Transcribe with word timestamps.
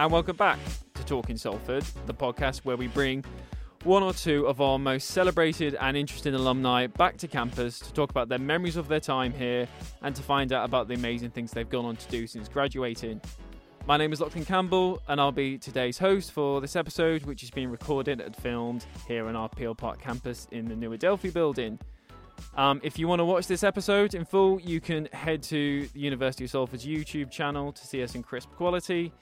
and 0.00 0.10
welcome 0.10 0.34
back 0.34 0.58
to 0.94 1.04
Talking 1.04 1.36
Salford, 1.36 1.84
the 2.06 2.14
podcast 2.14 2.60
where 2.60 2.78
we 2.78 2.86
bring 2.86 3.22
one 3.84 4.02
or 4.02 4.14
two 4.14 4.46
of 4.46 4.62
our 4.62 4.78
most 4.78 5.08
celebrated 5.08 5.76
and 5.78 5.94
interesting 5.94 6.34
alumni 6.34 6.86
back 6.86 7.18
to 7.18 7.28
campus 7.28 7.78
to 7.80 7.92
talk 7.92 8.10
about 8.10 8.30
their 8.30 8.38
memories 8.38 8.76
of 8.76 8.88
their 8.88 8.98
time 8.98 9.30
here 9.30 9.68
and 10.00 10.16
to 10.16 10.22
find 10.22 10.54
out 10.54 10.64
about 10.64 10.88
the 10.88 10.94
amazing 10.94 11.28
things 11.28 11.50
they've 11.50 11.68
gone 11.68 11.84
on 11.84 11.96
to 11.96 12.08
do 12.08 12.26
since 12.26 12.48
graduating. 12.48 13.20
My 13.86 13.98
name 13.98 14.10
is 14.10 14.20
Loughlan 14.20 14.46
Campbell, 14.46 15.02
and 15.06 15.20
I'll 15.20 15.32
be 15.32 15.58
today's 15.58 15.98
host 15.98 16.32
for 16.32 16.62
this 16.62 16.76
episode, 16.76 17.26
which 17.26 17.42
is 17.42 17.50
being 17.50 17.70
recorded 17.70 18.22
and 18.22 18.34
filmed 18.34 18.86
here 19.06 19.28
on 19.28 19.36
our 19.36 19.50
Peel 19.50 19.74
Park 19.74 20.00
campus 20.00 20.48
in 20.50 20.64
the 20.64 20.76
New 20.76 20.94
Adelphi 20.94 21.28
building. 21.28 21.78
Um, 22.56 22.80
if 22.82 22.98
you 22.98 23.06
want 23.06 23.20
to 23.20 23.26
watch 23.26 23.46
this 23.46 23.62
episode 23.62 24.14
in 24.14 24.24
full, 24.24 24.62
you 24.62 24.80
can 24.80 25.10
head 25.12 25.42
to 25.42 25.86
the 25.88 26.00
University 26.00 26.44
of 26.44 26.50
Salford's 26.50 26.86
YouTube 26.86 27.30
channel 27.30 27.70
to 27.70 27.86
see 27.86 28.02
us 28.02 28.14
in 28.14 28.22
crisp 28.22 28.50
quality. 28.52 29.12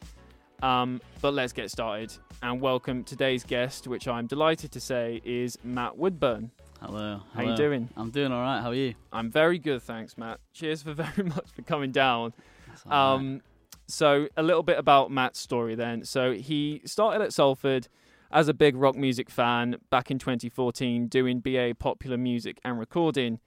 Um, 0.63 1.01
but 1.21 1.35
let's 1.35 1.53
get 1.53 1.71
started 1.71 2.13
and 2.43 2.61
welcome 2.61 3.05
today's 3.05 3.45
guest, 3.45 3.87
which 3.87 4.09
I'm 4.09 4.27
delighted 4.27 4.73
to 4.73 4.81
say 4.81 5.21
is 5.25 5.57
Matt 5.63 5.97
Woodburn. 5.97 6.51
Hello. 6.81 7.21
How 7.35 7.43
you 7.43 7.57
doing? 7.57 7.89
I'm 7.97 8.11
doing 8.11 8.33
all 8.33 8.41
right. 8.41 8.61
How 8.61 8.71
are 8.71 8.75
you? 8.75 8.95
I'm 9.13 9.31
very 9.31 9.59
good, 9.59 9.83
thanks, 9.83 10.19
Matt. 10.19 10.41
Cheers 10.53 10.83
for 10.83 10.93
very 10.95 11.29
much 11.29 11.49
for 11.55 11.63
coming 11.63 11.93
down. 11.93 12.33
That's 12.67 12.83
all 12.87 12.91
right. 12.91 13.15
Um, 13.15 13.43
so 13.87 14.29
a 14.37 14.43
little 14.43 14.63
bit 14.63 14.79
about 14.79 15.11
Matt's 15.11 15.39
story 15.39 15.75
then. 15.75 16.05
So 16.05 16.33
he 16.33 16.83
started 16.85 17.23
at 17.23 17.33
Salford 17.33 17.89
as 18.31 18.49
a 18.49 18.55
big 18.55 18.77
rock 18.77 18.97
music 18.97 19.31
fan 19.31 19.77
back 19.91 20.11
in 20.11 20.19
2014, 20.19 21.07
doing 21.07 21.41
BA 21.41 21.75
popular 21.79 22.19
music 22.19 22.61
and 22.65 22.79
recording. 22.79 23.41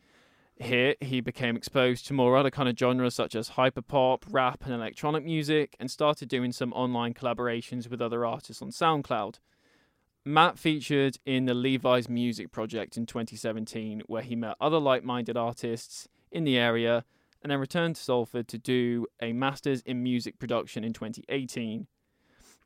Here, 0.62 0.96
he 1.02 1.22
became 1.22 1.58
exposed 1.58 2.06
to 2.06 2.14
more 2.14 2.38
other 2.38 2.52
kind 2.52 2.70
of 2.70 2.78
genres 2.78 3.16
such 3.16 3.34
as 3.34 3.52
hyperpop, 3.52 4.24
rap, 4.30 4.64
and 4.64 4.72
electronic 4.72 5.26
music, 5.26 5.76
and 5.80 5.90
started 5.90 6.30
doing 6.30 6.52
some 6.52 6.72
online 6.74 7.16
collaborations 7.16 7.90
with 7.90 8.00
other 8.00 8.28
artists 8.28 8.62
on 8.62 8.70
SoundCloud. 8.70 9.40
Matt 10.24 10.60
featured 10.60 11.18
in 11.26 11.46
the 11.46 11.56
Levi's 11.56 12.08
Music 12.08 12.52
Project 12.52 12.96
in 12.96 13.08
2017, 13.08 14.04
where 14.06 14.22
he 14.22 14.36
met 14.36 14.56
other 14.62 14.78
like 14.78 15.04
minded 15.04 15.36
artists 15.36 16.08
in 16.32 16.44
the 16.44 16.60
area 16.60 17.06
and 17.42 17.52
then 17.52 17.60
returned 17.60 17.96
to 17.96 18.04
Salford 18.04 18.48
to 18.50 18.60
do 18.60 19.08
a 19.20 19.34
Masters 19.34 19.82
in 19.82 20.04
Music 20.04 20.38
Production 20.38 20.84
in 20.84 20.94
2018. 20.94 21.88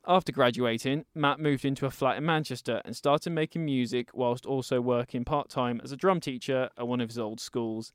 After 0.08 0.30
graduating, 0.30 1.04
Matt 1.16 1.40
moved 1.40 1.64
into 1.64 1.84
a 1.84 1.90
flat 1.90 2.16
in 2.16 2.24
Manchester 2.24 2.80
and 2.84 2.94
started 2.94 3.30
making 3.30 3.64
music 3.64 4.10
whilst 4.14 4.46
also 4.46 4.80
working 4.80 5.24
part 5.24 5.48
time 5.48 5.80
as 5.82 5.90
a 5.90 5.96
drum 5.96 6.20
teacher 6.20 6.70
at 6.78 6.86
one 6.86 7.00
of 7.00 7.08
his 7.08 7.18
old 7.18 7.40
schools. 7.40 7.92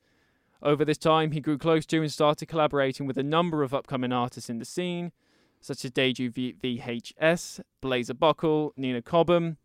Over 0.62 0.84
this 0.84 0.98
time, 0.98 1.32
he 1.32 1.40
grew 1.40 1.58
close 1.58 1.86
to 1.86 2.02
and 2.02 2.12
started 2.12 2.48
collaborating 2.48 3.08
with 3.08 3.18
a 3.18 3.24
number 3.24 3.64
of 3.64 3.74
upcoming 3.74 4.12
artists 4.12 4.50
in 4.50 4.60
the 4.60 4.66
scene, 4.66 5.14
such 5.62 5.86
as 5.86 5.92
Deju 5.92 6.34
v- 6.34 6.56
VHS, 6.62 7.62
Blazer 7.80 8.14
Buckle, 8.14 8.74
Nina 8.76 9.02
Cobham. 9.02 9.56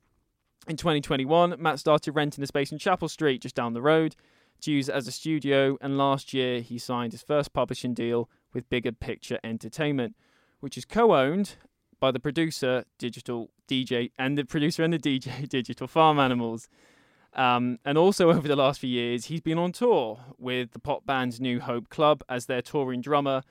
In 0.69 0.77
2021, 0.77 1.57
Matt 1.59 1.81
started 1.81 2.13
renting 2.13 2.45
a 2.45 2.47
space 2.47 2.71
in 2.71 2.79
Chapel 2.79 3.09
Street 3.09 3.43
just 3.43 3.57
down 3.57 3.73
the 3.73 3.83
road 3.83 4.15
to 4.61 4.71
use 4.71 4.89
as 4.89 5.09
a 5.09 5.13
studio, 5.13 5.77
and 5.81 5.99
last 5.99 6.33
year 6.33 6.61
he 6.61 6.79
signed 6.79 7.11
his 7.11 7.23
first 7.23 7.53
publishing 7.53 7.93
deal 7.93 8.31
with 8.53 8.71
Bigger 8.71 8.93
Picture 8.93 9.41
Entertainment, 9.43 10.15
which 10.61 10.79
is 10.79 10.85
co-owned 10.85 11.57
by 12.01 12.11
the 12.11 12.21
producer 12.21 12.85
Digital 12.99 13.51
DJ 13.69 14.11
and 14.19 14.37
the 14.37 14.45
producer 14.45 14.83
and 14.85 14.93
the 14.93 14.99
DJ 14.99 15.49
Digital 15.49 15.87
Farm 15.87 16.19
Animals. 16.19 16.69
Um, 17.35 17.79
and 17.85 17.99
also 17.99 18.31
over 18.37 18.47
the 18.49 18.57
last 18.57 18.81
few 18.81 18.91
years, 18.91 19.27
he's 19.27 19.41
been 19.41 19.59
on 19.59 19.73
tour 19.73 20.19
with 20.39 20.73
the 20.73 20.79
pop 20.79 21.05
band 21.07 21.41
New 21.41 21.61
Hope 21.61 21.89
Club 21.89 22.23
as 22.29 22.47
their 22.47 22.63
touring 22.63 23.01
drummer, 23.01 23.43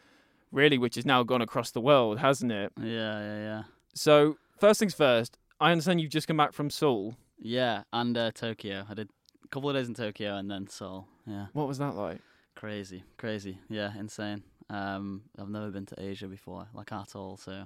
really, 0.52 0.78
which 0.78 0.96
has 0.96 1.06
now 1.06 1.24
gone 1.24 1.42
across 1.42 1.72
the 1.72 1.82
world, 1.82 2.20
hasn't 2.20 2.52
it? 2.52 2.72
yeah, 2.82 3.20
yeah, 3.20 3.38
yeah. 3.38 3.64
So 3.94 4.38
first 4.60 4.80
things 4.80 4.94
first, 4.94 5.38
I 5.60 5.72
understand 5.72 6.02
you've 6.02 6.12
just 6.12 6.28
come 6.28 6.38
back 6.38 6.54
from 6.54 6.70
Seoul. 6.70 7.16
Yeah, 7.40 7.84
and 7.94 8.18
uh, 8.18 8.32
Tokyo. 8.32 8.86
I 8.90 8.94
did 8.94 9.10
a 9.44 9.48
couple 9.50 9.70
of 9.70 9.76
days 9.76 9.88
in 9.88 9.94
Tokyo 9.94 10.36
and 10.36 10.50
then 10.50 10.68
Seoul. 10.68 11.08
Yeah, 11.28 11.48
What 11.54 11.68
was 11.68 11.78
that 11.80 11.96
like? 11.96 12.20
crazy, 12.56 13.04
crazy. 13.18 13.60
Yeah, 13.70 13.92
insane. 14.00 14.44
Um, 14.70 15.24
I've 15.40 15.50
never 15.50 15.70
been 15.70 15.86
to 15.88 16.02
Asia 16.02 16.28
before, 16.28 16.68
like 16.74 16.92
at 16.92 17.16
all. 17.16 17.38
So, 17.38 17.66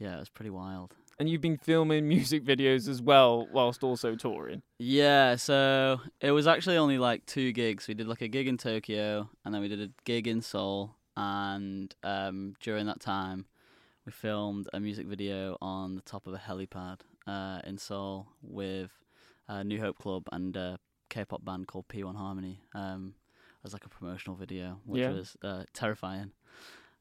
yeah, 0.00 0.16
it 0.16 0.18
was 0.20 0.28
pretty 0.28 0.50
wild. 0.50 0.94
And 1.20 1.28
you've 1.28 1.42
been 1.42 1.58
filming 1.58 2.08
music 2.08 2.44
videos 2.44 2.88
as 2.88 3.00
well, 3.02 3.46
whilst 3.52 3.84
also 3.84 4.16
touring. 4.16 4.62
Yeah, 4.78 5.36
so 5.36 6.00
it 6.20 6.30
was 6.32 6.46
actually 6.46 6.78
only 6.78 6.98
like 6.98 7.26
two 7.26 7.52
gigs. 7.52 7.86
We 7.86 7.94
did 7.94 8.08
like 8.08 8.22
a 8.22 8.28
gig 8.28 8.48
in 8.48 8.56
Tokyo, 8.56 9.28
and 9.44 9.54
then 9.54 9.60
we 9.60 9.68
did 9.68 9.80
a 9.80 9.90
gig 10.04 10.26
in 10.26 10.40
Seoul. 10.40 10.96
And 11.16 11.94
um, 12.02 12.54
during 12.60 12.86
that 12.86 13.00
time, 13.00 13.44
we 14.06 14.12
filmed 14.12 14.66
a 14.72 14.80
music 14.80 15.06
video 15.06 15.58
on 15.60 15.94
the 15.94 16.00
top 16.02 16.26
of 16.26 16.32
a 16.32 16.38
helipad 16.38 17.00
uh, 17.26 17.60
in 17.64 17.76
Seoul 17.76 18.28
with 18.40 18.90
uh, 19.48 19.62
New 19.62 19.78
Hope 19.80 19.98
Club 19.98 20.24
and 20.32 20.56
a 20.56 20.78
K-pop 21.10 21.44
band 21.44 21.66
called 21.66 21.86
P1Harmony 21.88 22.58
um, 22.74 23.14
as 23.62 23.74
like 23.74 23.84
a 23.84 23.90
promotional 23.90 24.36
video, 24.36 24.80
which 24.86 25.02
Yeah. 25.02 25.10
was 25.10 25.36
uh, 25.42 25.64
terrifying. 25.74 26.32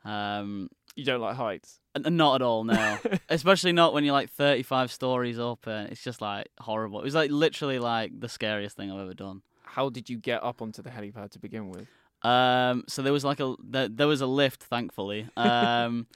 Um, 0.03 0.69
You 0.95 1.05
don't 1.05 1.21
like 1.21 1.35
heights. 1.35 1.79
and 1.95 2.17
not 2.17 2.35
at 2.35 2.41
all, 2.41 2.63
no. 2.63 2.97
Especially 3.29 3.71
not 3.71 3.93
when 3.93 4.03
you're 4.03 4.13
like 4.13 4.29
35 4.31 4.91
stories 4.91 5.39
up 5.39 5.65
and 5.67 5.89
it's 5.89 6.03
just 6.03 6.21
like 6.21 6.47
horrible. 6.59 6.99
It 6.99 7.05
was 7.05 7.15
like 7.15 7.31
literally 7.31 7.79
like 7.79 8.19
the 8.19 8.29
scariest 8.29 8.75
thing 8.75 8.91
I've 8.91 8.99
ever 8.99 9.13
done. 9.13 9.41
How 9.63 9.89
did 9.89 10.09
you 10.09 10.17
get 10.17 10.43
up 10.43 10.61
onto 10.61 10.81
the 10.81 10.89
helipad 10.89 11.31
to 11.31 11.39
begin 11.39 11.69
with? 11.69 11.87
Um, 12.23 12.83
so 12.87 13.01
there 13.01 13.13
was 13.13 13.23
like 13.23 13.39
a 13.39 13.55
there, 13.63 13.87
there 13.87 14.07
was 14.07 14.21
a 14.21 14.27
lift, 14.27 14.63
thankfully, 14.63 15.27
um, 15.37 16.07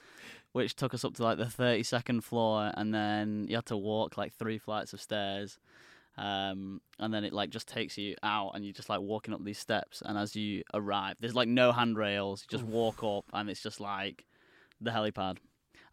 which 0.51 0.75
took 0.75 0.94
us 0.94 1.06
up 1.06 1.13
to 1.16 1.23
like 1.23 1.38
the 1.38 1.45
32nd 1.45 2.23
floor, 2.23 2.72
and 2.75 2.94
then 2.94 3.45
you 3.47 3.56
had 3.56 3.66
to 3.67 3.78
walk 3.78 4.17
like 4.17 4.33
three 4.33 4.57
flights 4.57 4.94
of 4.94 5.01
stairs. 5.01 5.59
Um, 6.16 6.79
and 7.00 7.12
then 7.12 7.23
it 7.23 7.33
like 7.33 7.50
just 7.50 7.67
takes 7.67 7.97
you 7.97 8.16
out, 8.22 8.51
and 8.53 8.66
you're 8.66 8.73
just 8.73 8.89
like 8.89 9.00
walking 9.00 9.33
up 9.33 9.44
these 9.44 9.57
steps. 9.59 10.03
And 10.06 10.17
as 10.17 10.35
you 10.35 10.63
arrive, 10.73 11.16
there's 11.19 11.35
like 11.35 11.47
no 11.47 11.72
handrails. 11.72 12.44
You 12.44 12.57
just 12.57 12.69
walk 12.69 13.03
up, 13.03 13.25
and 13.33 13.50
it's 13.50 13.63
just 13.63 13.79
like 13.79 14.25
the 14.83 14.91
helipad. 14.91 15.38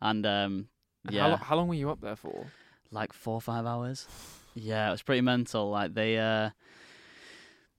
And 0.01 0.25
um, 0.27 0.69
And 1.06 1.15
yeah, 1.15 1.31
How, 1.31 1.37
how 1.37 1.56
long 1.56 1.69
were 1.69 1.75
you 1.75 1.91
up 1.91 2.01
there 2.01 2.17
for? 2.17 2.47
like 2.93 3.12
four 3.12 3.34
or 3.34 3.41
five 3.41 3.67
hours. 3.67 4.06
Yeah, 4.55 4.89
it 4.89 4.91
was 4.91 5.03
pretty 5.03 5.21
mental. 5.21 5.71
Like 5.71 5.95
they, 5.95 6.19
uh, 6.19 6.51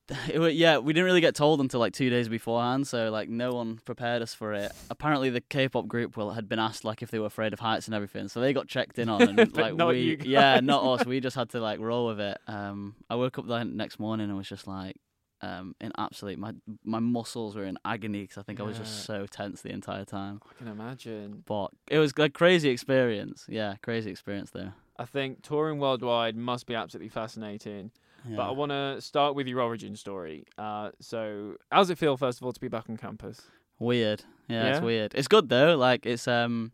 it, 0.29 0.53
yeah, 0.55 0.77
we 0.77 0.93
didn't 0.93 1.05
really 1.05 1.21
get 1.21 1.35
told 1.35 1.59
until 1.61 1.79
like 1.79 1.93
two 1.93 2.09
days 2.09 2.27
beforehand, 2.29 2.87
so 2.87 3.09
like 3.11 3.29
no 3.29 3.53
one 3.53 3.79
prepared 3.85 4.21
us 4.21 4.33
for 4.33 4.53
it. 4.53 4.71
Apparently, 4.89 5.29
the 5.29 5.41
K-pop 5.41 5.87
group 5.87 6.15
well 6.17 6.31
had 6.31 6.47
been 6.49 6.59
asked 6.59 6.83
like 6.85 7.01
if 7.01 7.11
they 7.11 7.19
were 7.19 7.25
afraid 7.27 7.53
of 7.53 7.59
heights 7.59 7.87
and 7.87 7.95
everything, 7.95 8.27
so 8.27 8.39
they 8.39 8.53
got 8.53 8.67
checked 8.67 8.99
in 8.99 9.09
on, 9.09 9.21
and 9.39 9.55
like 9.57 9.75
not 9.75 9.89
we, 9.89 9.99
you 10.01 10.17
yeah, 10.23 10.59
not 10.61 10.83
us. 10.83 11.05
We 11.11 11.19
just 11.19 11.35
had 11.35 11.49
to 11.49 11.59
like 11.59 11.79
roll 11.79 12.07
with 12.07 12.19
it. 12.19 12.37
Um, 12.47 12.95
I 13.09 13.15
woke 13.15 13.37
up 13.37 13.47
the 13.47 13.63
next 13.63 13.99
morning 13.99 14.29
and 14.29 14.37
was 14.37 14.47
just 14.49 14.67
like. 14.67 14.95
Um, 15.43 15.75
in 15.81 15.91
absolute, 15.97 16.37
my 16.37 16.53
my 16.83 16.99
muscles 16.99 17.55
were 17.55 17.65
in 17.65 17.77
agony 17.83 18.21
because 18.21 18.37
I 18.37 18.43
think 18.43 18.59
I 18.59 18.63
was 18.63 18.77
just 18.77 19.05
so 19.05 19.25
tense 19.25 19.61
the 19.61 19.71
entire 19.71 20.05
time. 20.05 20.39
I 20.49 20.53
can 20.57 20.67
imagine. 20.67 21.43
But 21.45 21.69
it 21.89 21.97
was 21.97 22.13
a 22.17 22.29
crazy 22.29 22.69
experience. 22.69 23.45
Yeah, 23.49 23.75
crazy 23.81 24.11
experience 24.11 24.51
there. 24.51 24.73
I 24.99 25.05
think 25.05 25.41
touring 25.41 25.79
worldwide 25.79 26.35
must 26.35 26.67
be 26.67 26.75
absolutely 26.75 27.09
fascinating. 27.09 27.91
Yeah. 28.27 28.35
But 28.35 28.49
I 28.49 28.51
want 28.51 28.71
to 28.71 29.01
start 29.01 29.33
with 29.33 29.47
your 29.47 29.61
origin 29.61 29.95
story. 29.95 30.45
Uh, 30.59 30.91
so, 30.99 31.55
how 31.71 31.79
does 31.79 31.89
it 31.89 31.97
feel, 31.97 32.17
first 32.17 32.39
of 32.39 32.45
all, 32.45 32.53
to 32.53 32.59
be 32.59 32.67
back 32.67 32.87
on 32.87 32.97
campus? 32.97 33.41
Weird. 33.79 34.23
Yeah, 34.47 34.63
Yeah? 34.65 34.71
it's 34.75 34.81
weird. 34.81 35.15
It's 35.15 35.27
good 35.27 35.49
though. 35.49 35.75
Like 35.75 36.05
it's 36.05 36.27
um 36.27 36.71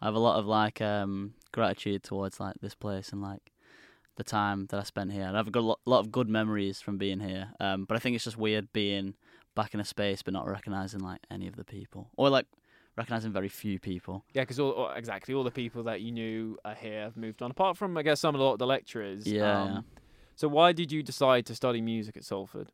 I 0.00 0.06
have 0.06 0.14
a 0.14 0.18
lot 0.18 0.38
of 0.38 0.46
like 0.46 0.80
um 0.80 1.34
gratitude 1.52 2.02
towards 2.02 2.40
like 2.40 2.56
this 2.62 2.74
place 2.74 3.10
and 3.12 3.20
like 3.20 3.49
the 4.20 4.24
time 4.40 4.66
that 4.70 4.78
I 4.78 4.84
spent 4.94 5.12
here. 5.12 5.26
And 5.28 5.36
I've 5.38 5.50
got 5.56 5.60
a 5.66 5.68
lot, 5.72 5.80
lot 5.94 6.00
of 6.00 6.12
good 6.18 6.28
memories 6.28 6.80
from 6.84 6.94
being 7.04 7.20
here. 7.30 7.44
Um 7.60 7.78
but 7.86 7.94
I 7.96 8.00
think 8.00 8.12
it's 8.16 8.24
just 8.30 8.36
weird 8.46 8.66
being 8.72 9.06
back 9.54 9.70
in 9.74 9.80
a 9.80 9.84
space 9.94 10.20
but 10.22 10.32
not 10.38 10.46
recognizing 10.56 11.00
like 11.10 11.20
any 11.36 11.46
of 11.50 11.56
the 11.60 11.64
people 11.76 12.02
or 12.16 12.26
like 12.36 12.46
recognizing 12.96 13.32
very 13.32 13.48
few 13.48 13.78
people. 13.78 14.24
Yeah, 14.34 14.42
because 14.42 14.60
all, 14.60 14.72
all- 14.72 14.90
exactly 15.02 15.32
all 15.34 15.44
the 15.50 15.50
people 15.62 15.82
that 15.84 15.98
you 16.04 16.12
knew 16.12 16.58
are 16.64 16.74
here 16.86 17.02
have 17.06 17.16
moved 17.16 17.40
on, 17.42 17.50
apart 17.50 17.76
from, 17.80 17.96
I 17.96 18.02
guess, 18.02 18.20
some 18.20 18.34
of 18.34 18.38
the, 18.40 18.44
lot 18.44 18.54
of 18.54 18.58
the 18.58 18.66
lecturers. 18.66 19.26
Yeah, 19.26 19.62
Um, 19.62 19.68
yeah. 19.72 19.80
So, 20.40 20.48
why 20.48 20.72
did 20.72 20.90
you 20.92 21.02
decide 21.02 21.46
to 21.46 21.54
study 21.54 21.80
music 21.80 22.16
at 22.16 22.24
Salford? 22.24 22.68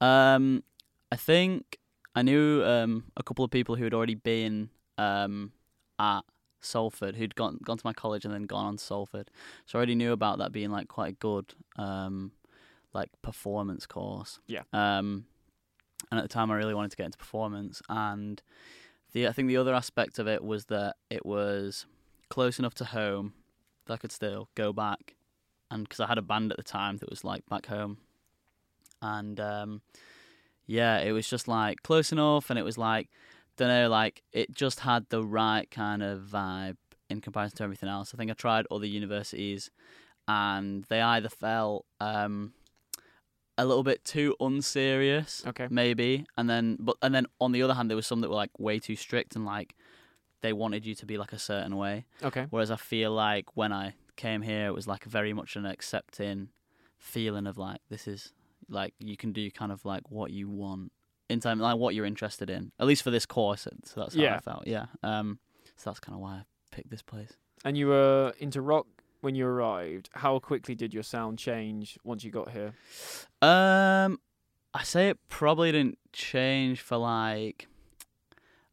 Um, 0.00 0.62
I 1.10 1.16
think 1.16 1.78
I 2.14 2.22
knew 2.22 2.62
um, 2.64 2.92
a 3.16 3.22
couple 3.22 3.44
of 3.44 3.50
people 3.50 3.74
who 3.76 3.84
had 3.84 3.94
already 3.94 4.14
been 4.14 4.70
um, 4.98 5.52
at 5.98 6.22
Salford, 6.60 7.16
who'd 7.16 7.34
gone 7.34 7.58
gone 7.62 7.78
to 7.78 7.86
my 7.86 7.92
college 7.92 8.24
and 8.24 8.32
then 8.32 8.44
gone 8.44 8.66
on 8.66 8.76
to 8.76 8.84
Salford. 8.84 9.30
So 9.66 9.76
I 9.76 9.80
already 9.80 9.94
knew 9.94 10.12
about 10.12 10.38
that 10.38 10.52
being 10.52 10.70
like 10.70 10.88
quite 10.88 11.10
a 11.10 11.16
good 11.16 11.54
um, 11.76 12.32
like 12.92 13.10
performance 13.22 13.86
course. 13.86 14.40
Yeah. 14.46 14.62
Um, 14.72 15.26
and 16.10 16.18
at 16.18 16.22
the 16.22 16.28
time, 16.28 16.50
I 16.50 16.54
really 16.56 16.74
wanted 16.74 16.90
to 16.90 16.96
get 16.96 17.06
into 17.06 17.18
performance, 17.18 17.82
and 17.88 18.42
the 19.12 19.28
I 19.28 19.32
think 19.32 19.48
the 19.48 19.56
other 19.56 19.74
aspect 19.74 20.18
of 20.18 20.28
it 20.28 20.44
was 20.44 20.66
that 20.66 20.96
it 21.10 21.24
was 21.24 21.86
close 22.28 22.58
enough 22.58 22.74
to 22.74 22.84
home 22.84 23.32
that 23.86 23.94
I 23.94 23.96
could 23.96 24.12
still 24.12 24.48
go 24.54 24.72
back, 24.72 25.14
and 25.70 25.84
because 25.84 26.00
I 26.00 26.06
had 26.06 26.18
a 26.18 26.22
band 26.22 26.50
at 26.50 26.58
the 26.58 26.62
time 26.62 26.98
that 26.98 27.10
was 27.10 27.24
like 27.24 27.46
back 27.46 27.66
home, 27.66 27.98
and 29.00 29.40
um, 29.40 29.82
yeah, 30.66 30.98
it 30.98 31.12
was 31.12 31.28
just 31.28 31.48
like 31.48 31.82
close 31.82 32.12
enough, 32.12 32.50
and 32.50 32.58
it 32.58 32.64
was 32.64 32.78
like 32.78 33.08
don't 33.56 33.68
know, 33.68 33.88
like 33.88 34.22
it 34.32 34.52
just 34.54 34.80
had 34.80 35.06
the 35.08 35.24
right 35.24 35.70
kind 35.70 36.02
of 36.02 36.20
vibe 36.20 36.76
in 37.08 37.20
comparison 37.20 37.56
to 37.58 37.64
everything 37.64 37.88
else. 37.88 38.12
I 38.14 38.16
think 38.18 38.30
I 38.30 38.34
tried 38.34 38.66
other 38.70 38.86
universities, 38.86 39.70
and 40.28 40.84
they 40.84 41.00
either 41.00 41.28
felt 41.28 41.86
um, 42.00 42.52
a 43.58 43.64
little 43.64 43.82
bit 43.84 44.04
too 44.04 44.34
unserious, 44.40 45.42
Okay. 45.46 45.68
maybe, 45.70 46.26
and 46.36 46.48
then 46.50 46.76
but 46.80 46.96
and 47.02 47.14
then 47.14 47.26
on 47.40 47.52
the 47.52 47.62
other 47.62 47.74
hand, 47.74 47.88
there 47.90 47.96
was 47.96 48.06
some 48.06 48.20
that 48.20 48.28
were 48.28 48.36
like 48.36 48.58
way 48.58 48.78
too 48.78 48.96
strict 48.96 49.36
and 49.36 49.44
like 49.46 49.74
they 50.42 50.52
wanted 50.52 50.84
you 50.84 50.94
to 50.94 51.06
be 51.06 51.16
like 51.16 51.32
a 51.32 51.38
certain 51.38 51.76
way. 51.76 52.04
Okay. 52.22 52.46
Whereas 52.50 52.70
I 52.70 52.76
feel 52.76 53.12
like 53.12 53.56
when 53.56 53.72
I 53.72 53.94
came 54.16 54.42
here, 54.42 54.66
it 54.66 54.74
was 54.74 54.86
like 54.86 55.04
very 55.04 55.32
much 55.32 55.56
an 55.56 55.64
accepting 55.66 56.50
feeling 56.98 57.46
of 57.46 57.56
like 57.56 57.80
this 57.88 58.06
is 58.06 58.32
like 58.68 58.94
you 58.98 59.16
can 59.16 59.32
do 59.32 59.50
kind 59.50 59.70
of 59.72 59.84
like 59.84 60.10
what 60.10 60.30
you 60.30 60.48
want 60.48 60.90
in 61.28 61.40
time, 61.40 61.58
like 61.58 61.76
what 61.76 61.94
you're 61.94 62.06
interested 62.06 62.50
in. 62.50 62.72
At 62.78 62.86
least 62.86 63.02
for 63.02 63.10
this 63.10 63.26
course, 63.26 63.66
so 63.84 64.00
that's 64.00 64.14
how 64.14 64.22
Yeah. 64.22 64.36
I 64.36 64.40
felt. 64.40 64.66
Yeah. 64.66 64.86
Um. 65.02 65.38
So 65.76 65.90
that's 65.90 66.00
kind 66.00 66.14
of 66.14 66.20
why 66.22 66.32
I 66.36 66.42
picked 66.70 66.90
this 66.90 67.02
place. 67.02 67.32
And 67.64 67.76
you 67.76 67.88
were 67.88 68.32
into 68.38 68.60
rock 68.60 68.86
when 69.20 69.34
you 69.34 69.46
arrived. 69.46 70.08
How 70.12 70.38
quickly 70.38 70.74
did 70.74 70.94
your 70.94 71.02
sound 71.02 71.38
change 71.38 71.98
once 72.04 72.22
you 72.24 72.30
got 72.30 72.50
here? 72.50 72.72
Um, 73.42 74.18
I 74.74 74.82
say 74.84 75.08
it 75.08 75.18
probably 75.28 75.72
didn't 75.72 75.98
change 76.12 76.80
for 76.80 76.96
like. 76.96 77.68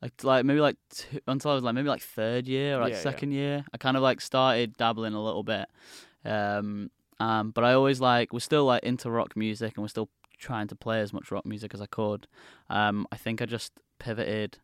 Like, 0.01 0.21
like 0.21 0.43
maybe 0.45 0.59
like 0.59 0.75
two, 0.89 1.19
until 1.27 1.51
I 1.51 1.53
was 1.53 1.63
like 1.63 1.75
maybe 1.75 1.87
like 1.87 2.01
third 2.01 2.45
year 2.45 2.75
or 2.77 2.81
like 2.81 2.89
Yeah, 2.91 2.97
yeah. 2.97 3.03
second 3.03 3.31
year. 3.31 3.63
I 3.73 3.77
kind 3.77 3.95
of 3.95 4.03
like 4.03 4.19
started 4.19 4.75
dabbling 4.75 5.13
a 5.13 5.23
little 5.23 5.43
bit, 5.43 5.65
um, 6.25 6.91
um, 7.21 7.51
but 7.51 7.63
I 7.63 7.71
always 7.71 8.01
like 8.01 8.33
was 8.33 8.43
still 8.43 8.65
like 8.65 8.83
into 8.83 9.09
rock 9.09 9.37
music 9.37 9.77
and 9.77 9.81
was 9.81 9.91
still 9.91 10.09
trying 10.43 10.67
to 10.67 10.75
play 10.75 10.99
as 10.99 11.13
much 11.13 11.31
rock 11.31 11.45
music 11.45 11.73
as 11.73 11.81
I 11.81 11.85
could. 11.87 12.27
Um, 12.69 13.07
I 13.11 13.17
think 13.17 13.41
I 13.41 13.45
just 13.45 13.71
pivoted, 13.99 14.59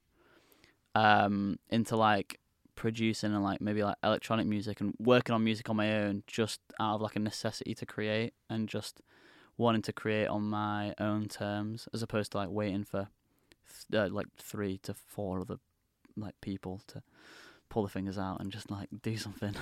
um, 0.93 1.57
into 1.69 1.95
like 1.95 2.39
producing 2.75 3.33
and 3.33 3.43
like 3.43 3.59
maybe 3.59 3.83
like 3.83 3.97
electronic 4.03 4.47
music 4.47 4.79
and 4.79 4.93
working 4.99 5.35
on 5.35 5.43
music 5.43 5.69
on 5.69 5.75
my 5.75 5.97
own 6.01 6.23
just 6.27 6.61
out 6.79 6.95
of 6.95 7.01
like 7.01 7.15
a 7.15 7.19
necessity 7.19 7.73
to 7.75 7.85
create 7.85 8.33
and 8.49 8.69
just 8.69 9.01
wanting 9.57 9.81
to 9.81 9.91
create 9.91 10.27
on 10.27 10.43
my 10.43 10.93
own 10.99 11.27
terms 11.27 11.87
as 11.93 12.01
opposed 12.01 12.31
to 12.31 12.37
like 12.37 12.49
waiting 12.49 12.85
for 12.85 13.09
th- 13.91 14.01
uh, 14.01 14.13
like 14.13 14.27
three 14.37 14.77
to 14.77 14.93
four 14.93 15.41
other 15.41 15.57
like 16.15 16.39
people 16.39 16.81
to 16.87 17.03
pull 17.67 17.83
the 17.83 17.89
fingers 17.89 18.17
out 18.17 18.39
and 18.39 18.51
just 18.51 18.71
like 18.71 18.89
do 19.01 19.17
something. 19.17 19.53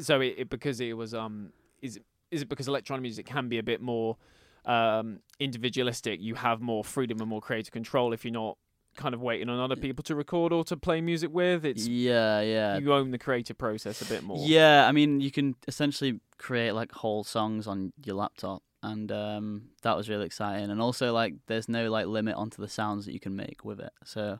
So 0.00 0.20
it, 0.20 0.34
it 0.38 0.50
because 0.50 0.80
it 0.80 0.96
was 0.96 1.14
um 1.14 1.52
is 1.80 2.00
is 2.32 2.42
it 2.42 2.48
because 2.48 2.66
electronic 2.66 3.02
music 3.02 3.26
can 3.26 3.48
be 3.48 3.58
a 3.58 3.62
bit 3.62 3.80
more 3.80 4.16
um 4.64 5.20
individualistic? 5.38 6.20
You 6.20 6.34
have 6.36 6.60
more 6.60 6.84
freedom 6.84 7.20
and 7.20 7.28
more 7.28 7.40
creative 7.40 7.72
control 7.72 8.12
if 8.12 8.24
you're 8.24 8.32
not 8.32 8.56
kind 8.96 9.14
of 9.14 9.20
waiting 9.20 9.48
on 9.48 9.58
other 9.58 9.76
people 9.76 10.02
to 10.04 10.14
record 10.14 10.52
or 10.52 10.64
to 10.64 10.76
play 10.76 11.00
music 11.00 11.30
with. 11.32 11.64
It's 11.64 11.86
yeah, 11.86 12.40
yeah. 12.40 12.78
you 12.78 12.92
own 12.92 13.10
the 13.10 13.18
creative 13.18 13.58
process 13.58 14.00
a 14.02 14.06
bit 14.06 14.22
more. 14.22 14.38
Yeah, 14.40 14.86
I 14.86 14.92
mean, 14.92 15.20
you 15.20 15.30
can 15.30 15.54
essentially 15.66 16.20
create 16.38 16.72
like 16.72 16.92
whole 16.92 17.24
songs 17.24 17.66
on 17.66 17.92
your 18.04 18.16
laptop, 18.16 18.62
and 18.82 19.10
um, 19.12 19.70
that 19.82 19.96
was 19.96 20.08
really 20.08 20.26
exciting. 20.26 20.70
And 20.70 20.80
also, 20.80 21.12
like, 21.12 21.34
there's 21.46 21.68
no 21.68 21.90
like 21.90 22.06
limit 22.06 22.36
onto 22.36 22.62
the 22.62 22.68
sounds 22.68 23.06
that 23.06 23.12
you 23.12 23.20
can 23.20 23.36
make 23.36 23.64
with 23.64 23.80
it, 23.80 23.92
so 24.04 24.38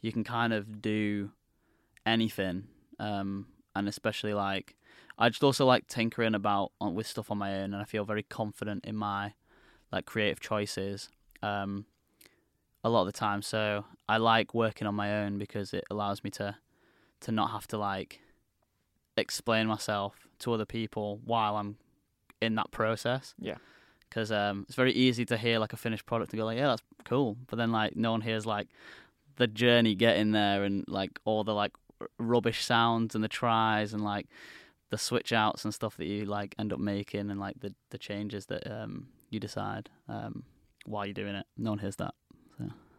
you 0.00 0.12
can 0.12 0.24
kind 0.24 0.52
of 0.52 0.82
do 0.82 1.30
anything. 2.04 2.64
Um, 2.98 3.46
and 3.74 3.88
especially 3.88 4.34
like, 4.34 4.76
I 5.18 5.28
just 5.28 5.42
also 5.42 5.64
like 5.64 5.86
tinkering 5.88 6.34
about 6.34 6.72
on, 6.80 6.94
with 6.94 7.06
stuff 7.06 7.30
on 7.30 7.38
my 7.38 7.54
own, 7.56 7.72
and 7.72 7.76
I 7.76 7.84
feel 7.84 8.04
very 8.04 8.22
confident 8.22 8.84
in 8.84 8.96
my 8.96 9.34
like 9.92 10.06
creative 10.06 10.40
choices. 10.40 11.08
Um, 11.42 11.86
a 12.84 12.90
lot 12.90 13.02
of 13.02 13.06
the 13.06 13.12
time, 13.12 13.42
so 13.42 13.84
I 14.08 14.16
like 14.16 14.54
working 14.54 14.88
on 14.88 14.94
my 14.94 15.22
own 15.22 15.38
because 15.38 15.72
it 15.72 15.84
allows 15.90 16.24
me 16.24 16.30
to 16.30 16.56
to 17.20 17.32
not 17.32 17.50
have 17.50 17.68
to 17.68 17.78
like 17.78 18.20
explain 19.16 19.66
myself 19.66 20.26
to 20.40 20.52
other 20.52 20.64
people 20.64 21.20
while 21.24 21.56
I'm 21.56 21.76
in 22.40 22.56
that 22.56 22.70
process. 22.72 23.34
Yeah. 23.38 23.56
Because 24.08 24.32
um, 24.32 24.64
it's 24.66 24.74
very 24.74 24.92
easy 24.92 25.24
to 25.26 25.36
hear 25.36 25.58
like 25.58 25.72
a 25.72 25.76
finished 25.76 26.04
product 26.04 26.32
and 26.32 26.38
go 26.38 26.44
like, 26.44 26.58
yeah, 26.58 26.66
that's 26.68 26.82
cool, 27.04 27.36
but 27.46 27.56
then 27.56 27.70
like 27.70 27.96
no 27.96 28.10
one 28.10 28.20
hears 28.20 28.44
like 28.44 28.68
the 29.36 29.46
journey 29.46 29.94
getting 29.94 30.32
there 30.32 30.64
and 30.64 30.84
like 30.88 31.18
all 31.24 31.44
the 31.44 31.54
like 31.54 31.72
rubbish 32.18 32.64
sounds 32.64 33.14
and 33.14 33.22
the 33.22 33.28
tries 33.28 33.92
and 33.92 34.04
like 34.04 34.26
the 34.90 34.98
switch 34.98 35.32
outs 35.32 35.64
and 35.64 35.72
stuff 35.72 35.96
that 35.96 36.06
you 36.06 36.24
like 36.26 36.54
end 36.58 36.72
up 36.72 36.78
making 36.78 37.30
and 37.30 37.40
like 37.40 37.58
the 37.60 37.74
the 37.90 37.98
changes 37.98 38.46
that 38.46 38.70
um 38.70 39.06
you 39.32 39.40
decide 39.40 39.90
um 40.08 40.44
while 40.84 41.06
you're 41.06 41.14
doing 41.14 41.34
it. 41.34 41.46
No 41.56 41.70
one 41.70 41.78
hears 41.78 41.96
that. 41.96 42.14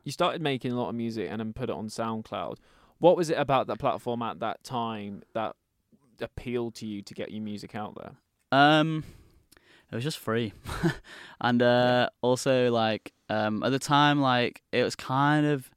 You 0.03 0.12
started 0.12 0.41
making 0.41 0.71
a 0.71 0.75
lot 0.75 0.89
of 0.89 0.95
music 0.95 1.30
and 1.31 1.39
then 1.39 1.53
put 1.53 1.69
it 1.69 1.75
on 1.75 1.88
SoundCloud. 1.88 2.57
What 3.00 3.15
was 3.15 3.30
it 3.30 3.38
about 3.38 3.68
that 3.68 3.80
platform 3.80 4.21
at 4.21 4.39
that 4.39 4.63
time 4.63 5.24
that 5.33 5.56
appealed 6.19 6.75
to 6.75 6.85
you 6.85 7.01
to 7.01 7.13
get 7.13 7.31
your 7.31 7.41
music 7.41 7.74
out 7.74 7.95
there? 7.95 8.12
Um, 8.57 9.06
it 9.91 9.95
was 9.95 10.03
just 10.03 10.19
free, 10.19 10.53
and 11.41 11.62
uh, 11.62 12.09
also 12.21 12.69
like 12.69 13.13
um, 13.29 13.63
at 13.63 13.71
the 13.71 13.79
time, 13.79 14.21
like 14.21 14.62
it 14.71 14.83
was 14.83 14.95
kind 14.95 15.45
of 15.45 15.69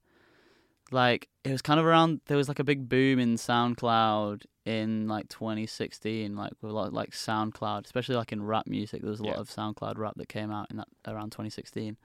like 0.91 1.29
it 1.45 1.53
was 1.53 1.63
kind 1.63 1.79
of 1.79 1.87
around. 1.87 2.21
There 2.27 2.37
was 2.37 2.49
like 2.49 2.59
a 2.59 2.65
big 2.65 2.89
boom 2.89 3.19
in 3.19 3.37
SoundCloud 3.37 4.45
in 4.67 5.07
like 5.07 5.29
2016, 5.29 6.37
like 6.37 6.53
with 6.61 6.71
a 6.71 6.75
lot 6.75 6.89
of, 6.89 6.93
like 6.93 7.13
SoundCloud, 7.13 7.87
especially 7.87 8.17
like 8.17 8.33
in 8.33 8.45
rap 8.45 8.67
music. 8.67 9.01
There 9.01 9.11
was 9.11 9.21
a 9.21 9.25
lot 9.25 9.37
of 9.37 9.49
SoundCloud 9.49 9.97
rap 9.97 10.15
that 10.17 10.29
came 10.29 10.51
out 10.51 10.67
in 10.71 10.77
that 10.77 10.89
around 11.07 11.31
2016, 11.31 11.97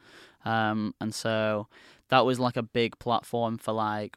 um, 0.45 0.93
and 1.01 1.13
so 1.13 1.67
that 2.09 2.25
was 2.25 2.39
like 2.39 2.55
a 2.55 2.63
big 2.63 2.99
platform 2.99 3.57
for 3.57 3.73
like 3.73 4.15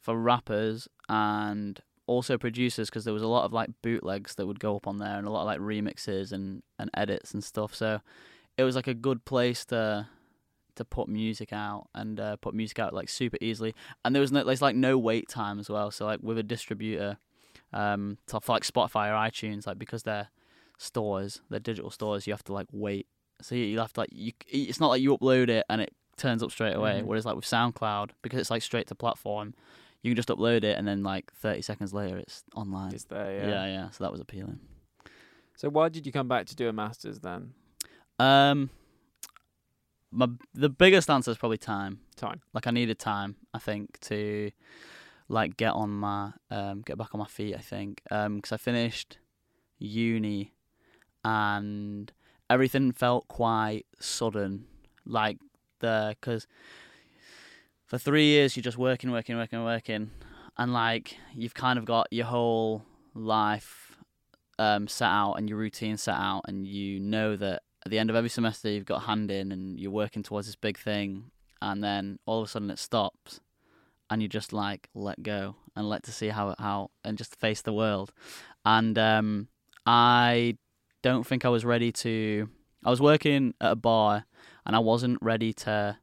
for 0.00 0.18
rappers 0.18 0.88
and 1.08 1.80
also 2.06 2.38
producers 2.38 2.88
because 2.88 3.04
there 3.04 3.12
was 3.12 3.22
a 3.22 3.28
lot 3.28 3.44
of 3.44 3.52
like 3.52 3.68
bootlegs 3.82 4.34
that 4.36 4.46
would 4.46 4.58
go 4.58 4.76
up 4.76 4.86
on 4.86 4.96
there 4.96 5.18
and 5.18 5.26
a 5.26 5.30
lot 5.30 5.42
of 5.42 5.46
like 5.46 5.60
remixes 5.60 6.32
and, 6.32 6.62
and 6.78 6.88
edits 6.94 7.34
and 7.34 7.44
stuff. 7.44 7.74
So 7.74 8.00
it 8.56 8.64
was 8.64 8.74
like 8.74 8.86
a 8.86 8.94
good 8.94 9.26
place 9.26 9.66
to 9.66 10.08
to 10.78 10.84
put 10.84 11.08
music 11.08 11.52
out 11.52 11.88
and 11.94 12.18
uh, 12.18 12.36
put 12.36 12.54
music 12.54 12.78
out 12.78 12.92
like 12.94 13.08
super 13.08 13.36
easily. 13.40 13.74
And 14.04 14.14
there 14.14 14.20
was 14.22 14.32
no 14.32 14.42
there's 14.42 14.62
like 14.62 14.74
no 14.74 14.98
wait 14.98 15.28
time 15.28 15.58
as 15.60 15.68
well. 15.68 15.90
So 15.90 16.06
like 16.06 16.20
with 16.22 16.38
a 16.38 16.42
distributor, 16.42 17.18
um, 17.72 18.18
to, 18.28 18.40
for 18.40 18.52
like 18.52 18.64
Spotify 18.64 19.10
or 19.10 19.30
iTunes, 19.30 19.66
like 19.66 19.78
because 19.78 20.02
they're 20.02 20.28
stores, 20.78 21.40
they're 21.50 21.60
digital 21.60 21.90
stores, 21.90 22.26
you 22.26 22.32
have 22.32 22.44
to 22.44 22.52
like 22.52 22.66
wait. 22.72 23.06
So 23.42 23.54
you 23.54 23.64
you 23.64 23.78
have 23.78 23.92
to 23.92 24.00
like 24.00 24.10
you. 24.12 24.32
It's 24.48 24.80
not 24.80 24.88
like 24.88 25.02
you 25.02 25.16
upload 25.16 25.48
it 25.48 25.64
and 25.68 25.80
it 25.80 25.92
turns 26.16 26.42
up 26.42 26.50
straight 26.50 26.74
away. 26.74 27.00
Mhm. 27.00 27.04
Whereas 27.04 27.24
like 27.26 27.36
with 27.36 27.44
SoundCloud, 27.44 28.10
because 28.22 28.40
it's 28.40 28.50
like 28.50 28.62
straight 28.62 28.88
to 28.88 28.94
platform, 28.94 29.54
you 30.02 30.10
can 30.10 30.16
just 30.16 30.28
upload 30.28 30.64
it 30.64 30.76
and 30.78 30.86
then 30.88 31.02
like 31.02 31.32
30 31.34 31.62
seconds 31.62 31.92
later 31.94 32.18
it's 32.18 32.42
online. 32.54 32.92
Is 32.94 33.04
there? 33.04 33.32
yeah. 33.32 33.46
Yeah. 33.48 33.66
yeah, 33.66 33.90
So 33.90 34.04
that 34.04 34.10
was 34.10 34.20
appealing. 34.20 34.58
So 35.56 35.68
why 35.68 35.88
did 35.88 36.06
you 36.06 36.12
come 36.12 36.28
back 36.28 36.46
to 36.46 36.56
do 36.56 36.68
a 36.68 36.72
masters 36.72 37.18
then? 37.20 37.52
Um, 38.20 38.70
my 40.10 40.28
the 40.54 40.68
biggest 40.68 41.10
answer 41.10 41.30
is 41.30 41.38
probably 41.38 41.58
time. 41.58 42.00
Time. 42.16 42.40
Like 42.52 42.66
I 42.66 42.70
needed 42.70 42.98
time, 42.98 43.36
I 43.52 43.58
think, 43.58 43.98
to 44.00 44.50
like 45.28 45.56
get 45.56 45.72
on 45.72 45.90
my 45.90 46.32
um 46.50 46.82
get 46.82 46.98
back 46.98 47.14
on 47.14 47.18
my 47.18 47.26
feet. 47.26 47.54
I 47.54 47.60
think 47.60 48.02
um 48.10 48.36
because 48.36 48.52
I 48.52 48.56
finished 48.56 49.18
uni 49.78 50.54
and 51.24 52.10
everything 52.48 52.92
felt 52.92 53.28
quite 53.28 53.86
sudden. 54.00 54.66
Like 55.04 55.38
the 55.80 56.16
because 56.20 56.46
for 57.86 57.98
three 57.98 58.26
years 58.26 58.56
you're 58.56 58.62
just 58.62 58.78
working, 58.78 59.10
working, 59.10 59.36
working, 59.36 59.62
working, 59.64 60.10
and 60.56 60.72
like 60.72 61.16
you've 61.34 61.54
kind 61.54 61.78
of 61.78 61.84
got 61.84 62.06
your 62.10 62.26
whole 62.26 62.84
life 63.14 63.96
um, 64.58 64.88
set 64.88 65.08
out 65.08 65.34
and 65.34 65.48
your 65.48 65.58
routine 65.58 65.96
set 65.96 66.16
out, 66.16 66.42
and 66.48 66.66
you 66.66 66.98
know 67.00 67.36
that 67.36 67.62
at 67.88 67.90
the 67.90 67.98
end 67.98 68.10
of 68.10 68.16
every 68.16 68.28
semester 68.28 68.68
you've 68.68 68.84
got 68.84 69.02
a 69.02 69.06
hand 69.06 69.30
in 69.30 69.50
and 69.50 69.80
you're 69.80 69.90
working 69.90 70.22
towards 70.22 70.46
this 70.46 70.56
big 70.56 70.76
thing, 70.76 71.30
and 71.62 71.82
then 71.82 72.18
all 72.26 72.40
of 72.42 72.44
a 72.44 72.50
sudden 72.50 72.70
it 72.70 72.78
stops, 72.78 73.40
and 74.10 74.20
you 74.20 74.28
just 74.28 74.52
like 74.52 74.90
let 74.94 75.22
go 75.22 75.56
and 75.74 75.88
let 75.88 76.02
to 76.02 76.12
see 76.12 76.28
how 76.28 76.54
how 76.58 76.90
and 77.02 77.16
just 77.16 77.34
face 77.34 77.62
the 77.62 77.72
world, 77.72 78.12
and 78.66 78.98
um, 78.98 79.48
I 79.86 80.58
don't 81.00 81.26
think 81.26 81.46
I 81.46 81.48
was 81.48 81.64
ready 81.64 81.90
to. 81.92 82.50
I 82.84 82.90
was 82.90 83.00
working 83.00 83.54
at 83.58 83.72
a 83.72 83.76
bar, 83.76 84.26
and 84.66 84.76
I 84.76 84.80
wasn't 84.80 85.16
ready 85.22 85.54
to. 85.54 85.96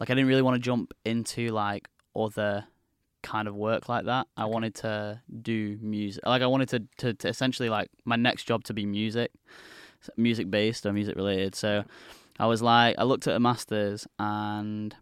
Like 0.00 0.08
I 0.08 0.14
didn't 0.14 0.28
really 0.28 0.40
want 0.40 0.54
to 0.54 0.60
jump 0.60 0.94
into 1.04 1.50
like 1.50 1.86
other 2.16 2.64
kind 3.22 3.46
of 3.46 3.54
work 3.54 3.90
like 3.90 4.06
that. 4.06 4.26
I 4.38 4.46
wanted 4.46 4.74
to 4.76 5.20
do 5.42 5.78
music. 5.82 6.24
Like 6.24 6.40
I 6.40 6.46
wanted 6.46 6.68
to, 6.70 6.82
to, 6.98 7.14
to 7.14 7.28
essentially 7.28 7.68
like 7.68 7.90
my 8.06 8.16
next 8.16 8.44
job 8.44 8.64
to 8.64 8.74
be 8.74 8.86
music, 8.86 9.32
music 10.16 10.50
based 10.50 10.86
or 10.86 10.92
music 10.92 11.16
related. 11.16 11.54
So 11.54 11.84
I 12.38 12.46
was 12.46 12.62
like, 12.62 12.96
I 12.98 13.04
looked 13.04 13.26
at 13.26 13.34
a 13.36 13.40
masters 13.40 14.06
and 14.18 14.94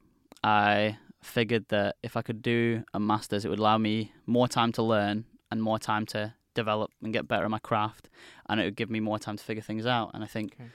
I 0.44 0.99
figured 1.23 1.66
that 1.68 1.97
if 2.02 2.16
I 2.16 2.23
could 2.23 2.42
do 2.42 2.85
a 2.94 3.00
masters, 3.00 3.44
it 3.44 3.49
would 3.49 3.59
allow 3.59 3.78
me 3.78 4.12
more 4.26 4.49
time 4.49 4.73
to 4.73 4.82
learn 4.82 5.25
and 5.50 5.62
more 5.62 5.78
time 5.78 6.06
to 6.06 6.35
develop 6.54 6.90
and 7.02 7.12
get 7.12 7.28
better 7.28 7.44
at 7.44 7.50
my 7.50 7.59
craft, 7.59 8.09
and 8.49 8.61
it 8.61 8.64
would 8.64 8.76
give 8.76 8.90
me 8.90 9.00
more 9.00 9.18
time 9.18 9.37
to 9.37 9.44
figure 9.44 9.62
things 9.62 9.87
out. 9.87 10.11
And 10.14 10.23
I 10.23 10.26
think, 10.26 10.54
Okay. 10.54 10.71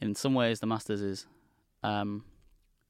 in 0.00 0.14
some 0.14 0.34
ways, 0.34 0.60
the 0.60 0.66
masters 0.66 1.00
is 1.00 1.26
um, 1.82 2.24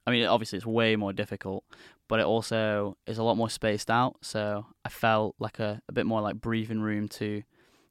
I 0.06 0.10
mean, 0.10 0.26
obviously 0.26 0.58
it's 0.58 0.66
way 0.66 0.96
more 0.96 1.12
difficult, 1.12 1.64
but 2.08 2.20
it 2.20 2.26
also 2.26 2.96
is 3.06 3.18
a 3.18 3.22
lot 3.24 3.36
more 3.36 3.50
spaced 3.50 3.90
out. 3.90 4.16
So 4.22 4.66
I 4.84 4.88
felt 4.88 5.34
like 5.38 5.58
a, 5.58 5.80
a 5.88 5.92
bit 5.92 6.06
more 6.06 6.20
like 6.20 6.40
breathing 6.40 6.80
room 6.80 7.08
to 7.08 7.42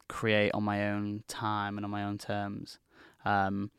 create 0.07 0.51
on 0.53 0.63
my 0.63 0.89
own 0.89 1.23
time 1.27 1.77
and 1.77 1.85
on 1.85 1.91
my 1.91 2.03
own 2.03 2.17
terms. 2.17 2.79
Um, 3.25 3.71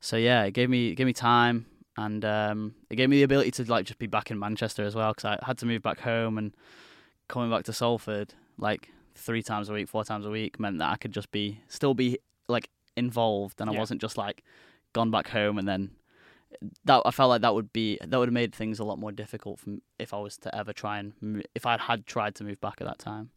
so 0.00 0.16
yeah, 0.16 0.44
it 0.44 0.52
gave 0.52 0.70
me 0.70 0.90
it 0.90 0.94
gave 0.94 1.06
me 1.06 1.12
time, 1.12 1.66
and 1.96 2.24
um, 2.24 2.74
it 2.90 2.96
gave 2.96 3.08
me 3.08 3.18
the 3.18 3.22
ability 3.22 3.50
to 3.52 3.64
like 3.64 3.86
just 3.86 3.98
be 3.98 4.06
back 4.06 4.30
in 4.30 4.38
Manchester 4.38 4.84
as 4.84 4.94
well 4.94 5.12
because 5.12 5.24
I 5.24 5.38
had 5.44 5.58
to 5.58 5.66
move 5.66 5.82
back 5.82 6.00
home 6.00 6.38
and 6.38 6.52
coming 7.28 7.50
back 7.50 7.64
to 7.64 7.72
Salford 7.72 8.34
like 8.58 8.90
three 9.14 9.42
times 9.42 9.68
a 9.68 9.72
week, 9.72 9.88
four 9.88 10.04
times 10.04 10.26
a 10.26 10.30
week 10.30 10.58
meant 10.58 10.78
that 10.78 10.90
I 10.90 10.96
could 10.96 11.12
just 11.12 11.30
be 11.30 11.60
still 11.68 11.94
be 11.94 12.18
like 12.48 12.68
involved, 12.96 13.60
and 13.60 13.70
I 13.70 13.74
wasn't 13.78 14.00
just 14.00 14.16
like 14.18 14.42
gone 14.92 15.10
back 15.10 15.28
home 15.28 15.58
and 15.58 15.66
then 15.66 15.90
that 16.84 17.02
I 17.04 17.10
felt 17.10 17.30
like 17.30 17.42
that 17.42 17.54
would 17.54 17.72
be 17.72 17.98
that 18.04 18.18
would 18.18 18.28
have 18.28 18.34
made 18.34 18.54
things 18.54 18.78
a 18.78 18.84
lot 18.84 18.98
more 18.98 19.12
difficult 19.12 19.58
from 19.58 19.82
if 19.98 20.12
I 20.12 20.18
was 20.18 20.36
to 20.38 20.54
ever 20.54 20.72
try 20.72 20.98
and 20.98 21.46
if 21.54 21.66
I 21.66 21.78
had 21.78 22.06
tried 22.06 22.34
to 22.36 22.44
move 22.44 22.60
back 22.60 22.80
at 22.80 22.86
that 22.86 22.98
time, 22.98 23.30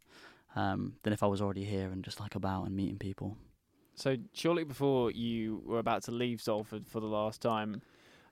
um, 0.56 0.94
than 1.04 1.12
if 1.12 1.22
I 1.22 1.26
was 1.26 1.40
already 1.40 1.64
here 1.64 1.90
and 1.90 2.02
just 2.02 2.18
like 2.18 2.34
about 2.34 2.64
and 2.66 2.74
meeting 2.74 2.98
people. 2.98 3.36
So 3.94 4.16
shortly 4.32 4.64
before 4.64 5.10
you 5.10 5.62
were 5.64 5.78
about 5.78 6.02
to 6.04 6.10
leave 6.10 6.40
Salford 6.40 6.86
for 6.88 7.00
the 7.00 7.06
last 7.06 7.40
time, 7.40 7.82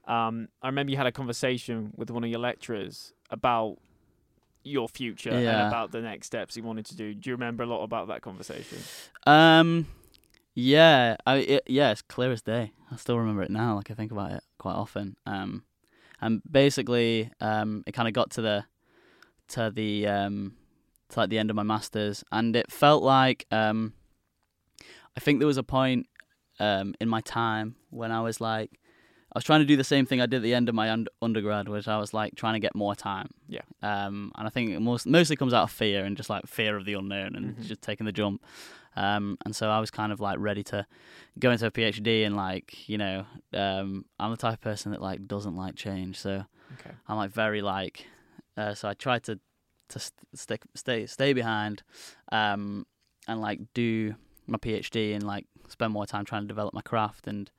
um, 0.07 0.49
I 0.61 0.67
remember 0.67 0.91
you 0.91 0.99
had 0.99 1.07
a 1.07 1.13
conversation 1.13 1.93
with 1.97 2.11
one 2.11 2.25
of 2.25 2.31
your 2.31 2.41
lecturers 2.41 3.13
about 3.31 3.79
your 4.63 4.89
future 4.89 5.31
and 5.31 5.69
about 5.69 5.93
the 5.93 6.01
next 6.01 6.27
steps 6.27 6.57
you 6.57 6.63
wanted 6.63 6.87
to 6.87 6.97
do. 6.97 7.15
Do 7.15 7.31
you 7.31 7.37
remember 7.37 7.63
a 7.63 7.67
lot 7.67 7.83
about 7.83 8.09
that 8.09 8.23
conversation? 8.23 8.79
Um, 9.27 9.87
yeah, 10.55 11.17
I 11.27 11.37
it, 11.37 11.63
yeah, 11.67 11.91
it's 11.93 12.03
clear 12.03 12.33
as 12.33 12.43
day. 12.43 12.73
I 12.91 12.97
still 12.97 13.19
remember 13.19 13.43
it 13.43 13.51
now. 13.51 13.77
Like 13.77 13.91
I 13.91 13.95
think 13.95 14.13
about 14.13 14.33
it 14.33 14.43
quite 14.59 14.75
often. 14.75 15.17
Um, 15.27 15.65
and 16.21 16.43
basically, 16.51 17.31
um, 17.41 17.83
it 17.87 17.93
kind 17.93 18.09
of 18.09 18.15
got 18.15 18.31
to 18.33 18.43
the 18.43 18.65
to 19.49 19.71
the 19.71 20.07
um 20.07 20.55
to 21.11 21.21
like 21.21 21.31
the 21.31 21.39
end 21.39 21.51
of 21.51 21.57
my 21.57 21.63
masters, 21.63 22.25
and 22.33 22.55
it 22.57 22.71
felt 22.73 23.03
like 23.03 23.47
um, 23.51 23.93
I 25.17 25.21
think 25.21 25.39
there 25.39 25.47
was 25.47 25.59
a 25.59 25.63
point 25.63 26.07
um 26.61 26.95
in 27.01 27.09
my 27.09 27.21
time 27.21 27.77
when 27.91 28.13
I 28.13 28.21
was 28.21 28.41
like. 28.41 28.71
I 29.33 29.39
was 29.39 29.45
trying 29.45 29.63
to 29.63 29.67
do 29.67 29.77
the 29.77 29.83
same 29.83 30.07
thing 30.07 30.21
I 30.21 30.27
did 30.27 30.37
at 30.37 30.43
the 30.45 30.55
end 30.55 30.69
of 30.69 30.77
my 30.77 30.89
und- 30.91 31.09
undergrad, 31.21 31.69
which 31.69 31.89
I 31.89 31.99
was 31.99 32.15
like 32.15 32.37
trying 32.37 32.55
to 32.55 32.61
get 32.61 32.73
more 32.77 32.95
time. 32.95 33.31
Yeah. 33.49 33.63
Um, 33.83 34.31
and 34.37 34.47
I 34.47 34.49
think 34.51 34.71
it 34.71 34.79
most, 34.79 35.07
mostly 35.09 35.35
comes 35.35 35.53
out 35.53 35.65
of 35.65 35.73
fear 35.73 36.05
and 36.05 36.17
just 36.17 36.31
like 36.31 36.47
fear 36.47 36.77
of 36.77 36.85
the 36.85 36.95
unknown 36.95 37.35
and 37.35 37.57
Mhm. 37.57 37.67
just 37.67 37.83
taking 37.83 38.07
the 38.07 38.13
jump. 38.13 38.45
Um, 38.95 39.37
and 39.45 39.57
so 39.57 39.71
I 39.71 39.81
was 39.81 39.91
kind 39.91 40.13
of 40.13 40.21
like 40.21 40.39
ready 40.39 40.63
to 40.65 40.87
go 41.41 41.51
into 41.51 41.67
a 41.67 41.73
PhD 41.73 42.25
and 42.25 42.37
like 42.37 42.89
you 42.89 42.97
know 42.97 43.27
um, 43.53 44.05
I'm 44.21 44.31
the 44.31 44.37
type 44.37 44.53
of 44.55 44.61
person 44.61 44.93
that 44.93 45.03
like 45.03 45.27
doesn't 45.27 45.57
like 45.57 45.75
change, 45.75 46.17
so 46.21 46.45
Okay. 46.75 46.95
I'm 47.09 47.17
like 47.17 47.33
very 47.33 47.61
like 47.61 48.07
uh, 48.57 48.75
so 48.75 48.89
I 48.89 48.95
tried 48.95 49.25
to 49.25 49.41
to 49.89 49.99
st- 49.99 50.29
stick 50.35 50.63
stay 50.75 51.07
stay 51.07 51.33
behind 51.33 51.83
um, 52.33 52.87
and 53.29 53.41
like 53.41 53.61
do 53.75 54.15
my 54.47 54.59
PhD 54.59 55.15
and 55.15 55.27
like 55.27 55.47
spend 55.69 55.93
more 55.93 56.07
time 56.07 56.25
trying 56.25 56.43
to 56.43 56.49
develop 56.49 56.75
my 56.75 56.83
craft 56.83 57.27
and 57.27 57.51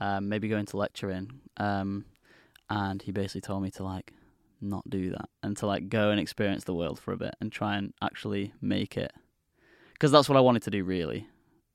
um, 0.00 0.28
maybe 0.28 0.48
go 0.48 0.56
into 0.56 0.76
lecturing. 0.76 1.30
Um, 1.58 2.04
and 2.70 3.02
he 3.02 3.12
basically 3.12 3.42
told 3.42 3.62
me 3.62 3.70
to 3.72 3.84
like 3.84 4.12
not 4.60 4.88
do 4.88 5.10
that 5.10 5.28
and 5.42 5.56
to 5.58 5.66
like 5.66 5.88
go 5.88 6.10
and 6.10 6.20
experience 6.20 6.64
the 6.64 6.74
world 6.74 6.98
for 6.98 7.12
a 7.12 7.16
bit 7.16 7.34
and 7.40 7.50
try 7.52 7.76
and 7.76 7.92
actually 8.00 8.52
make 8.60 8.96
it 8.96 9.12
because 9.92 10.10
that's 10.10 10.28
what 10.28 10.38
I 10.38 10.40
wanted 10.40 10.62
to 10.62 10.70
do 10.70 10.84
really. 10.84 11.28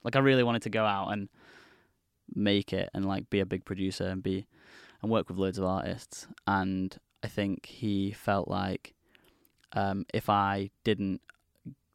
Like 0.03 0.15
I 0.15 0.19
really 0.19 0.43
wanted 0.43 0.63
to 0.63 0.69
go 0.69 0.85
out 0.85 1.09
and 1.09 1.29
make 2.33 2.73
it 2.73 2.89
and 2.93 3.05
like 3.05 3.29
be 3.29 3.39
a 3.39 3.45
big 3.45 3.65
producer 3.65 4.05
and 4.05 4.23
be 4.23 4.47
and 5.01 5.11
work 5.11 5.29
with 5.29 5.37
loads 5.37 5.57
of 5.57 5.65
artists. 5.65 6.27
And 6.45 6.97
I 7.23 7.27
think 7.27 7.65
he 7.65 8.11
felt 8.11 8.47
like 8.47 8.93
um, 9.73 10.05
if 10.13 10.29
I 10.29 10.69
didn't 10.83 11.21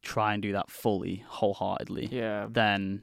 try 0.03 0.35
and 0.35 0.43
do 0.43 0.53
that 0.53 0.71
fully, 0.71 1.25
wholeheartedly, 1.29 2.07
Yeah. 2.11 2.49
then 2.51 3.03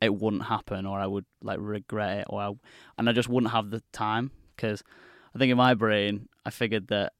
it 0.00 0.14
wouldn't 0.14 0.44
happen, 0.44 0.86
or 0.86 0.98
I 0.98 1.06
would 1.06 1.24
like 1.42 1.58
regret 1.60 2.18
it, 2.20 2.26
or 2.28 2.40
I, 2.42 2.52
and 2.98 3.08
I 3.08 3.12
just 3.12 3.28
wouldn't 3.28 3.52
have 3.52 3.70
the 3.70 3.82
time 3.92 4.30
because 4.56 4.82
I 5.34 5.38
think 5.38 5.50
in 5.50 5.56
my 5.56 5.74
brain 5.74 6.28
I 6.44 6.50
figured 6.50 6.88
that 6.88 7.12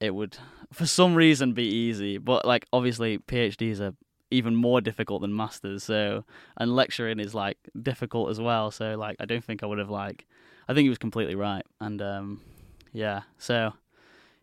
it 0.00 0.14
would 0.14 0.36
for 0.72 0.86
some 0.86 1.14
reason 1.14 1.52
be 1.52 1.64
easy, 1.66 2.18
but 2.18 2.44
like 2.44 2.66
obviously 2.72 3.18
PhDs 3.18 3.80
are 3.80 3.94
even 4.30 4.56
more 4.56 4.80
difficult 4.80 5.22
than 5.22 5.34
masters, 5.34 5.84
so 5.84 6.24
and 6.56 6.74
lecturing 6.76 7.20
is 7.20 7.34
like 7.34 7.58
difficult 7.80 8.30
as 8.30 8.40
well. 8.40 8.70
So 8.70 8.96
like 8.96 9.16
I 9.20 9.24
don't 9.24 9.44
think 9.44 9.62
I 9.62 9.66
would 9.66 9.78
have 9.78 9.90
like 9.90 10.26
I 10.68 10.74
think 10.74 10.84
he 10.84 10.88
was 10.88 10.98
completely 10.98 11.34
right, 11.36 11.64
and 11.80 12.02
um 12.02 12.40
yeah, 12.92 13.22
so 13.38 13.72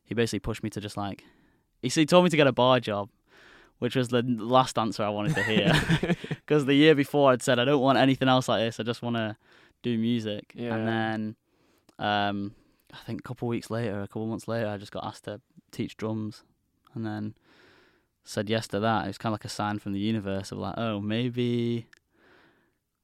he 0.03 0.13
basically 0.13 0.39
pushed 0.39 0.63
me 0.63 0.69
to 0.71 0.81
just 0.81 0.97
like 0.97 1.23
he 1.83 1.89
he 1.89 2.05
told 2.05 2.23
me 2.23 2.29
to 2.31 2.37
get 2.37 2.47
a 2.47 2.51
bar 2.51 2.79
job, 2.79 3.09
which 3.79 3.95
was 3.95 4.07
the 4.07 4.23
last 4.23 4.79
answer 4.79 5.03
I 5.03 5.09
wanted 5.09 5.35
to 5.35 5.43
hear 5.43 5.73
because 6.29 6.65
the 6.65 6.73
year 6.73 6.95
before 6.95 7.31
I'd 7.31 7.43
said 7.43 7.59
I 7.59 7.65
don't 7.65 7.81
want 7.81 7.99
anything 7.99 8.29
else 8.29 8.47
like 8.47 8.61
this. 8.61 8.79
I 8.79 8.83
just 8.83 9.03
want 9.03 9.17
to 9.17 9.37
do 9.83 9.97
music. 9.97 10.53
Yeah. 10.55 10.75
And 10.75 10.87
then 10.87 11.35
um, 11.99 12.55
I 12.91 13.05
think 13.05 13.19
a 13.19 13.23
couple 13.23 13.47
of 13.47 13.51
weeks 13.51 13.69
later, 13.69 14.01
a 14.01 14.07
couple 14.07 14.23
of 14.23 14.29
months 14.29 14.47
later, 14.47 14.67
I 14.67 14.77
just 14.77 14.91
got 14.91 15.05
asked 15.05 15.25
to 15.25 15.41
teach 15.71 15.97
drums, 15.97 16.43
and 16.95 17.05
then 17.05 17.35
said 18.23 18.49
yes 18.49 18.67
to 18.69 18.79
that. 18.79 19.03
It 19.03 19.07
was 19.07 19.17
kind 19.17 19.31
of 19.33 19.39
like 19.39 19.45
a 19.45 19.49
sign 19.49 19.79
from 19.79 19.93
the 19.93 19.99
universe 19.99 20.51
of 20.51 20.57
like, 20.57 20.75
oh, 20.77 21.01
maybe, 21.01 21.87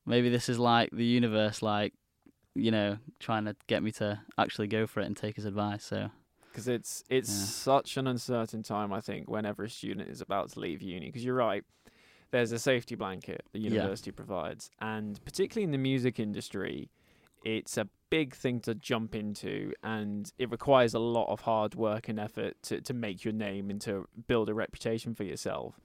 maybe 0.06 0.30
this 0.30 0.48
is 0.48 0.58
like 0.58 0.92
the 0.92 1.06
universe, 1.06 1.62
like 1.62 1.94
you 2.56 2.72
know, 2.72 2.98
trying 3.20 3.46
to 3.46 3.56
get 3.68 3.84
me 3.84 3.92
to 3.92 4.20
actually 4.38 4.68
go 4.68 4.88
for 4.88 5.02
it 5.02 5.06
and 5.06 5.16
take 5.16 5.36
his 5.36 5.46
advice. 5.46 5.84
So 5.84 6.10
because 6.60 6.68
it's 6.68 7.04
it's 7.10 7.30
Yeah. 7.30 7.46
such 7.46 7.98
an 7.98 8.08
uncertain 8.08 8.64
time. 8.64 8.92
I 8.94 9.00
think 9.02 9.30
whenever 9.30 9.64
a 9.64 9.70
student 9.70 10.10
is 10.10 10.22
about 10.22 10.50
to 10.52 10.60
leave 10.60 10.82
uni, 10.82 11.06
because 11.08 11.24
you're 11.24 11.36
right, 11.36 11.64
there's 12.32 12.52
a 12.52 12.60
safety 12.60 12.96
blanket 12.96 13.44
the 13.54 13.60
Yeah. 13.60 13.70
university 13.70 14.12
provides, 14.12 14.70
and 14.80 15.24
particularly 15.26 15.64
in 15.64 15.72
the 15.72 15.78
music 15.78 16.20
industry, 16.20 16.90
it's 17.44 17.78
a 17.78 17.88
big 18.10 18.36
thing 18.36 18.60
to 18.62 18.76
jump 18.76 19.16
into, 19.16 19.74
and 19.84 20.34
it 20.38 20.50
requires 20.52 20.94
a 20.94 21.00
lot 21.00 21.32
of 21.32 21.42
hard 21.42 21.76
work 21.76 22.10
and 22.10 22.20
effort 22.20 22.62
to 22.64 22.82
to 22.82 22.94
make 22.94 23.24
your 23.24 23.34
name 23.34 23.70
and 23.70 23.80
to 23.82 24.08
build 24.28 24.50
a 24.50 24.54
reputation 24.54 25.14
for 25.16 25.24
yourself. 25.24 25.80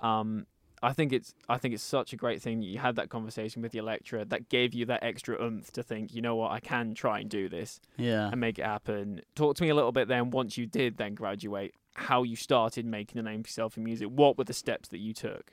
Um, 0.00 0.46
I 0.82 0.92
think 0.92 1.12
it's 1.12 1.34
I 1.48 1.58
think 1.58 1.74
it's 1.74 1.82
such 1.82 2.12
a 2.12 2.16
great 2.16 2.40
thing 2.40 2.60
that 2.60 2.66
you 2.66 2.78
had 2.78 2.96
that 2.96 3.10
conversation 3.10 3.60
with 3.60 3.74
your 3.74 3.84
lecturer 3.84 4.24
that 4.24 4.48
gave 4.48 4.72
you 4.72 4.86
that 4.86 5.02
extra 5.02 5.40
oomph 5.42 5.70
to 5.72 5.82
think, 5.82 6.14
you 6.14 6.22
know 6.22 6.36
what, 6.36 6.52
I 6.52 6.60
can 6.60 6.94
try 6.94 7.20
and 7.20 7.28
do 7.28 7.48
this 7.48 7.80
yeah, 7.96 8.30
and 8.30 8.40
make 8.40 8.58
it 8.58 8.64
happen. 8.64 9.20
Talk 9.34 9.56
to 9.56 9.62
me 9.62 9.68
a 9.68 9.74
little 9.74 9.92
bit 9.92 10.08
then, 10.08 10.30
once 10.30 10.56
you 10.56 10.66
did 10.66 10.96
then 10.96 11.14
graduate, 11.14 11.74
how 11.94 12.22
you 12.22 12.36
started 12.36 12.86
making 12.86 13.18
a 13.18 13.22
name 13.22 13.42
for 13.42 13.48
yourself 13.48 13.76
in 13.76 13.84
music. 13.84 14.08
What 14.08 14.38
were 14.38 14.44
the 14.44 14.54
steps 14.54 14.88
that 14.88 14.98
you 14.98 15.12
took? 15.12 15.52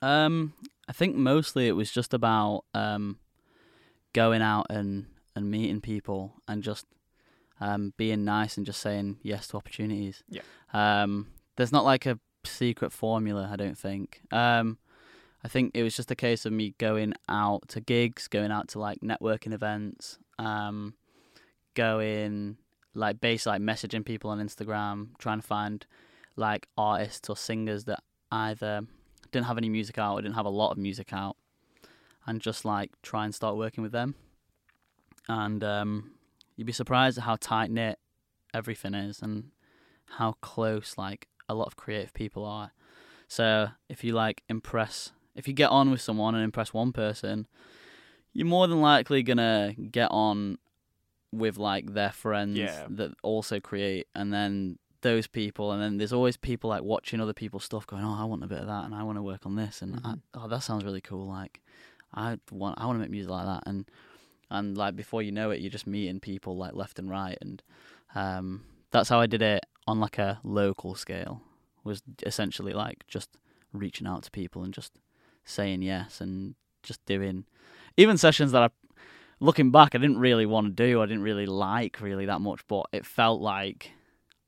Um, 0.00 0.54
I 0.88 0.92
think 0.92 1.16
mostly 1.16 1.66
it 1.66 1.72
was 1.72 1.90
just 1.90 2.14
about 2.14 2.64
um, 2.74 3.18
going 4.12 4.42
out 4.42 4.66
and, 4.70 5.06
and 5.34 5.50
meeting 5.50 5.80
people 5.80 6.34
and 6.46 6.62
just 6.62 6.86
um, 7.60 7.92
being 7.96 8.24
nice 8.24 8.56
and 8.56 8.64
just 8.64 8.80
saying 8.80 9.18
yes 9.22 9.48
to 9.48 9.56
opportunities. 9.56 10.22
Yeah. 10.28 10.42
Um, 10.72 11.26
there's 11.56 11.72
not 11.72 11.84
like 11.84 12.06
a 12.06 12.20
secret 12.48 12.92
formula, 12.92 13.48
I 13.52 13.56
don't 13.56 13.78
think. 13.78 14.20
Um, 14.30 14.78
I 15.44 15.48
think 15.48 15.72
it 15.74 15.82
was 15.82 15.94
just 15.94 16.10
a 16.10 16.16
case 16.16 16.44
of 16.44 16.52
me 16.52 16.74
going 16.78 17.14
out 17.28 17.68
to 17.68 17.80
gigs, 17.80 18.28
going 18.28 18.50
out 18.50 18.68
to 18.68 18.78
like 18.78 19.00
networking 19.00 19.52
events, 19.52 20.18
um, 20.38 20.94
going 21.74 22.56
like 22.94 23.20
basically 23.20 23.52
like 23.52 23.62
messaging 23.62 24.04
people 24.04 24.30
on 24.30 24.40
Instagram, 24.40 25.10
trying 25.18 25.40
to 25.40 25.46
find 25.46 25.86
like 26.36 26.68
artists 26.76 27.28
or 27.28 27.36
singers 27.36 27.84
that 27.84 28.02
either 28.32 28.82
didn't 29.30 29.46
have 29.46 29.58
any 29.58 29.68
music 29.68 29.98
out 29.98 30.14
or 30.14 30.22
didn't 30.22 30.34
have 30.34 30.46
a 30.46 30.50
lot 30.50 30.70
of 30.70 30.78
music 30.78 31.12
out 31.12 31.36
and 32.26 32.40
just 32.40 32.64
like 32.64 32.90
try 33.02 33.24
and 33.24 33.34
start 33.34 33.56
working 33.56 33.82
with 33.82 33.92
them 33.92 34.14
and 35.28 35.62
um, 35.62 36.12
you'd 36.56 36.66
be 36.66 36.72
surprised 36.72 37.18
at 37.18 37.24
how 37.24 37.36
tight 37.36 37.70
knit 37.70 37.98
everything 38.54 38.94
is 38.94 39.20
and 39.20 39.50
how 40.06 40.32
close 40.40 40.96
like 40.96 41.28
a 41.48 41.54
lot 41.54 41.66
of 41.66 41.76
creative 41.76 42.12
people 42.14 42.44
are 42.44 42.72
so 43.26 43.68
if 43.88 44.02
you 44.04 44.12
like 44.12 44.42
impress 44.48 45.12
if 45.34 45.46
you 45.48 45.54
get 45.54 45.70
on 45.70 45.90
with 45.90 46.00
someone 46.00 46.34
and 46.34 46.42
impress 46.44 46.72
one 46.72 46.92
person 46.92 47.46
you're 48.32 48.46
more 48.46 48.66
than 48.66 48.80
likely 48.80 49.22
gonna 49.22 49.74
get 49.90 50.10
on 50.10 50.58
with 51.32 51.58
like 51.58 51.92
their 51.94 52.10
friends 52.12 52.56
Yeah. 52.58 52.86
that 52.90 53.12
also 53.22 53.60
create 53.60 54.06
and 54.14 54.32
then 54.32 54.78
those 55.02 55.26
people 55.26 55.70
and 55.72 55.80
then 55.82 55.98
there's 55.98 56.12
always 56.12 56.36
people 56.36 56.70
like 56.70 56.82
watching 56.82 57.20
other 57.20 57.32
people's 57.32 57.64
stuff 57.64 57.86
going 57.86 58.02
oh 58.04 58.16
i 58.18 58.24
want 58.24 58.42
a 58.42 58.46
bit 58.48 58.58
of 58.58 58.66
that 58.66 58.84
and 58.84 58.94
i 58.94 59.02
want 59.02 59.16
to 59.16 59.22
work 59.22 59.46
on 59.46 59.54
this 59.54 59.80
and 59.82 60.00
I, 60.04 60.08
Mhm. 60.14 60.20
oh 60.34 60.48
that 60.48 60.62
sounds 60.62 60.84
really 60.84 61.00
cool 61.00 61.26
like 61.28 61.60
i 62.14 62.36
want 62.50 62.80
i 62.80 62.86
want 62.86 62.96
to 62.96 63.00
make 63.00 63.10
music 63.10 63.30
like 63.30 63.46
that 63.46 63.62
and 63.66 63.88
and 64.50 64.76
like 64.76 64.96
before 64.96 65.22
you 65.22 65.30
know 65.30 65.50
it 65.50 65.60
you're 65.60 65.70
just 65.70 65.86
meeting 65.86 66.18
people 66.18 66.56
like 66.56 66.74
left 66.74 66.98
and 66.98 67.08
right 67.10 67.38
and 67.40 67.62
um 68.14 68.64
that's 68.90 69.08
how 69.08 69.20
i 69.20 69.26
did 69.26 69.42
it 69.42 69.64
on 69.88 69.98
like 69.98 70.18
a 70.18 70.38
local 70.44 70.94
scale 70.94 71.42
was 71.82 72.02
essentially 72.24 72.72
like 72.72 73.04
just 73.08 73.30
reaching 73.72 74.06
out 74.06 74.22
to 74.22 74.30
people 74.30 74.62
and 74.62 74.74
just 74.74 74.92
saying 75.44 75.82
yes 75.82 76.20
and 76.20 76.54
just 76.82 77.04
doing 77.06 77.44
even 77.96 78.16
sessions 78.16 78.52
that 78.52 78.62
i 78.62 78.68
looking 79.40 79.70
back, 79.70 79.94
I 79.94 79.98
didn't 79.98 80.18
really 80.18 80.46
want 80.46 80.76
to 80.76 80.86
do. 80.86 81.00
I 81.00 81.06
didn't 81.06 81.22
really 81.22 81.46
like 81.46 82.00
really 82.00 82.26
that 82.26 82.40
much, 82.40 82.60
but 82.66 82.86
it 82.92 83.06
felt 83.06 83.40
like 83.40 83.92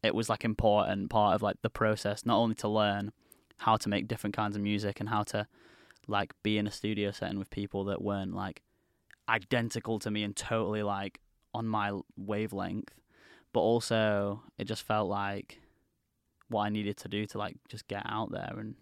it 0.03 0.15
was 0.15 0.29
like 0.29 0.45
important 0.45 1.11
part 1.11 1.35
of 1.35 1.43
like 1.43 1.57
the 1.63 1.71
process, 1.71 2.25
not 2.25 2.37
only 2.37 2.55
to 2.57 2.69
learn 2.69 3.13
how 3.59 3.77
to 3.77 3.89
make 3.89 4.09
different 4.09 4.35
kinds 4.35 4.57
of 4.57 4.63
music 4.63 5.01
and 5.01 5.09
how 5.09 5.23
to 5.25 5.47
like 6.09 6.33
be 6.43 6.59
in 6.59 6.67
a 6.67 6.71
studio 6.71 7.11
setting 7.11 7.39
with 7.39 7.51
people 7.51 7.85
that 7.85 8.03
weren't 8.03 8.35
like 8.35 8.63
identical 9.29 9.99
to 9.99 10.11
me 10.11 10.23
and 10.25 10.35
totally 10.35 10.83
like 10.83 11.21
on 11.55 11.67
my 11.67 11.93
wavelength, 12.17 12.95
but 13.53 13.61
also 13.61 14.43
it 14.59 14.65
just 14.65 14.83
felt 14.83 15.09
like 15.09 15.61
what 16.49 16.63
I 16.63 16.69
needed 16.69 16.97
to 16.99 17.09
do 17.09 17.27
to 17.27 17.39
like 17.39 17.57
just 17.69 17.87
get 17.89 18.03
out 18.07 18.31
there 18.33 18.55
and 18.59 18.75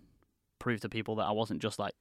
prove 0.58 0.80
to 0.80 0.88
people 0.88 1.16
that 1.16 1.24
I 1.26 1.32
wasn't 1.32 1.60
just 1.62 1.78
like 1.78 1.94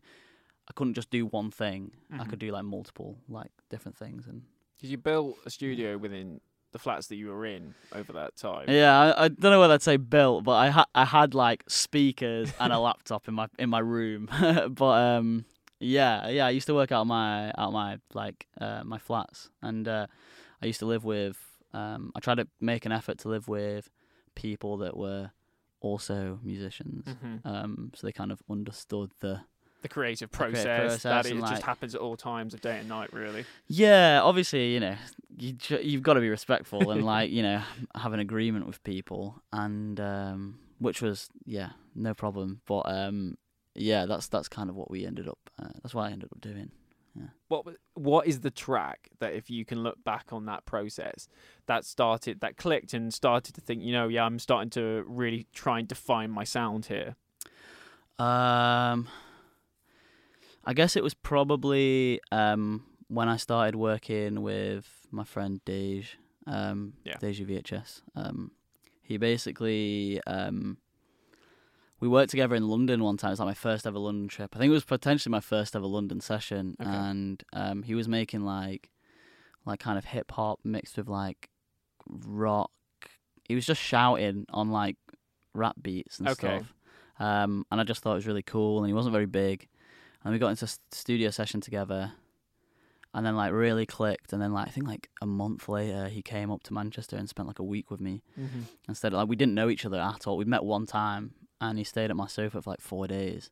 I 0.69 0.73
couldn't 0.73 0.95
just 0.95 1.09
do 1.09 1.25
one 1.25 1.51
thing. 1.51 1.91
I 2.11 2.23
Mhm. 2.23 2.29
could 2.29 2.39
do 2.39 2.51
like 2.51 2.63
multiple 2.65 3.17
like 3.29 3.51
different 3.69 3.97
things 3.97 4.27
and 4.27 4.43
Did 4.79 4.89
you 4.89 4.97
build 4.97 5.35
a 5.45 5.49
studio 5.49 5.97
within 5.97 6.39
the 6.71 6.79
flats 6.79 7.07
that 7.07 7.15
you 7.15 7.27
were 7.29 7.45
in 7.45 7.73
over 7.93 8.13
that 8.13 8.35
time? 8.35 8.69
yeah, 8.69 8.99
I, 9.17 9.25
I 9.25 9.27
don't 9.29 9.51
know 9.51 9.59
whether 9.59 9.73
I'd 9.73 9.81
say 9.81 9.97
built, 9.97 10.43
but 10.43 10.53
I 10.55 10.69
ha- 10.69 10.89
I 10.93 11.05
had 11.05 11.33
like 11.33 11.63
speakers 11.67 12.51
and 12.59 12.71
a 12.73 12.79
laptop 12.87 13.27
in 13.27 13.33
my 13.33 13.47
in 13.57 13.69
my 13.69 13.79
room. 13.79 14.29
but 14.69 14.85
um 15.17 15.45
yeah, 15.79 16.27
yeah, 16.29 16.45
I 16.47 16.49
used 16.51 16.67
to 16.67 16.73
work 16.75 16.91
out 16.91 17.05
my 17.07 17.51
out 17.57 17.71
my 17.73 17.97
like 18.13 18.47
uh, 18.59 18.83
my 18.83 18.97
flats 18.97 19.49
and 19.61 19.87
uh, 19.87 20.07
I 20.61 20.65
used 20.65 20.79
to 20.79 20.85
live 20.85 21.03
with 21.05 21.37
um 21.77 22.01
I 22.15 22.19
tried 22.19 22.39
to 22.41 22.47
make 22.59 22.83
an 22.85 22.91
effort 22.99 23.17
to 23.19 23.27
live 23.29 23.47
with 23.47 23.89
people 24.35 24.77
that 24.83 24.95
were 25.03 25.31
also 25.79 26.39
musicians. 26.43 27.05
Mhm. 27.05 27.45
Um 27.45 27.91
so 27.95 28.01
they 28.07 28.11
kind 28.21 28.31
of 28.31 28.39
understood 28.49 29.09
the 29.19 29.41
The 29.83 29.89
creative 29.89 30.31
creative 30.31 30.63
process, 30.63 31.03
that 31.03 31.25
it 31.27 31.33
and, 31.33 31.47
just 31.53 31.63
happens 31.63 31.93
at 31.95 32.01
all 32.01 32.17
times 32.17 32.53
of 32.55 32.61
day 32.61 32.77
and 32.79 32.87
night, 32.89 33.13
really. 33.13 33.45
Yeah, 33.67 34.21
obviously, 34.29 34.73
you 34.73 34.79
know, 34.85 34.95
you 35.37 35.55
you've 35.89 36.01
got 36.07 36.15
to 36.15 36.21
be 36.27 36.29
respectful 36.29 36.89
and 36.91 37.03
like 37.15 37.29
you 37.37 37.43
know 37.47 37.61
have 38.03 38.13
an 38.13 38.19
agreement 38.19 38.65
with 38.69 38.79
people, 38.83 39.23
and 39.53 39.99
um, 39.99 40.39
which 40.79 40.99
was 41.01 41.29
yeah 41.45 41.69
no 41.93 42.13
problem. 42.13 42.61
But 42.65 42.83
um, 42.99 43.37
yeah, 43.75 44.07
that's 44.07 44.27
that's 44.33 44.49
kind 44.49 44.69
of 44.71 44.75
what 44.75 44.89
we 44.89 45.05
ended 45.05 45.27
up. 45.33 45.41
Uh, 45.61 45.69
that's 45.81 45.93
what 45.95 46.05
I 46.07 46.11
ended 46.11 46.29
up 46.33 46.41
doing. 46.41 46.71
What 47.47 47.65
what 47.93 48.27
is 48.27 48.41
the 48.41 48.51
track 48.51 49.09
that 49.19 49.33
if 49.33 49.49
you 49.49 49.63
can 49.65 49.83
look 49.83 50.03
back 50.03 50.31
on 50.31 50.45
that 50.45 50.65
process 50.65 51.27
that 51.65 51.85
started 51.85 52.41
that 52.41 52.57
clicked 52.57 52.93
and 52.93 53.13
started 53.13 53.55
to 53.55 53.61
think, 53.61 53.83
you 53.83 53.91
know, 53.93 54.07
yeah, 54.07 54.25
I'm 54.25 54.39
starting 54.39 54.69
to 54.71 55.03
really 55.07 55.47
try 55.53 55.79
and 55.79 55.87
define 55.87 56.29
my 56.31 56.43
sound 56.43 56.87
here. 56.87 57.15
Um, 58.19 59.07
I 60.65 60.73
guess 60.73 60.95
it 60.95 61.03
was 61.03 61.13
probably 61.13 62.19
um 62.31 62.83
when 63.07 63.29
I 63.29 63.37
started 63.37 63.75
working 63.75 64.41
with 64.41 64.85
my 65.11 65.23
friend 65.23 65.61
Dej, 65.65 66.07
um, 66.45 66.93
Yeah. 67.05 67.15
Deja 67.19 67.45
VHS. 67.45 68.01
Um, 68.15 68.51
he 69.01 69.15
basically 69.17 70.19
um, 70.27 70.77
we 71.99 72.07
worked 72.07 72.29
together 72.31 72.55
in 72.55 72.67
London 72.67 73.03
one 73.03 73.17
time. 73.17 73.29
It 73.29 73.33
was 73.33 73.39
like 73.39 73.47
my 73.47 73.53
first 73.53 73.87
ever 73.87 73.97
London 73.99 74.27
trip. 74.27 74.55
I 74.55 74.59
think 74.59 74.69
it 74.69 74.73
was 74.73 74.85
potentially 74.85 75.31
my 75.31 75.39
first 75.39 75.75
ever 75.75 75.85
London 75.87 76.19
session, 76.21 76.75
Okay. 76.79 76.89
and 76.89 77.43
um, 77.53 77.83
he 77.83 77.95
was 77.95 78.07
making 78.07 78.41
like 78.43 78.89
like 79.65 79.79
kind 79.79 79.97
of 79.97 80.05
hip 80.05 80.31
hop 80.31 80.59
mixed 80.63 80.97
with 80.97 81.07
like 81.09 81.49
rock. 82.07 82.71
He 83.45 83.55
was 83.55 83.65
just 83.65 83.81
shouting 83.81 84.45
on 84.49 84.69
like 84.71 84.97
rap 85.53 85.75
beats 85.81 86.19
and 86.19 86.29
Okay. 86.29 86.57
stuff. 86.59 86.73
Um, 87.19 87.65
and 87.71 87.81
I 87.81 87.83
just 87.83 88.01
thought 88.01 88.11
it 88.11 88.15
was 88.15 88.27
really 88.27 88.43
cool, 88.43 88.77
and 88.79 88.87
he 88.87 88.93
wasn't 88.93 89.13
very 89.13 89.25
big. 89.25 89.67
And 90.23 90.33
we 90.33 90.39
got 90.39 90.49
into 90.49 90.65
s- 90.65 90.79
studio 90.91 91.29
session 91.31 91.61
together, 91.61 92.11
and 93.13 93.25
then 93.25 93.35
like 93.35 93.51
really 93.51 93.85
clicked. 93.85 94.33
And 94.33 94.41
then 94.41 94.53
like 94.53 94.67
I 94.67 94.71
think 94.71 94.87
like 94.87 95.09
a 95.21 95.25
month 95.25 95.67
later, 95.67 96.09
he 96.09 96.21
came 96.21 96.51
up 96.51 96.63
to 96.63 96.73
Manchester 96.73 97.15
and 97.15 97.27
spent 97.27 97.47
like 97.47 97.59
a 97.59 97.63
week 97.63 97.89
with 97.89 97.99
me. 98.01 98.21
Mm-hmm. 98.39 98.61
Instead, 98.87 99.13
like 99.13 99.27
we 99.27 99.35
didn't 99.35 99.55
know 99.55 99.69
each 99.69 99.85
other 99.85 99.99
at 99.99 100.27
all. 100.27 100.37
We 100.37 100.45
met 100.45 100.63
one 100.63 100.85
time, 100.85 101.33
and 101.61 101.77
he 101.77 101.83
stayed 101.83 102.09
at 102.09 102.15
my 102.15 102.27
sofa 102.27 102.61
for 102.61 102.69
like 102.69 102.81
four 102.81 103.07
days, 103.07 103.51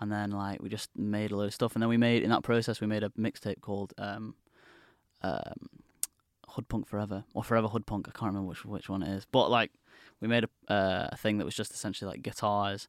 and 0.00 0.12
then 0.12 0.30
like 0.30 0.62
we 0.62 0.68
just 0.68 0.90
made 0.96 1.30
a 1.30 1.36
load 1.36 1.44
of 1.46 1.54
stuff. 1.54 1.74
And 1.74 1.82
then 1.82 1.88
we 1.88 1.96
made 1.96 2.22
in 2.22 2.30
that 2.30 2.42
process 2.42 2.80
we 2.80 2.86
made 2.86 3.02
a 3.02 3.10
mixtape 3.10 3.60
called 3.60 3.94
um, 3.98 4.34
um, 5.22 5.68
Hood 6.48 6.68
Punk 6.68 6.86
Forever 6.86 7.24
or 7.34 7.42
Forever 7.42 7.68
Hood 7.68 7.86
Punk. 7.86 8.08
I 8.08 8.12
can't 8.12 8.30
remember 8.30 8.48
which 8.48 8.64
which 8.64 8.88
one 8.88 9.02
it 9.02 9.14
is, 9.14 9.26
but 9.30 9.50
like 9.50 9.72
we 10.20 10.28
made 10.28 10.44
a 10.44 10.72
uh, 10.72 11.08
a 11.12 11.16
thing 11.16 11.38
that 11.38 11.44
was 11.44 11.54
just 11.54 11.72
essentially 11.72 12.10
like 12.10 12.22
guitars, 12.22 12.88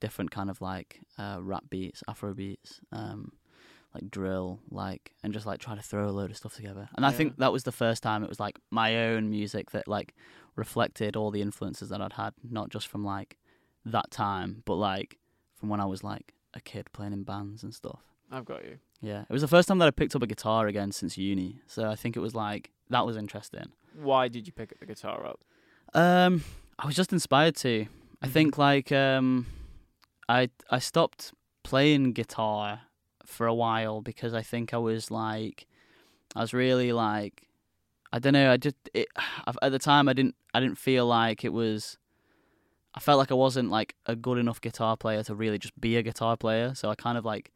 different 0.00 0.30
kind 0.30 0.50
of 0.50 0.60
like 0.60 1.00
uh, 1.18 1.38
rap 1.40 1.64
beats, 1.70 2.02
Afro 2.08 2.34
beats, 2.34 2.80
um, 2.92 3.32
like 3.94 4.10
drill, 4.10 4.60
like 4.70 5.12
and 5.22 5.32
just 5.32 5.46
like 5.46 5.60
try 5.60 5.74
to 5.74 5.82
throw 5.82 6.08
a 6.08 6.10
load 6.10 6.30
of 6.30 6.36
stuff 6.36 6.54
together. 6.54 6.88
And 6.96 7.06
I 7.06 7.10
think 7.10 7.38
that 7.38 7.52
was 7.52 7.64
the 7.64 7.72
first 7.72 8.02
time 8.02 8.22
it 8.22 8.28
was 8.28 8.40
like 8.40 8.58
my 8.70 8.96
own 9.06 9.30
music 9.30 9.70
that 9.72 9.88
like 9.88 10.14
reflected 10.56 11.16
all 11.16 11.30
the 11.30 11.42
influences 11.42 11.88
that 11.90 12.00
I'd 12.00 12.14
had, 12.14 12.34
not 12.48 12.70
just 12.70 12.88
from 12.88 13.04
like 13.04 13.36
that 13.84 14.10
time, 14.10 14.62
but 14.66 14.74
like 14.74 15.18
from 15.56 15.68
when 15.68 15.80
I 15.80 15.86
was 15.86 16.02
like 16.04 16.34
a 16.54 16.60
kid 16.60 16.88
playing 16.92 17.12
in 17.12 17.22
bands 17.24 17.62
and 17.62 17.74
stuff. 17.74 18.00
I've 18.30 18.44
got 18.44 18.64
you. 18.64 18.78
Yeah, 19.02 19.22
it 19.22 19.30
was 19.32 19.42
the 19.42 19.48
first 19.48 19.68
time 19.68 19.78
that 19.78 19.88
I 19.88 19.90
picked 19.90 20.14
up 20.14 20.22
a 20.22 20.26
guitar 20.26 20.66
again 20.66 20.92
since 20.92 21.16
uni. 21.18 21.60
So 21.66 21.88
I 21.88 21.96
think 21.96 22.16
it 22.16 22.20
was 22.20 22.34
like 22.34 22.70
that 22.90 23.06
was 23.06 23.16
interesting. 23.16 23.72
Why 23.94 24.28
did 24.28 24.46
you 24.46 24.52
pick 24.52 24.72
up 24.72 24.78
the 24.78 24.86
guitar 24.86 25.26
up? 25.26 25.40
Um, 25.94 26.44
I 26.78 26.86
was 26.86 26.94
just 26.94 27.12
inspired 27.12 27.56
to. 27.56 27.86
I 28.22 28.26
Mhm. 28.28 28.30
think 28.32 28.58
like 28.58 28.92
um, 28.92 29.46
I 30.28 30.50
I 30.70 30.78
stopped 30.78 31.32
playing 31.62 32.12
guitar 32.12 32.82
for 33.24 33.46
a 33.46 33.54
while 33.54 34.00
because 34.00 34.34
I 34.34 34.42
think 34.42 34.72
I 34.74 34.78
was 34.78 35.10
like, 35.10 35.66
I 36.36 36.40
was 36.40 36.52
really 36.52 36.92
like, 36.92 37.48
I 38.12 38.18
don't 38.18 38.32
know. 38.34 38.52
I 38.52 38.56
just 38.56 38.76
it, 38.94 39.08
at 39.62 39.72
the 39.72 39.78
time 39.78 40.08
I 40.08 40.12
didn't 40.12 40.34
I 40.54 40.60
didn't 40.60 40.78
feel 40.78 41.06
like 41.06 41.44
it 41.44 41.52
was. 41.52 41.96
I 42.94 43.00
felt 43.00 43.18
like 43.18 43.30
I 43.30 43.34
wasn't 43.34 43.70
like 43.70 43.94
a 44.06 44.16
good 44.16 44.38
enough 44.38 44.60
guitar 44.60 44.96
player 44.96 45.22
to 45.24 45.34
really 45.34 45.58
just 45.58 45.78
be 45.80 45.96
a 45.96 46.02
guitar 46.02 46.36
player. 46.36 46.74
So 46.74 46.90
I 46.90 46.94
kind 46.94 47.16
of 47.16 47.24
like 47.24 47.52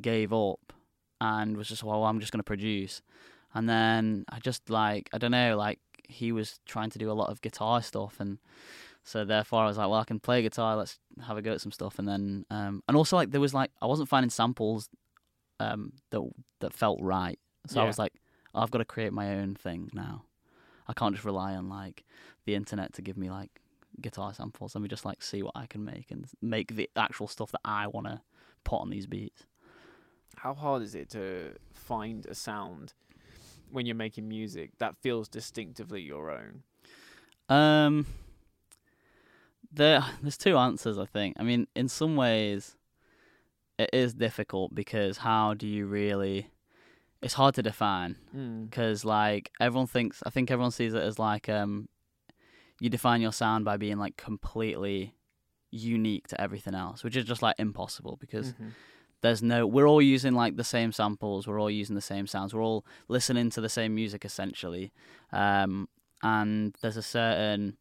gave 0.00 0.32
up 0.32 0.72
and 1.20 1.56
was 1.56 1.68
just 1.68 1.84
well 1.84 2.04
I'm 2.04 2.20
just 2.20 2.32
gonna 2.32 2.42
produce. 2.42 3.02
And 3.54 3.68
then 3.68 4.24
I 4.28 4.38
just 4.40 4.70
like 4.70 5.08
I 5.12 5.18
don't 5.18 5.30
know 5.30 5.56
like 5.56 5.78
he 6.08 6.32
was 6.32 6.58
trying 6.66 6.90
to 6.90 6.98
do 6.98 7.10
a 7.10 7.14
lot 7.14 7.30
of 7.30 7.40
guitar 7.40 7.80
stuff 7.80 8.16
and 8.18 8.38
so 9.04 9.24
therefore 9.24 9.62
I 9.62 9.66
was 9.66 9.78
like 9.78 9.88
well 9.88 10.00
I 10.00 10.04
can 10.04 10.20
play 10.20 10.42
guitar 10.42 10.76
let's 10.76 10.98
have 11.26 11.36
a 11.36 11.42
go 11.42 11.52
at 11.52 11.60
some 11.60 11.72
stuff 11.72 11.98
and 11.98 12.08
then 12.08 12.44
um 12.50 12.82
and 12.88 12.96
also 12.96 13.16
like 13.16 13.30
there 13.30 13.40
was 13.40 13.54
like 13.54 13.70
I 13.80 13.86
wasn't 13.86 14.08
finding 14.08 14.30
samples 14.30 14.88
um 15.60 15.92
that 16.10 16.22
that 16.60 16.74
felt 16.74 17.00
right 17.00 17.38
so 17.66 17.80
I 17.80 17.84
was 17.86 17.98
like 17.98 18.12
I've 18.54 18.70
got 18.70 18.78
to 18.78 18.84
create 18.84 19.12
my 19.12 19.36
own 19.36 19.54
thing 19.54 19.90
now 19.94 20.24
I 20.88 20.92
can't 20.92 21.14
just 21.14 21.24
rely 21.24 21.54
on 21.54 21.68
like 21.68 22.04
the 22.44 22.54
internet 22.54 22.92
to 22.94 23.02
give 23.02 23.16
me 23.16 23.30
like 23.30 23.61
guitar 24.02 24.34
samples 24.34 24.74
let 24.74 24.82
me 24.82 24.88
just 24.88 25.04
like 25.04 25.22
see 25.22 25.42
what 25.42 25.52
I 25.54 25.66
can 25.66 25.84
make 25.84 26.10
and 26.10 26.26
make 26.40 26.74
the 26.76 26.90
actual 26.96 27.28
stuff 27.28 27.50
that 27.52 27.60
I 27.64 27.86
want 27.86 28.06
to 28.06 28.20
put 28.64 28.80
on 28.80 28.90
these 28.90 29.06
beats 29.06 29.44
How 30.36 30.54
hard 30.54 30.82
is 30.82 30.94
it 30.94 31.08
to 31.10 31.54
find 31.72 32.26
a 32.26 32.34
sound 32.34 32.94
when 33.70 33.86
you're 33.86 33.96
making 33.96 34.28
music 34.28 34.70
that 34.78 34.96
feels 34.96 35.28
distinctively 35.28 36.02
your 36.02 36.30
own? 36.30 36.62
Um, 37.48 38.06
there, 39.72 40.04
there's 40.22 40.36
two 40.36 40.56
answers. 40.56 40.98
I 40.98 41.06
think. 41.06 41.36
I 41.38 41.42
mean, 41.42 41.66
in 41.74 41.88
some 41.88 42.16
ways, 42.16 42.76
it 43.78 43.90
is 43.92 44.14
difficult 44.14 44.74
because 44.74 45.18
how 45.18 45.54
do 45.54 45.66
you 45.66 45.86
really? 45.86 46.50
It's 47.22 47.34
hard 47.34 47.54
to 47.54 47.62
define 47.62 48.16
Mm. 48.36 48.68
because 48.68 49.04
like 49.04 49.50
everyone 49.60 49.86
thinks. 49.86 50.22
I 50.26 50.30
think 50.30 50.50
everyone 50.50 50.72
sees 50.72 50.94
it 50.94 51.02
as 51.02 51.18
like 51.18 51.48
um, 51.48 51.88
you 52.82 52.88
define 52.90 53.20
your 53.20 53.32
sound 53.32 53.64
by 53.64 53.76
being 53.76 53.98
like 54.04 54.16
completely 54.16 55.14
unique 55.70 56.26
to 56.28 56.40
everything 56.40 56.74
else, 56.74 57.02
which 57.04 57.16
is 57.16 57.24
just 57.24 57.42
like 57.42 57.54
impossible 57.58 58.16
because 58.20 58.52
Mhm. 58.52 58.72
there's 59.22 59.42
no 59.42 59.66
we're 59.66 59.86
all 59.88 60.02
using 60.02 60.34
like 60.34 60.56
the 60.56 60.64
same 60.64 60.90
samples 60.92 61.46
we're 61.46 61.60
all 61.60 61.70
using 61.70 61.94
the 61.94 62.00
same 62.14 62.26
sounds 62.26 62.52
we're 62.52 62.62
all 62.70 62.84
listening 63.08 63.48
to 63.50 63.60
the 63.60 63.68
same 63.68 63.94
music 63.94 64.24
essentially 64.24 64.92
um, 65.32 65.88
and 66.24 66.74
there's 66.82 66.96
a 66.96 67.02
certain 67.02 67.76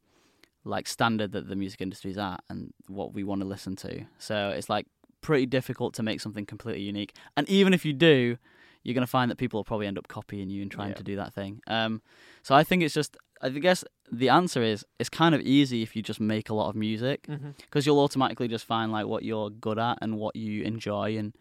like 0.63 0.87
standard 0.87 1.31
that 1.31 1.47
the 1.49 1.55
music 1.55 1.81
industry 1.81 2.11
is 2.11 2.17
at 2.17 2.43
and 2.49 2.71
what 2.87 3.13
we 3.15 3.23
want 3.23 3.41
to 3.41 3.47
listen 3.47 3.75
to 3.75 4.05
so 4.19 4.49
it's 4.49 4.69
like 4.69 4.85
pretty 5.21 5.47
difficult 5.47 5.95
to 5.95 6.03
make 6.03 6.21
something 6.21 6.45
completely 6.45 6.83
unique 6.83 7.13
and 7.35 7.49
even 7.49 7.73
if 7.73 7.83
you 7.85 7.93
do 7.93 8.37
you're 8.83 8.93
going 8.95 9.05
to 9.05 9.15
find 9.19 9.29
that 9.31 9.37
people 9.37 9.57
will 9.57 9.63
probably 9.71 9.87
end 9.87 9.97
up 9.97 10.07
copying 10.07 10.49
you 10.51 10.61
and 10.61 10.69
trying 10.71 10.89
Yeah. 10.89 10.95
to 10.95 11.03
do 11.03 11.15
that 11.15 11.33
thing 11.33 11.59
um, 11.67 12.01
so 12.43 12.53
i 12.53 12.63
think 12.63 12.83
it's 12.83 12.93
just 12.93 13.17
i 13.41 13.49
guess 13.49 13.83
the 14.11 14.29
answer 14.29 14.61
is 14.61 14.85
it's 14.99 15.09
kind 15.09 15.33
of 15.33 15.41
easy 15.41 15.81
if 15.81 15.95
you 15.95 16.01
just 16.01 16.19
make 16.19 16.49
a 16.49 16.53
lot 16.53 16.69
of 16.69 16.75
music 16.75 17.23
mm-hmm. 17.27 17.51
because 17.57 17.85
you'll 17.85 17.99
automatically 17.99 18.47
just 18.47 18.65
find 18.65 18.91
like 18.91 19.05
what 19.05 19.23
you're 19.23 19.49
good 19.49 19.79
at 19.79 19.97
and 20.01 20.17
what 20.17 20.35
you 20.35 20.63
enjoy 20.63 21.17
and 21.17 21.33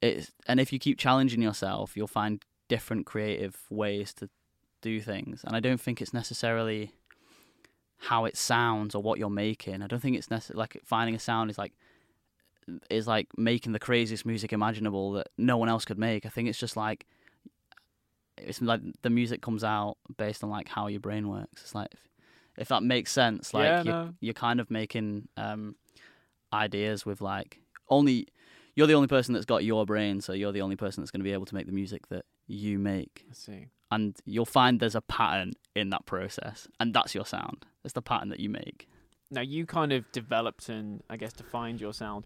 it's 0.00 0.32
and 0.46 0.60
if 0.60 0.72
you 0.72 0.78
keep 0.78 0.98
challenging 0.98 1.42
yourself 1.42 1.96
you'll 1.96 2.06
find 2.06 2.44
different 2.68 3.04
creative 3.04 3.56
ways 3.68 4.14
to 4.14 4.30
do 4.80 5.00
things. 5.00 5.44
And 5.44 5.54
i 5.54 5.60
don't 5.60 5.80
think 5.80 6.00
it's 6.00 6.14
necessarily 6.14 6.92
how 8.02 8.24
it 8.24 8.36
sounds 8.36 8.94
or 8.94 9.02
what 9.02 9.18
you're 9.18 9.30
making. 9.30 9.80
I 9.80 9.86
don't 9.86 10.00
think 10.00 10.16
it's 10.16 10.30
necessarily 10.30 10.60
like 10.60 10.80
finding 10.84 11.14
a 11.14 11.20
sound 11.20 11.50
is 11.50 11.58
like 11.58 11.72
is 12.90 13.06
like 13.06 13.28
making 13.36 13.72
the 13.72 13.78
craziest 13.78 14.26
music 14.26 14.52
imaginable 14.52 15.12
that 15.12 15.28
no 15.38 15.56
one 15.56 15.68
else 15.68 15.84
could 15.84 15.98
make. 15.98 16.26
I 16.26 16.28
think 16.28 16.48
it's 16.48 16.58
just 16.58 16.76
like 16.76 17.06
it's 18.38 18.60
like 18.62 18.80
the 19.02 19.10
music 19.10 19.42
comes 19.42 19.64
out 19.64 19.96
based 20.16 20.42
on 20.44 20.50
like 20.50 20.68
how 20.68 20.86
your 20.88 21.00
brain 21.00 21.28
works. 21.28 21.62
It's 21.62 21.74
like 21.74 21.88
if, 21.92 22.00
if 22.56 22.68
that 22.68 22.82
makes 22.82 23.12
sense. 23.12 23.52
Like 23.54 23.64
Yeah, 23.64 23.82
you're, 23.82 23.94
no. 23.94 24.14
you're 24.20 24.34
kind 24.34 24.60
of 24.60 24.70
making 24.70 25.28
um, 25.36 25.76
ideas 26.52 27.04
with 27.06 27.20
like 27.20 27.60
only 27.88 28.28
you're 28.74 28.86
the 28.86 28.94
only 28.94 29.08
person 29.08 29.34
that's 29.34 29.44
got 29.44 29.64
your 29.64 29.84
brain, 29.84 30.20
so 30.22 30.32
you're 30.32 30.52
the 30.52 30.62
only 30.62 30.76
person 30.76 31.02
that's 31.02 31.10
going 31.10 31.20
to 31.20 31.24
be 31.24 31.32
able 31.32 31.44
to 31.46 31.54
make 31.54 31.66
the 31.66 31.72
music 31.72 32.08
that 32.08 32.24
you 32.46 32.78
make. 32.78 33.26
I 33.30 33.34
see. 33.34 33.66
And 33.90 34.16
you'll 34.24 34.46
find 34.46 34.80
there's 34.80 34.94
a 34.94 35.02
pattern 35.02 35.52
in 35.76 35.90
that 35.90 36.06
process, 36.06 36.66
and 36.80 36.94
that's 36.94 37.14
your 37.14 37.26
sound. 37.26 37.66
It's 37.84 37.92
the 37.92 38.00
pattern 38.00 38.30
that 38.30 38.40
you 38.40 38.48
make. 38.48 38.88
Now 39.30 39.42
you 39.42 39.66
kind 39.66 39.92
of 39.92 40.10
developed 40.12 40.70
and 40.70 41.02
I 41.10 41.16
guess 41.18 41.34
defined 41.34 41.80
your 41.82 41.92
sound, 41.92 42.24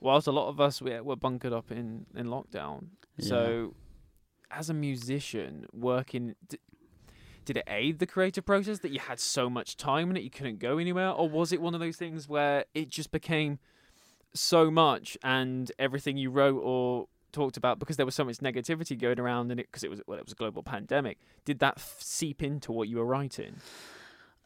whilst 0.00 0.28
a 0.28 0.32
lot 0.32 0.48
of 0.48 0.60
us 0.60 0.80
were, 0.80 1.02
were 1.02 1.16
bunkered 1.16 1.52
up 1.52 1.72
in 1.72 2.06
in 2.14 2.26
lockdown. 2.28 2.86
So, 3.18 3.74
as 4.50 4.70
a 4.70 4.74
musician 4.74 5.66
working, 5.72 6.34
d- 6.48 6.58
did 7.44 7.56
it 7.56 7.64
aid 7.66 7.98
the 7.98 8.06
creative 8.06 8.44
process 8.44 8.80
that 8.80 8.90
you 8.90 9.00
had 9.00 9.18
so 9.18 9.48
much 9.50 9.76
time 9.76 10.08
and 10.08 10.16
that 10.16 10.22
you 10.22 10.30
couldn't 10.30 10.58
go 10.58 10.78
anywhere, 10.78 11.10
or 11.10 11.28
was 11.28 11.52
it 11.52 11.60
one 11.60 11.74
of 11.74 11.80
those 11.80 11.96
things 11.96 12.28
where 12.28 12.64
it 12.74 12.88
just 12.88 13.10
became 13.10 13.58
so 14.34 14.70
much 14.70 15.18
and 15.24 15.72
everything 15.78 16.16
you 16.16 16.30
wrote 16.30 16.60
or 16.62 17.08
talked 17.32 17.56
about 17.56 17.78
because 17.78 17.96
there 17.96 18.06
was 18.06 18.14
so 18.14 18.24
much 18.24 18.38
negativity 18.38 18.98
going 18.98 19.18
around 19.18 19.50
and 19.50 19.58
it 19.60 19.66
because 19.66 19.82
it 19.84 19.90
was 19.90 20.00
well 20.06 20.18
it 20.18 20.24
was 20.24 20.32
a 20.32 20.36
global 20.36 20.62
pandemic 20.64 21.18
did 21.44 21.60
that 21.60 21.74
f- 21.76 21.96
seep 22.00 22.42
into 22.42 22.72
what 22.72 22.88
you 22.88 22.96
were 22.96 23.04
writing 23.04 23.56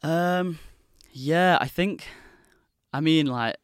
Um, 0.03 0.59
yeah, 1.11 1.57
I 1.61 1.67
think. 1.67 2.07
I 2.93 2.99
mean, 3.01 3.25
like 3.27 3.57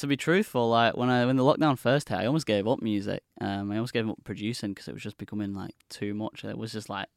to 0.00 0.06
be 0.06 0.16
truthful, 0.16 0.68
like 0.68 0.96
when 0.96 1.08
I 1.08 1.24
when 1.26 1.36
the 1.36 1.44
lockdown 1.44 1.78
first 1.78 2.08
hit, 2.08 2.18
I 2.18 2.26
almost 2.26 2.46
gave 2.46 2.66
up 2.66 2.82
music. 2.82 3.22
Um, 3.40 3.70
I 3.70 3.76
almost 3.76 3.92
gave 3.92 4.08
up 4.08 4.18
producing 4.24 4.70
because 4.72 4.88
it 4.88 4.94
was 4.94 5.02
just 5.02 5.18
becoming 5.18 5.54
like 5.54 5.74
too 5.88 6.14
much. 6.14 6.44
It 6.44 6.58
was 6.58 6.72
just 6.72 6.88
like, 6.88 7.08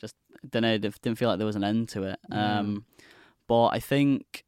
just 0.00 0.14
don't 0.48 0.62
know, 0.62 0.78
didn't 0.78 1.00
didn't 1.00 1.18
feel 1.18 1.28
like 1.28 1.38
there 1.38 1.46
was 1.46 1.56
an 1.56 1.64
end 1.64 1.88
to 1.90 2.04
it. 2.04 2.18
Yeah. 2.30 2.58
Um, 2.58 2.84
but 3.46 3.68
I 3.68 3.78
think 3.78 4.44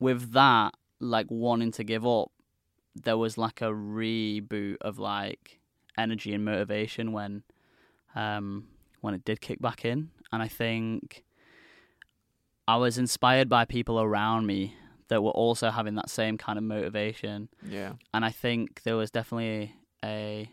with 0.00 0.32
that, 0.32 0.74
like 1.00 1.26
wanting 1.30 1.72
to 1.72 1.84
give 1.84 2.06
up, 2.06 2.30
there 2.94 3.18
was 3.18 3.38
like 3.38 3.60
a 3.60 3.70
reboot 3.70 4.76
of 4.80 4.98
like 4.98 5.60
energy 5.96 6.34
and 6.34 6.44
motivation 6.44 7.12
when, 7.12 7.42
um, 8.14 8.68
when 9.00 9.14
it 9.14 9.24
did 9.24 9.40
kick 9.40 9.60
back 9.60 9.84
in, 9.84 10.10
and 10.32 10.42
I 10.42 10.48
think. 10.48 11.24
I 12.68 12.76
was 12.76 12.96
inspired 12.96 13.48
by 13.48 13.64
people 13.64 14.00
around 14.00 14.46
me 14.46 14.76
that 15.12 15.22
were 15.22 15.30
also 15.30 15.70
having 15.70 15.94
that 15.96 16.08
same 16.08 16.38
kind 16.38 16.58
of 16.58 16.64
motivation, 16.64 17.50
yeah 17.68 17.92
and 18.14 18.24
I 18.24 18.30
think 18.30 18.82
there 18.82 18.96
was 18.96 19.10
definitely 19.10 19.74
a 20.02 20.50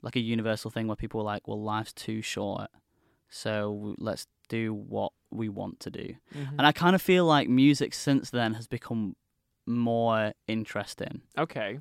like 0.00 0.16
a 0.16 0.20
universal 0.20 0.70
thing 0.70 0.86
where 0.86 0.96
people 0.96 1.18
were 1.18 1.26
like, 1.26 1.46
"Well, 1.46 1.62
life's 1.62 1.92
too 1.92 2.22
short, 2.22 2.70
so 3.28 3.94
let's 3.98 4.26
do 4.48 4.72
what 4.72 5.12
we 5.30 5.50
want 5.50 5.78
to 5.80 5.90
do." 5.90 6.14
Mm-hmm. 6.34 6.56
And 6.58 6.66
I 6.66 6.72
kind 6.72 6.94
of 6.94 7.02
feel 7.02 7.26
like 7.26 7.48
music 7.48 7.92
since 7.92 8.30
then 8.30 8.54
has 8.54 8.66
become 8.66 9.14
more 9.66 10.32
interesting. 10.48 11.20
okay 11.36 11.80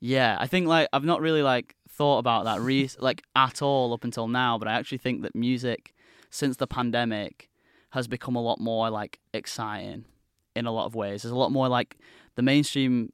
Yeah, 0.00 0.36
I 0.40 0.46
think 0.46 0.66
like 0.66 0.88
I've 0.94 1.04
not 1.04 1.20
really 1.20 1.42
like 1.42 1.76
thought 1.90 2.18
about 2.18 2.44
that 2.46 2.60
re- 2.60 2.90
like 2.98 3.22
at 3.36 3.60
all 3.60 3.92
up 3.92 4.04
until 4.04 4.28
now, 4.28 4.56
but 4.56 4.66
I 4.66 4.72
actually 4.72 4.98
think 4.98 5.22
that 5.22 5.34
music 5.34 5.94
since 6.30 6.56
the 6.56 6.66
pandemic 6.66 7.50
has 7.90 8.08
become 8.08 8.36
a 8.36 8.42
lot 8.42 8.58
more 8.60 8.88
like 8.88 9.20
exciting 9.34 10.06
in 10.56 10.66
a 10.66 10.72
lot 10.72 10.86
of 10.86 10.94
ways. 10.94 11.22
There's 11.22 11.32
a 11.32 11.36
lot 11.36 11.52
more 11.52 11.68
like 11.68 11.96
the 12.36 12.42
mainstream 12.42 13.12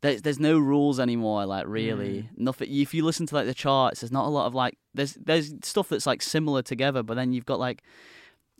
there's 0.00 0.22
there's 0.22 0.40
no 0.40 0.58
rules 0.58 0.98
anymore 0.98 1.46
like 1.46 1.66
really. 1.66 2.28
Nothing 2.36 2.68
if 2.72 2.92
you 2.92 3.04
listen 3.04 3.26
to 3.26 3.34
like 3.34 3.46
the 3.46 3.54
charts, 3.54 4.00
there's 4.00 4.12
not 4.12 4.26
a 4.26 4.30
lot 4.30 4.46
of 4.46 4.54
like 4.54 4.76
there's 4.94 5.14
there's 5.14 5.54
stuff 5.62 5.88
that's 5.88 6.06
like 6.06 6.22
similar 6.22 6.62
together, 6.62 7.02
but 7.02 7.14
then 7.14 7.32
you've 7.32 7.46
got 7.46 7.60
like 7.60 7.82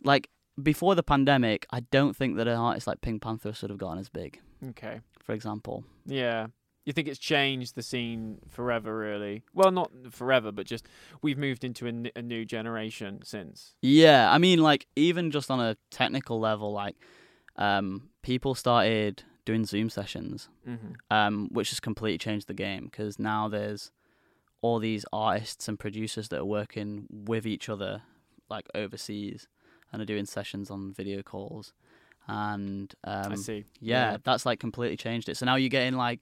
like 0.03 0.29
before 0.61 0.95
the 0.95 1.03
pandemic, 1.03 1.65
I 1.71 1.81
don't 1.81 2.15
think 2.15 2.37
that 2.37 2.47
an 2.47 2.57
artist 2.57 2.87
like 2.87 3.01
PinkPantheress 3.01 3.57
should 3.57 3.69
have 3.69 3.79
gotten 3.79 3.99
as 3.99 4.09
big, 4.09 4.39
okay 4.69 5.01
for 5.23 5.33
example. 5.33 5.83
Yeah. 6.05 6.47
You 6.85 6.91
think 6.91 7.07
it's 7.07 7.19
changed 7.19 7.75
the 7.75 7.81
scene 7.81 8.39
forever, 8.49 8.97
really? 8.97 9.43
Well, 9.53 9.71
not 9.71 9.89
forever, 10.11 10.51
but 10.51 10.65
just 10.65 10.85
we've 11.21 11.37
moved 11.37 11.63
into 11.63 11.85
a, 11.85 11.89
n- 11.89 12.11
a 12.13 12.21
new 12.21 12.43
generation 12.43 13.21
since. 13.23 13.73
Yeah, 13.81 14.29
I 14.29 14.37
mean, 14.37 14.61
like 14.61 14.85
even 14.97 15.31
just 15.31 15.49
on 15.49 15.61
a 15.61 15.77
technical 15.91 16.41
level, 16.41 16.73
like 16.73 16.97
um, 17.55 18.09
people 18.23 18.55
started 18.55 19.23
doing 19.45 19.65
Zoom 19.65 19.89
sessions, 19.89 20.49
Mm-hmm. 20.67 20.93
um, 21.11 21.49
which 21.51 21.69
has 21.69 21.79
completely 21.79 22.17
changed 22.17 22.47
the 22.47 22.53
game 22.53 22.85
because 22.85 23.19
now 23.19 23.47
there's 23.47 23.91
all 24.61 24.79
these 24.79 25.05
artists 25.13 25.67
and 25.67 25.77
producers 25.77 26.29
that 26.29 26.39
are 26.39 26.45
working 26.45 27.05
with 27.11 27.45
each 27.45 27.67
other, 27.69 28.01
like 28.49 28.65
overseas, 28.73 29.47
and 29.91 30.01
are 30.01 30.05
doing 30.05 30.25
sessions 30.25 30.71
on 30.71 30.93
video 30.93 31.21
calls, 31.21 31.73
and 32.27 32.93
um, 33.03 33.33
I 33.33 33.35
see. 33.35 33.65
yeah, 33.81 34.17
that's 34.23 34.45
like 34.45 34.59
completely 34.59 34.95
changed 34.97 35.27
it. 35.29 35.35
So 35.37 35.45
now 35.45 35.55
you're 35.55 35.69
getting 35.69 35.95
like 35.97 36.21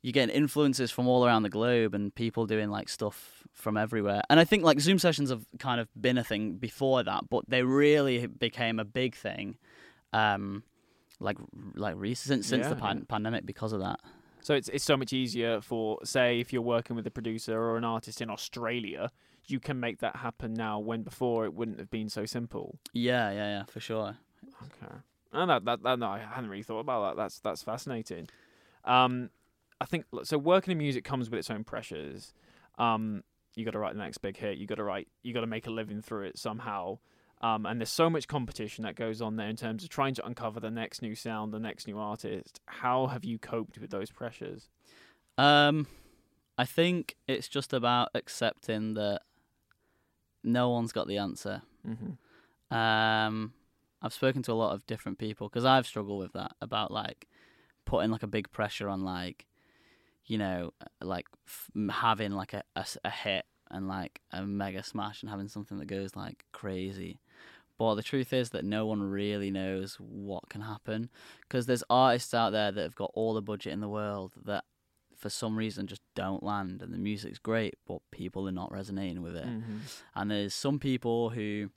you're 0.00 0.12
getting 0.12 0.34
influences 0.34 0.90
from 0.90 1.06
all 1.08 1.26
around 1.26 1.42
the 1.42 1.50
globe 1.50 1.92
and 1.94 2.14
people 2.14 2.46
doing 2.46 2.70
like 2.70 2.88
stuff 2.88 3.42
from 3.52 3.76
everywhere. 3.76 4.22
And 4.30 4.38
I 4.40 4.44
think 4.44 4.62
like 4.62 4.78
Zoom 4.80 4.98
sessions 4.98 5.28
have 5.30 5.44
kind 5.58 5.80
of 5.80 5.88
been 6.00 6.16
a 6.18 6.24
thing 6.24 6.52
before 6.54 7.02
that, 7.02 7.28
but 7.28 7.44
they 7.48 7.62
really 7.64 8.26
became 8.28 8.78
a 8.78 8.84
big 8.84 9.16
thing. 9.16 9.56
Um, 10.12 10.62
like 11.20 11.36
like 11.74 11.94
recent 11.96 12.44
since 12.44 12.66
the 12.66 12.76
pan- 12.76 12.98
yeah. 12.98 13.04
pandemic 13.08 13.46
because 13.46 13.72
of 13.72 13.80
that. 13.80 14.00
So 14.40 14.54
it's 14.54 14.68
it's 14.68 14.84
so 14.84 14.96
much 14.96 15.12
easier 15.12 15.60
for 15.60 15.98
say 16.04 16.40
if 16.40 16.52
you're 16.52 16.62
working 16.62 16.96
with 16.96 17.06
a 17.06 17.10
producer 17.10 17.58
or 17.58 17.76
an 17.76 17.84
artist 17.84 18.20
in 18.20 18.30
Australia, 18.30 19.10
you 19.46 19.60
can 19.60 19.80
make 19.80 19.98
that 19.98 20.16
happen 20.16 20.54
now 20.54 20.78
when 20.78 21.02
before 21.02 21.44
it 21.44 21.54
wouldn't 21.54 21.78
have 21.78 21.90
been 21.90 22.08
so 22.08 22.24
simple. 22.24 22.78
Yeah, 22.92 23.30
yeah, 23.30 23.48
yeah, 23.48 23.64
for 23.64 23.80
sure. 23.80 24.16
Okay. 24.62 24.94
And 25.32 25.50
that, 25.50 25.64
that, 25.66 25.82
that 25.82 25.98
no, 25.98 26.06
I 26.06 26.20
hadn't 26.20 26.50
really 26.50 26.62
thought 26.62 26.80
about 26.80 27.16
that. 27.16 27.22
That's 27.22 27.40
that's 27.40 27.62
fascinating. 27.62 28.28
Um, 28.84 29.30
I 29.80 29.84
think 29.84 30.06
so. 30.22 30.38
Working 30.38 30.72
in 30.72 30.78
music 30.78 31.04
comes 31.04 31.30
with 31.30 31.38
its 31.38 31.50
own 31.50 31.64
pressures. 31.64 32.32
Um, 32.78 33.22
you 33.54 33.64
got 33.64 33.72
to 33.72 33.78
write 33.78 33.94
the 33.94 34.00
next 34.00 34.18
big 34.18 34.36
hit. 34.36 34.58
You 34.58 34.66
got 34.66 34.76
to 34.76 34.84
write. 34.84 35.08
You 35.22 35.34
got 35.34 35.40
to 35.40 35.46
make 35.46 35.66
a 35.66 35.70
living 35.70 36.00
through 36.00 36.26
it 36.26 36.38
somehow. 36.38 36.98
Um, 37.40 37.66
and 37.66 37.80
there's 37.80 37.90
so 37.90 38.10
much 38.10 38.26
competition 38.26 38.82
that 38.84 38.96
goes 38.96 39.22
on 39.22 39.36
there 39.36 39.48
in 39.48 39.56
terms 39.56 39.84
of 39.84 39.90
trying 39.90 40.14
to 40.14 40.26
uncover 40.26 40.58
the 40.58 40.70
next 40.70 41.02
new 41.02 41.14
sound, 41.14 41.52
the 41.52 41.60
next 41.60 41.86
new 41.86 41.98
artist. 41.98 42.60
How 42.66 43.06
have 43.06 43.24
you 43.24 43.38
coped 43.38 43.78
with 43.78 43.90
those 43.90 44.10
pressures? 44.10 44.68
Um, 45.36 45.86
I 46.56 46.64
think 46.64 47.14
it's 47.28 47.46
just 47.46 47.72
about 47.72 48.08
accepting 48.14 48.94
that 48.94 49.22
no 50.42 50.70
one's 50.70 50.92
got 50.92 51.06
the 51.06 51.18
answer. 51.18 51.62
Mm-hmm. 51.86 52.76
Um, 52.76 53.52
I've 54.02 54.12
spoken 54.12 54.42
to 54.42 54.52
a 54.52 54.54
lot 54.54 54.74
of 54.74 54.86
different 54.86 55.18
people 55.18 55.48
because 55.48 55.64
I've 55.64 55.86
struggled 55.86 56.18
with 56.18 56.32
that 56.32 56.52
about 56.60 56.90
like 56.90 57.28
putting 57.84 58.10
like 58.10 58.24
a 58.24 58.28
big 58.28 58.50
pressure 58.50 58.88
on 58.88 59.04
like, 59.04 59.46
you 60.26 60.38
know, 60.38 60.72
like 61.00 61.26
f- 61.46 61.70
having 61.90 62.32
like 62.32 62.52
a, 62.52 62.62
a 62.74 62.84
a 63.04 63.10
hit 63.10 63.46
and 63.70 63.88
like 63.88 64.20
a 64.32 64.44
mega 64.44 64.82
smash 64.82 65.22
and 65.22 65.30
having 65.30 65.48
something 65.48 65.78
that 65.78 65.86
goes 65.86 66.16
like 66.16 66.44
crazy. 66.52 67.20
But 67.78 67.94
the 67.94 68.02
truth 68.02 68.32
is 68.32 68.50
that 68.50 68.64
no 68.64 68.86
one 68.86 69.02
really 69.02 69.50
knows 69.50 69.96
what 70.00 70.48
can 70.48 70.62
happen 70.62 71.10
because 71.42 71.66
there's 71.66 71.84
artists 71.88 72.34
out 72.34 72.50
there 72.50 72.72
that 72.72 72.82
have 72.82 72.96
got 72.96 73.12
all 73.14 73.34
the 73.34 73.42
budget 73.42 73.72
in 73.72 73.80
the 73.80 73.88
world 73.88 74.32
that 74.44 74.64
for 75.16 75.30
some 75.30 75.56
reason 75.56 75.86
just 75.86 76.02
don't 76.14 76.42
land 76.42 76.80
and 76.80 76.92
the 76.92 76.98
music's 76.98 77.38
great 77.38 77.74
but 77.86 77.98
people 78.12 78.48
are 78.48 78.52
not 78.52 78.72
resonating 78.72 79.22
with 79.22 79.36
it. 79.36 79.46
Mm-hmm. 79.46 79.78
And 80.14 80.30
there's 80.30 80.54
some 80.54 80.78
people 80.78 81.30
who 81.30 81.70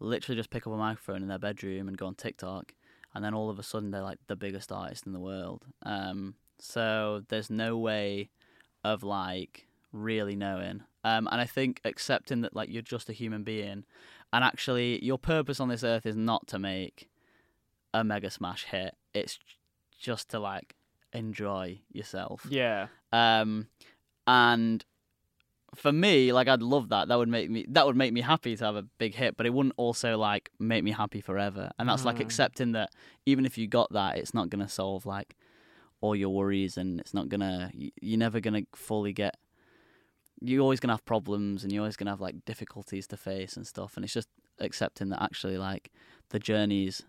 literally 0.00 0.38
just 0.38 0.50
pick 0.50 0.66
up 0.66 0.72
a 0.72 0.76
microphone 0.76 1.22
in 1.22 1.28
their 1.28 1.38
bedroom 1.38 1.88
and 1.88 1.98
go 1.98 2.06
on 2.06 2.14
TikTok, 2.14 2.74
and 3.14 3.24
then 3.24 3.34
all 3.34 3.50
of 3.50 3.58
a 3.58 3.62
sudden 3.62 3.90
they're 3.90 4.02
like 4.02 4.18
the 4.26 4.36
biggest 4.36 4.70
artist 4.70 5.06
in 5.06 5.12
the 5.12 5.20
world. 5.20 5.64
Um, 5.82 6.34
so 6.58 7.22
there's 7.28 7.50
no 7.50 7.76
way 7.76 8.30
of 8.84 9.02
like 9.02 9.66
really 9.92 10.36
knowing. 10.36 10.82
Um, 11.04 11.28
and 11.30 11.40
I 11.40 11.46
think 11.46 11.80
accepting 11.84 12.42
that 12.42 12.54
like 12.54 12.68
you're 12.68 12.82
just 12.82 13.08
a 13.08 13.12
human 13.12 13.42
being, 13.42 13.84
and 14.32 14.44
actually 14.44 15.04
your 15.04 15.18
purpose 15.18 15.60
on 15.60 15.68
this 15.68 15.84
earth 15.84 16.06
is 16.06 16.16
not 16.16 16.46
to 16.48 16.58
make 16.58 17.08
a 17.94 18.04
mega 18.04 18.30
smash 18.30 18.64
hit. 18.64 18.94
It's 19.14 19.38
just 19.98 20.28
to 20.30 20.38
like 20.38 20.74
enjoy 21.12 21.80
yourself. 21.92 22.46
Yeah. 22.50 22.88
Um, 23.12 23.68
and 24.26 24.84
for 25.74 25.92
me, 25.92 26.32
like 26.32 26.48
I'd 26.48 26.62
love 26.62 26.88
that. 26.90 27.08
That 27.08 27.16
would 27.18 27.28
make 27.28 27.50
me 27.50 27.66
that 27.70 27.86
would 27.86 27.96
make 27.96 28.12
me 28.12 28.20
happy 28.20 28.56
to 28.56 28.64
have 28.64 28.76
a 28.76 28.82
big 28.98 29.14
hit, 29.14 29.36
but 29.36 29.46
it 29.46 29.50
wouldn't 29.54 29.74
also 29.76 30.16
like 30.16 30.50
make 30.58 30.82
me 30.84 30.90
happy 30.92 31.20
forever. 31.20 31.70
And 31.78 31.88
that's 31.88 32.04
like 32.04 32.16
Mm. 32.16 32.22
accepting 32.22 32.72
that 32.72 32.90
even 33.26 33.44
if 33.46 33.58
you 33.58 33.66
got 33.66 33.92
that, 33.92 34.16
it's 34.18 34.34
not 34.34 34.48
gonna 34.50 34.68
solve 34.68 35.04
like 35.06 35.36
all 36.00 36.14
your 36.14 36.30
worries, 36.30 36.76
and 36.78 37.00
it's 37.00 37.12
not 37.12 37.28
gonna 37.28 37.70
you're 38.00 38.18
never 38.18 38.40
gonna 38.40 38.62
fully 38.74 39.12
get. 39.12 39.36
You're 40.40 40.62
always 40.62 40.80
gonna 40.80 40.92
have 40.92 41.04
problems, 41.04 41.64
and 41.64 41.72
you're 41.72 41.82
always 41.82 41.96
gonna 41.96 42.10
have 42.10 42.20
like 42.20 42.44
difficulties 42.44 43.06
to 43.08 43.16
face 43.16 43.56
and 43.56 43.66
stuff. 43.66 43.96
And 43.96 44.04
it's 44.04 44.14
just 44.14 44.28
accepting 44.60 45.08
that 45.10 45.22
actually 45.22 45.58
like 45.58 45.90
the 46.30 46.38
journey's 46.38 47.02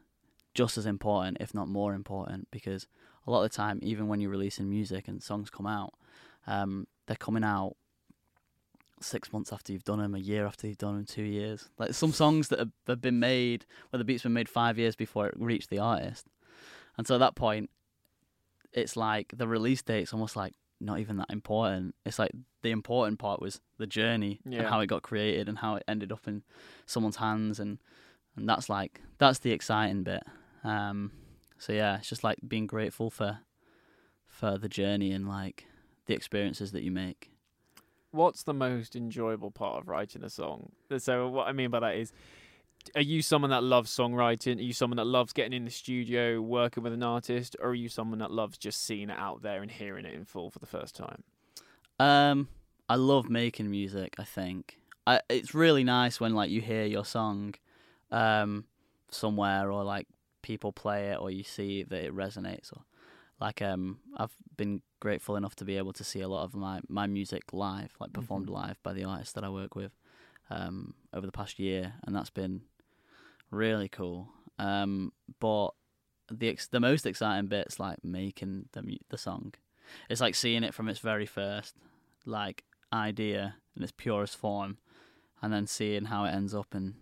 just 0.54 0.78
as 0.78 0.86
important, 0.86 1.38
if 1.40 1.54
not 1.54 1.68
more 1.68 1.94
important, 1.94 2.48
because 2.52 2.88
a 3.28 3.32
lot 3.32 3.44
of 3.44 3.52
the 3.52 3.56
time, 3.56 3.80
even 3.82 4.08
when 4.08 4.20
you're 4.20 4.32
releasing 4.32 4.70
music 4.70 5.08
and 5.08 5.22
songs 5.22 5.50
come 5.50 5.68
out, 5.68 5.94
um, 6.48 6.88
they're 7.06 7.16
coming 7.16 7.44
out 7.44 7.76
six 9.02 9.32
months 9.32 9.54
after 9.54 9.72
you've 9.72 9.84
done 9.84 10.00
them, 10.00 10.16
a 10.16 10.20
year 10.20 10.46
after 10.46 10.68
you've 10.68 10.78
done 10.78 10.96
them, 10.96 11.06
two 11.06 11.24
years. 11.24 11.70
Like 11.78 11.94
some 11.94 12.12
songs 12.12 12.50
that 12.50 12.60
have, 12.88 13.02
been 13.02 13.20
made, 13.20 13.66
where 13.90 13.98
the 13.98 14.04
beat's 14.04 14.24
been 14.24 14.34
made 14.34 14.50
five 14.50 14.78
years 14.78 14.96
before 14.96 15.28
it 15.28 15.36
reached 15.38 15.70
the 15.70 15.80
artist, 15.80 16.26
and 16.98 17.08
so 17.08 17.16
at 17.16 17.20
that 17.20 17.36
point, 17.36 17.70
it's 18.74 18.98
like 18.98 19.34
the 19.36 19.48
release 19.48 19.82
date's 19.82 20.14
almost 20.14 20.36
like 20.36 20.54
not 20.80 21.00
even 21.00 21.18
that 21.18 21.30
important. 21.30 21.96
It's 22.06 22.20
like 22.20 22.32
the 22.62 22.72
important 22.72 23.20
part 23.20 23.42
was 23.42 23.62
the 23.78 23.88
journey 23.88 24.40
and 24.60 24.68
how 24.68 24.80
it 24.80 24.88
got 24.88 25.02
created 25.04 25.48
and 25.50 25.58
how 25.58 25.76
it 25.76 25.84
ended 25.88 26.12
up 26.12 26.28
in 26.28 26.44
someone's 26.86 27.18
hands, 27.18 27.60
and 27.60 27.80
and 28.36 28.48
that's 28.48 28.70
like 28.70 29.02
that's 29.18 29.40
the 29.40 29.52
exciting 29.52 30.04
bit. 30.04 30.24
Um, 30.64 31.12
so 31.58 31.74
yeah, 31.74 31.98
it's 31.98 32.10
just 32.10 32.24
like 32.24 32.38
being 32.48 32.68
grateful 32.68 33.10
for 33.10 33.40
for 34.26 34.58
the 34.58 34.70
journey 34.70 35.12
and 35.12 35.28
like 35.28 35.66
the 36.06 36.14
experiences 36.14 36.72
that 36.72 36.84
you 36.84 36.92
make. 36.92 37.32
What's 38.12 38.44
the 38.44 38.54
most 38.54 38.96
enjoyable 38.96 39.52
part 39.52 39.82
of 39.82 39.88
writing 39.88 40.24
a 40.24 40.30
song? 40.30 40.72
So 40.98 41.28
what 41.28 41.48
I 41.48 41.52
mean 41.52 41.70
by 41.70 41.80
that 41.82 41.96
is, 41.96 42.12
are 42.96 43.02
you 43.02 43.22
someone 43.22 43.52
that 43.52 43.64
loves 43.64 43.96
songwriting? 43.96 44.58
Are 44.58 44.62
you 44.62 44.74
someone 44.74 44.98
that 44.98 45.06
loves 45.06 45.34
getting 45.34 45.54
in 45.54 45.66
the 45.66 45.72
studio, 45.72 46.42
working 46.42 46.84
with 46.84 46.94
an 46.94 47.04
artist, 47.04 47.56
or 47.60 47.70
are 47.70 47.76
you 47.76 47.90
someone 47.90 48.20
that 48.20 48.32
loves 48.32 48.58
just 48.58 48.84
seeing 48.86 49.10
it 49.10 49.18
out 49.18 49.42
there 49.42 49.62
and 49.62 49.70
hearing 49.72 50.06
it 50.06 50.14
in 50.14 50.26
full 50.26 50.50
for 50.50 50.60
the 50.60 50.66
first 50.66 50.96
time? 50.96 51.24
Um, 52.00 52.48
I 52.88 52.96
love 52.96 53.30
making 53.30 53.70
music. 53.70 54.16
I 54.18 54.24
think 54.24 54.80
I, 55.06 55.22
it's 55.30 55.54
really 55.54 55.84
nice 55.84 56.20
when 56.20 56.34
like 56.34 56.50
you 56.50 56.62
hear 56.62 56.86
your 56.86 57.06
song, 57.06 57.56
um, 58.12 58.66
somewhere 59.12 59.72
or 59.72 59.84
like 59.84 60.08
people 60.42 60.72
play 60.72 61.10
it 61.12 61.20
or 61.20 61.30
you 61.32 61.44
see 61.44 61.84
that 61.84 62.04
it 62.04 62.16
resonates. 62.16 62.72
Or 62.72 62.84
like 63.40 63.62
um, 63.62 64.00
I've 64.18 64.36
been 64.58 64.82
grateful 65.00 65.36
enough 65.36 65.56
to 65.58 65.66
be 65.66 65.78
able 65.78 65.94
to 65.94 66.04
see 66.04 66.22
a 66.22 66.28
lot 66.28 66.44
of 66.44 66.54
my 66.56 66.82
my 66.88 67.08
music 67.08 67.54
live, 67.54 67.96
like 68.00 68.14
performed 68.14 68.48
Mhm. 68.48 68.54
live 68.54 68.84
by 68.84 68.94
the 68.94 69.04
artists 69.04 69.34
that 69.34 69.44
I 69.44 69.50
work 69.50 69.76
with, 69.76 69.92
um, 70.50 70.94
over 71.14 71.26
the 71.26 71.32
past 71.32 71.60
year, 71.60 71.94
and 72.04 72.16
that's 72.16 72.30
been 72.32 72.62
really 73.52 73.90
cool. 73.90 74.30
Um, 74.58 75.12
but 75.40 75.70
the 76.32 76.50
ex- 76.50 76.68
the 76.68 76.80
most 76.80 77.06
exciting 77.06 77.48
bit's 77.48 77.80
like 77.80 78.04
making 78.04 78.70
the 78.74 78.98
the 79.10 79.18
song. 79.18 79.54
It's 80.10 80.22
like 80.22 80.36
seeing 80.36 80.64
it 80.64 80.74
from 80.74 80.88
its 80.90 81.00
very 81.00 81.26
first 81.26 81.76
like 82.26 82.64
idea 82.94 83.56
in 83.76 83.84
its 83.84 83.92
purest 83.96 84.36
form, 84.38 84.78
and 85.42 85.52
then 85.54 85.66
seeing 85.68 86.06
how 86.06 86.26
it 86.26 86.32
ends 86.32 86.54
up 86.54 86.74
and 86.74 86.96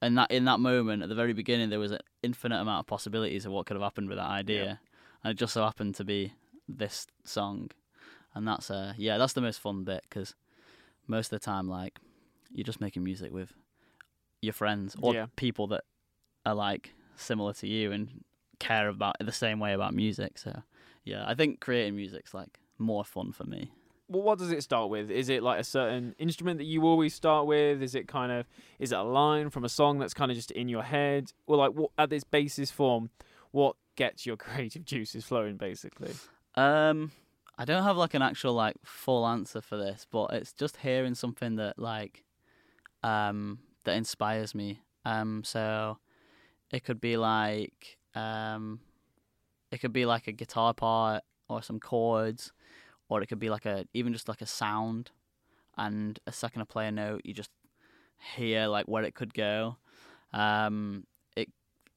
and 0.00 0.16
that 0.16 0.30
in 0.30 0.44
that 0.46 0.60
moment 0.60 1.02
at 1.02 1.08
the 1.10 1.14
very 1.14 1.34
beginning 1.34 1.68
there 1.68 1.78
was 1.78 1.92
an 1.92 1.98
infinite 2.22 2.58
amount 2.60 2.80
of 2.80 2.86
possibilities 2.86 3.44
of 3.44 3.52
what 3.52 3.66
could 3.66 3.74
have 3.76 3.82
happened 3.82 4.08
with 4.08 4.16
that 4.18 4.26
idea, 4.30 4.64
Yeah. 4.64 4.76
and 5.24 5.30
it 5.32 5.34
just 5.38 5.52
so 5.52 5.62
happened 5.64 5.94
to 5.96 6.04
be 6.04 6.32
this 6.68 7.06
song, 7.24 7.70
and 8.34 8.46
that's 8.48 8.70
uh 8.70 8.94
yeah 8.96 9.18
that's 9.18 9.34
the 9.34 9.40
most 9.42 9.60
fun 9.60 9.84
bit 9.84 10.02
because 10.08 10.34
most 11.06 11.32
of 11.32 11.40
the 11.40 11.44
time 11.44 11.68
like 11.68 11.98
you're 12.52 12.64
just 12.64 12.80
making 12.80 13.02
music 13.04 13.32
with 13.32 13.52
your 14.42 14.52
friends 14.52 14.96
or 15.00 15.14
Yeah. 15.14 15.26
people 15.36 15.66
that 15.68 15.84
are 16.46 16.54
like 16.54 16.94
similar 17.16 17.52
to 17.54 17.66
you 17.66 17.92
and 17.92 18.24
care 18.58 18.88
about 18.88 19.16
the 19.20 19.32
same 19.32 19.60
way 19.60 19.72
about 19.72 19.94
music. 19.94 20.38
So 20.38 20.62
yeah, 21.04 21.24
I 21.26 21.34
think 21.34 21.60
creating 21.60 21.96
music's 21.96 22.32
like 22.34 22.58
more 22.78 23.04
fun 23.04 23.32
for 23.32 23.44
me. 23.44 23.72
Well, 24.08 24.22
what 24.22 24.38
does 24.38 24.50
it 24.50 24.62
start 24.62 24.90
with? 24.90 25.08
Is 25.10 25.28
it 25.28 25.42
like 25.42 25.60
a 25.60 25.64
certain 25.64 26.14
instrument 26.18 26.58
that 26.58 26.64
you 26.64 26.82
always 26.84 27.14
start 27.14 27.46
with? 27.46 27.80
Is 27.80 27.94
it 27.94 28.08
kind 28.08 28.32
of 28.32 28.46
is 28.78 28.90
it 28.92 28.98
a 28.98 29.02
line 29.04 29.50
from 29.50 29.64
a 29.64 29.68
song 29.68 29.98
that's 29.98 30.14
kind 30.14 30.30
of 30.30 30.36
just 30.36 30.50
in 30.50 30.68
your 30.68 30.82
head? 30.82 31.32
Or 31.46 31.56
like 31.56 31.72
what 31.72 31.90
at 31.96 32.12
its 32.12 32.24
basis 32.24 32.70
form, 32.70 33.10
what 33.52 33.76
gets 33.96 34.26
your 34.26 34.36
creative 34.44 34.84
juices 34.84 35.24
flowing 35.24 35.56
basically? 35.56 36.14
Um, 36.56 37.12
I 37.56 37.64
don't 37.64 37.84
have 37.84 37.96
like 37.96 38.14
an 38.14 38.22
actual 38.22 38.54
like 38.54 38.76
full 38.84 39.26
answer 39.26 39.60
for 39.60 39.76
this, 39.76 40.06
but 40.10 40.32
it's 40.32 40.52
just 40.52 40.78
hearing 40.78 41.14
something 41.14 41.56
that 41.56 41.78
like 41.78 42.24
um 43.02 43.58
that 43.90 43.96
inspires 43.96 44.54
me. 44.54 44.80
Um, 45.04 45.42
so 45.44 45.98
it 46.70 46.84
could 46.84 47.00
be 47.00 47.16
like 47.16 47.98
um, 48.14 48.80
it 49.70 49.78
could 49.78 49.92
be 49.92 50.06
like 50.06 50.26
a 50.28 50.32
guitar 50.32 50.72
part 50.72 51.24
or 51.48 51.62
some 51.62 51.80
chords, 51.80 52.52
or 53.08 53.20
it 53.22 53.26
could 53.26 53.40
be 53.40 53.50
like 53.50 53.66
a 53.66 53.86
even 53.92 54.12
just 54.12 54.28
like 54.28 54.40
a 54.40 54.46
sound, 54.46 55.10
and 55.76 56.18
a 56.26 56.32
second 56.32 56.60
to 56.60 56.66
play 56.66 56.86
a 56.86 56.92
note, 56.92 57.22
you 57.24 57.34
just 57.34 57.50
hear 58.36 58.66
like 58.66 58.86
where 58.86 59.02
it 59.02 59.14
could 59.14 59.34
go. 59.34 59.76
Um, 60.32 61.06
it 61.36 61.48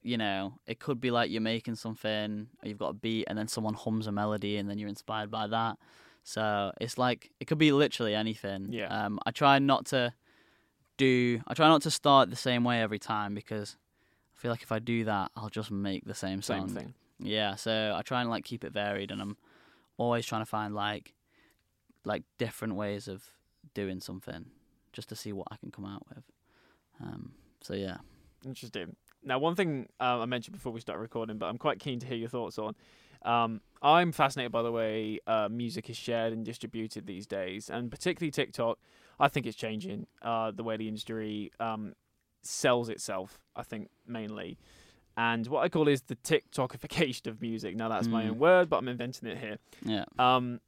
you 0.02 0.18
know 0.18 0.54
it 0.66 0.80
could 0.80 1.00
be 1.00 1.12
like 1.12 1.30
you're 1.30 1.40
making 1.40 1.76
something, 1.76 2.48
or 2.62 2.68
you've 2.68 2.78
got 2.78 2.88
a 2.88 2.94
beat, 2.94 3.26
and 3.28 3.38
then 3.38 3.46
someone 3.46 3.74
hums 3.74 4.08
a 4.08 4.12
melody, 4.12 4.56
and 4.56 4.68
then 4.68 4.78
you're 4.78 4.88
inspired 4.88 5.30
by 5.30 5.46
that. 5.46 5.78
So 6.24 6.72
it's 6.80 6.98
like 6.98 7.30
it 7.38 7.44
could 7.44 7.58
be 7.58 7.70
literally 7.70 8.14
anything. 8.14 8.72
Yeah. 8.72 8.86
Um, 8.88 9.20
I 9.24 9.30
try 9.30 9.58
not 9.60 9.86
to 9.86 10.12
do. 10.96 11.40
I 11.46 11.54
try 11.54 11.68
not 11.68 11.82
to 11.82 11.90
start 11.90 12.30
the 12.30 12.36
same 12.36 12.64
way 12.64 12.80
every 12.82 12.98
time 12.98 13.34
because 13.34 13.76
I 14.36 14.40
feel 14.40 14.50
like 14.50 14.62
if 14.62 14.72
I 14.72 14.78
do 14.78 15.04
that, 15.04 15.30
I'll 15.36 15.48
just 15.48 15.70
make 15.70 16.04
the 16.04 16.14
same 16.14 16.42
Same 16.42 16.68
song. 16.68 16.76
thing. 16.76 16.94
Yeah, 17.18 17.54
so 17.54 17.94
I 17.96 18.02
try 18.02 18.20
and 18.20 18.30
like 18.30 18.44
keep 18.44 18.64
it 18.64 18.72
varied, 18.72 19.10
and 19.10 19.20
I'm 19.22 19.36
always 19.96 20.26
trying 20.26 20.42
to 20.42 20.46
find 20.46 20.74
like 20.74 21.14
like 22.04 22.22
different 22.38 22.74
ways 22.74 23.08
of 23.08 23.22
doing 23.72 24.00
something, 24.00 24.46
just 24.92 25.08
to 25.08 25.16
see 25.16 25.32
what 25.32 25.48
I 25.50 25.56
can 25.56 25.70
come 25.70 25.86
out 25.86 26.02
with. 26.14 26.24
Um, 27.00 27.32
so 27.62 27.74
yeah, 27.74 27.98
Interesting. 28.44 28.94
Now, 29.22 29.38
one 29.38 29.54
thing 29.54 29.88
uh, 30.00 30.18
I 30.20 30.26
mentioned 30.26 30.54
before 30.54 30.70
we 30.72 30.80
start 30.80 30.98
recording, 30.98 31.38
but 31.38 31.46
I'm 31.46 31.56
quite 31.56 31.78
keen 31.80 31.98
to 32.00 32.06
hear 32.06 32.16
your 32.18 32.28
thoughts 32.28 32.58
on. 32.58 32.74
Um, 33.24 33.62
I'm 33.80 34.12
fascinated 34.12 34.52
by 34.52 34.60
the 34.60 34.70
way 34.70 35.18
uh, 35.26 35.48
music 35.50 35.88
is 35.88 35.96
shared 35.96 36.34
and 36.34 36.44
distributed 36.44 37.06
these 37.06 37.26
days, 37.26 37.70
and 37.70 37.90
particularly 37.90 38.30
TikTok. 38.30 38.78
I 39.20 39.28
think 39.28 39.46
it's 39.46 39.56
changing 39.56 40.06
uh, 40.22 40.50
the 40.50 40.62
way 40.64 40.76
the 40.76 40.88
industry 40.88 41.52
um, 41.60 41.94
sells 42.42 42.88
itself. 42.88 43.38
I 43.56 43.62
think 43.62 43.90
mainly, 44.06 44.58
and 45.16 45.46
what 45.46 45.62
I 45.64 45.68
call 45.68 45.86
is 45.88 46.02
the 46.02 46.16
TikTokification 46.16 47.26
of 47.28 47.40
music. 47.40 47.76
Now, 47.76 47.88
that's 47.88 48.08
my 48.08 48.24
Mm. 48.24 48.30
own 48.30 48.38
word, 48.38 48.68
but 48.68 48.78
I'm 48.78 48.88
inventing 48.88 49.28
it 49.28 49.38
here. 49.38 49.58
yeah. 49.84 50.04
Um, 50.18 50.60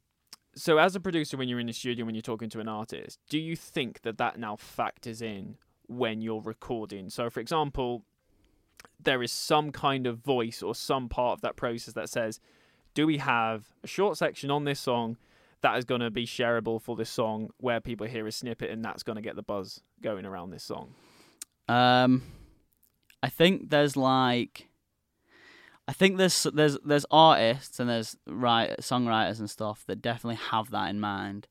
so, 0.55 0.79
as 0.79 0.95
a 0.97 1.01
producer, 1.01 1.37
when 1.37 1.49
you're 1.49 1.61
in 1.61 1.67
the 1.67 1.73
studio, 1.75 2.07
when 2.07 2.15
you're 2.15 2.23
talking 2.23 2.49
to 2.51 2.61
an 2.61 2.69
artist, 2.69 3.19
do 3.29 3.39
you 3.39 3.57
think 3.57 4.01
that 4.03 4.17
that 4.19 4.39
now 4.39 4.57
factors 4.57 5.21
in 5.21 5.57
when 5.89 6.23
you're 6.23 6.41
recording? 6.41 7.11
So, 7.11 7.29
for 7.29 7.41
example, 7.41 8.05
there 8.99 9.23
is 9.23 9.31
some 9.33 9.71
kind 9.73 10.07
of 10.07 10.19
voice 10.19 10.63
or 10.63 10.75
some 10.75 11.09
part 11.11 11.33
of 11.35 11.41
that 11.43 11.57
process 11.57 11.93
that 11.95 12.09
says, 12.09 12.41
do 12.95 13.07
we 13.07 13.19
have 13.19 13.67
a 13.85 13.87
short 13.87 14.17
section 14.17 14.51
on 14.51 14.65
this 14.65 14.81
song 14.81 15.19
that 15.63 15.79
is 15.79 15.85
going 15.85 16.01
to 16.01 16.11
be 16.11 16.27
shareable 16.27 16.81
for 16.81 16.97
this 16.97 17.11
song 17.11 17.51
where 17.59 17.81
people 17.81 18.07
hear 18.07 18.27
a 18.27 18.33
snippet 18.33 18.71
and 18.71 18.85
that's 18.85 19.03
going 19.03 19.17
to 19.17 19.23
get 19.23 19.37
the 19.37 19.43
buzz 19.43 19.81
going 20.03 20.25
around 20.25 20.51
this 20.51 20.63
song? 20.63 20.95
Um, 21.69 22.23
I 23.23 23.29
think 23.29 23.71
there's 23.71 23.97
like, 23.97 24.69
I 25.89 25.93
think 25.93 26.17
there's 26.17 26.47
there's 26.53 26.79
there's 26.85 27.07
artists 27.11 27.81
and 27.81 27.89
there's 27.89 28.17
write 28.27 28.79
songwriters 28.81 29.39
and 29.39 29.51
stuff 29.51 29.85
that 29.87 30.03
definitely 30.03 30.41
have 30.51 30.71
that 30.71 30.91
in 30.91 31.01
mind, 31.01 31.49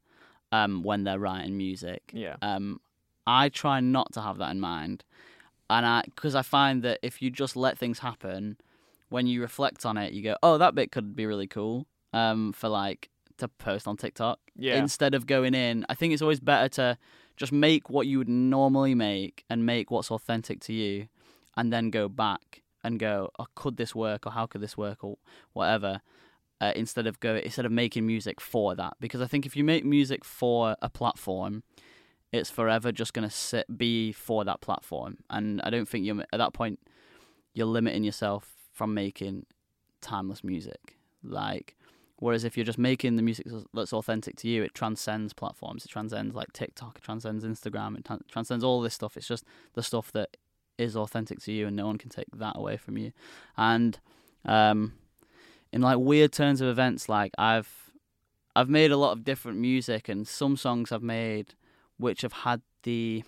um, 0.52 0.84
when 0.84 1.04
they're 1.04 1.20
writing 1.20 1.58
music. 1.58 2.12
Yeah. 2.14 2.36
Um, 2.42 2.80
I 3.28 3.50
try 3.50 3.80
not 3.80 4.14
to 4.14 4.22
have 4.22 4.38
that 4.38 4.52
in 4.52 4.60
mind, 4.60 5.04
and 5.70 5.86
I 5.86 6.04
because 6.04 6.36
I 6.36 6.44
find 6.44 6.84
that 6.84 7.00
if 7.02 7.22
you 7.22 7.30
just 7.30 7.56
let 7.56 7.78
things 7.78 8.00
happen, 8.00 8.58
when 9.10 9.28
you 9.28 9.42
reflect 9.42 9.86
on 9.86 9.98
it, 9.98 10.14
you 10.14 10.22
go, 10.22 10.38
oh, 10.44 10.58
that 10.58 10.76
bit 10.76 10.92
could 10.92 11.16
be 11.16 11.26
really 11.26 11.48
cool. 11.48 11.88
Um, 12.14 12.54
for 12.54 12.70
like 12.70 13.10
to 13.38 13.48
post 13.48 13.88
on 13.88 13.98
TikTok 13.98 14.40
Yeah. 14.56 14.78
instead 14.78 15.14
of 15.14 15.26
going 15.26 15.54
in. 15.54 15.86
I 15.90 15.96
think 15.96 16.14
it's 16.14 16.22
always 16.22 16.40
better 16.40 16.70
to 16.70 16.98
just 17.38 17.52
make 17.52 17.90
what 17.90 18.08
you 18.08 18.18
would 18.18 18.30
normally 18.30 18.96
make 18.96 19.44
and 19.50 19.66
make 19.66 19.92
what's 19.92 20.10
authentic 20.12 20.60
to 20.62 20.74
you, 20.74 21.08
and 21.58 21.72
then 21.72 21.90
go 21.90 22.08
back 22.08 22.62
and 22.84 23.00
go, 23.00 23.32
oh, 23.40 23.48
could 23.56 23.78
this 23.78 23.94
work 23.96 24.26
or 24.26 24.32
how 24.32 24.46
could 24.46 24.62
this 24.62 24.78
work 24.78 25.04
or 25.04 25.18
whatever. 25.54 26.02
Uh, 26.62 26.72
instead 26.76 27.06
of 27.06 27.20
go 27.20 27.36
instead 27.36 27.66
of 27.66 27.72
making 27.72 28.08
music 28.08 28.40
for 28.40 28.76
that, 28.76 28.94
because 29.02 29.20
I 29.20 29.28
think 29.28 29.46
if 29.46 29.58
you 29.58 29.64
make 29.66 29.84
music 29.84 30.24
for 30.24 30.78
a 30.82 30.90
platform, 30.90 31.64
it's 32.32 32.50
forever 32.50 32.94
just 32.94 33.14
gonna 33.14 33.30
sit 33.30 33.78
be 33.78 34.14
for 34.14 34.46
that 34.46 34.62
platform, 34.62 35.18
and 35.30 35.60
I 35.66 35.70
don't 35.70 35.88
think 35.88 36.06
you're 36.06 36.22
at 36.32 36.38
that 36.38 36.54
point 36.54 36.80
you're 37.54 37.66
limiting 37.68 38.06
yourself 38.06 38.54
from 38.72 38.94
making 38.94 39.46
timeless 40.02 40.44
music. 40.46 40.98
Like, 41.24 41.76
whereas 42.18 42.44
if 42.44 42.56
you're 42.56 42.66
just 42.66 42.78
making 42.78 43.16
the 43.16 43.22
music 43.22 43.48
that's 43.74 43.94
authentic 43.94 44.36
to 44.38 44.48
you, 44.48 44.64
it 44.64 44.74
transcends 44.74 45.34
platforms. 45.34 45.86
It 45.86 45.90
transcends 45.90 46.36
like 46.36 46.54
TikTok, 46.54 46.98
it 46.98 47.04
transcends 47.04 47.44
Instagram, 47.44 47.98
it 47.98 48.04
tran- 48.04 48.28
transcends 48.28 48.64
all 48.64 48.82
this 48.82 48.94
stuff. 48.94 49.18
It's 49.18 49.28
just 49.28 49.46
the 49.74 49.84
stuff 49.84 50.12
that 50.14 50.38
is 50.78 50.96
authentic 50.96 51.40
to 51.42 51.52
you, 51.52 51.68
and 51.68 51.76
no 51.76 51.88
one 51.88 51.98
can 51.98 52.10
take 52.10 52.28
that 52.34 52.56
away 52.56 52.78
from 52.78 52.98
you. 52.98 53.12
And 53.58 54.00
um, 54.46 54.94
in 55.72 55.82
like 55.82 55.98
weird 55.98 56.32
turns 56.32 56.62
of 56.62 56.68
events, 56.68 57.10
like 57.10 57.34
I've 57.38 57.92
I've 58.56 58.70
made 58.70 58.92
a 58.92 58.98
lot 58.98 59.12
of 59.12 59.24
different 59.24 59.60
music, 59.60 60.08
and 60.10 60.28
some 60.28 60.58
songs 60.58 60.92
I've 60.92 61.04
made 61.04 61.54
which 61.98 62.22
have 62.22 62.34
had 62.34 62.62
the 62.84 63.24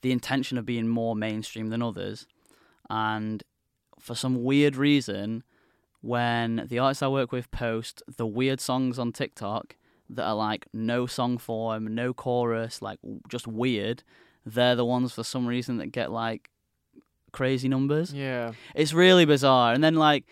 the 0.00 0.12
intention 0.12 0.58
of 0.58 0.64
being 0.64 0.86
more 0.86 1.16
mainstream 1.16 1.68
than 1.68 1.82
others, 1.82 2.26
and 2.88 3.42
for 3.98 4.14
some 4.14 4.44
weird 4.44 4.76
reason, 4.76 5.42
when 6.00 6.66
the 6.68 6.78
artists 6.78 7.02
I 7.02 7.08
work 7.08 7.32
with 7.32 7.50
post 7.50 8.02
the 8.16 8.26
weird 8.26 8.60
songs 8.60 8.98
on 8.98 9.12
TikTok, 9.12 9.76
that 10.10 10.24
are 10.24 10.34
like 10.34 10.66
no 10.72 11.06
song 11.06 11.38
form, 11.38 11.94
no 11.94 12.14
chorus, 12.14 12.80
like 12.80 12.98
just 13.28 13.46
weird, 13.46 14.02
they're 14.44 14.76
the 14.76 14.84
ones 14.84 15.12
for 15.12 15.22
some 15.22 15.46
reason 15.46 15.78
that 15.78 15.88
get 15.88 16.10
like 16.10 16.50
crazy 17.32 17.68
numbers. 17.68 18.12
Yeah. 18.12 18.52
It's 18.74 18.92
really 18.92 19.24
bizarre. 19.24 19.72
And 19.72 19.84
then 19.84 19.94
like 19.94 20.24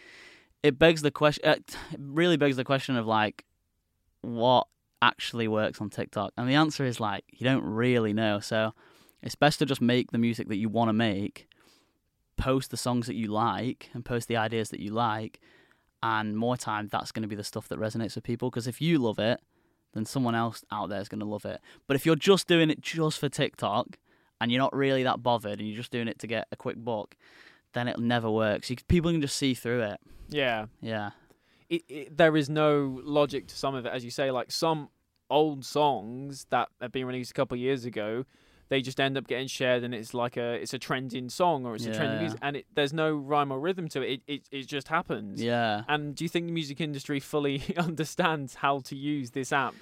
it 0.62 0.78
begs 0.78 1.02
the 1.02 1.10
question 1.10 1.44
uh, 1.44 1.56
it 1.92 2.00
really 2.00 2.36
begs 2.36 2.56
the 2.56 2.64
question 2.64 2.96
of 2.96 3.06
like 3.06 3.44
what 4.22 4.66
actually 5.02 5.46
works 5.46 5.80
on 5.80 5.90
TikTok. 5.90 6.32
And 6.36 6.48
the 6.48 6.54
answer 6.54 6.84
is 6.84 6.98
like 6.98 7.24
you 7.28 7.44
don't 7.44 7.64
really 7.64 8.12
know. 8.12 8.40
So 8.40 8.72
it's 9.22 9.34
best 9.34 9.58
to 9.58 9.66
just 9.66 9.80
make 9.80 10.10
the 10.10 10.18
music 10.18 10.48
that 10.48 10.56
you 10.56 10.68
want 10.68 10.88
to 10.88 10.94
make, 10.94 11.48
post 12.38 12.70
the 12.70 12.76
songs 12.76 13.06
that 13.08 13.14
you 13.14 13.28
like 13.28 13.90
and 13.92 14.04
post 14.04 14.28
the 14.28 14.36
ideas 14.36 14.70
that 14.70 14.80
you 14.80 14.90
like 14.90 15.40
and 16.02 16.36
more 16.36 16.56
time 16.56 16.88
that's 16.90 17.12
going 17.12 17.22
to 17.22 17.28
be 17.28 17.36
the 17.36 17.44
stuff 17.44 17.68
that 17.68 17.78
resonates 17.78 18.14
with 18.14 18.24
people 18.24 18.50
because 18.50 18.66
if 18.66 18.80
you 18.80 18.98
love 18.98 19.18
it 19.18 19.40
then 19.96 20.04
someone 20.04 20.34
else 20.34 20.62
out 20.70 20.90
there 20.90 21.00
is 21.00 21.08
going 21.08 21.20
to 21.20 21.26
love 21.26 21.44
it. 21.44 21.60
But 21.86 21.96
if 21.96 22.06
you're 22.06 22.16
just 22.16 22.46
doing 22.46 22.70
it 22.70 22.80
just 22.80 23.18
for 23.18 23.28
TikTok 23.28 23.96
and 24.40 24.52
you're 24.52 24.60
not 24.60 24.76
really 24.76 25.02
that 25.02 25.22
bothered 25.22 25.58
and 25.58 25.66
you're 25.66 25.76
just 25.76 25.90
doing 25.90 26.06
it 26.06 26.18
to 26.20 26.26
get 26.26 26.46
a 26.52 26.56
quick 26.56 26.76
buck, 26.84 27.16
then 27.72 27.88
it'll 27.88 28.02
never 28.02 28.30
work. 28.30 28.64
So 28.64 28.72
you, 28.72 28.76
people 28.88 29.10
can 29.10 29.22
just 29.22 29.36
see 29.36 29.54
through 29.54 29.82
it. 29.82 30.00
Yeah. 30.28 30.66
Yeah. 30.80 31.10
It, 31.68 31.82
it, 31.88 32.16
there 32.16 32.36
is 32.36 32.48
no 32.48 33.00
logic 33.04 33.48
to 33.48 33.56
some 33.56 33.74
of 33.74 33.86
it, 33.86 33.92
as 33.92 34.04
you 34.04 34.10
say. 34.10 34.30
Like 34.30 34.52
some 34.52 34.90
old 35.30 35.64
songs 35.64 36.46
that 36.50 36.68
have 36.80 36.92
been 36.92 37.06
released 37.06 37.30
a 37.30 37.34
couple 37.34 37.56
of 37.56 37.60
years 37.60 37.84
ago, 37.84 38.24
they 38.68 38.80
just 38.82 38.98
end 39.00 39.16
up 39.16 39.26
getting 39.26 39.46
shared, 39.46 39.84
and 39.84 39.94
it's 39.94 40.12
like 40.14 40.36
a 40.36 40.54
it's 40.54 40.74
a 40.74 40.78
trending 40.78 41.28
song 41.28 41.64
or 41.66 41.74
it's 41.76 41.86
a 41.86 41.92
trending 41.94 42.16
Yeah. 42.16 42.20
music, 42.20 42.38
and 42.42 42.56
it, 42.56 42.66
there's 42.74 42.92
no 42.92 43.14
rhyme 43.14 43.52
or 43.52 43.60
rhythm 43.60 43.88
to 43.90 44.02
it. 44.02 44.22
It 44.26 44.32
it, 44.34 44.42
it 44.50 44.62
just 44.66 44.88
happens. 44.88 45.42
Yeah. 45.42 45.82
And 45.88 46.14
do 46.14 46.24
you 46.24 46.28
think 46.28 46.46
the 46.46 46.52
music 46.52 46.80
industry 46.80 47.20
fully 47.20 47.62
understands 47.76 48.54
how 48.56 48.80
to 48.80 48.96
use 48.96 49.30
this 49.30 49.52
app? 49.52 49.74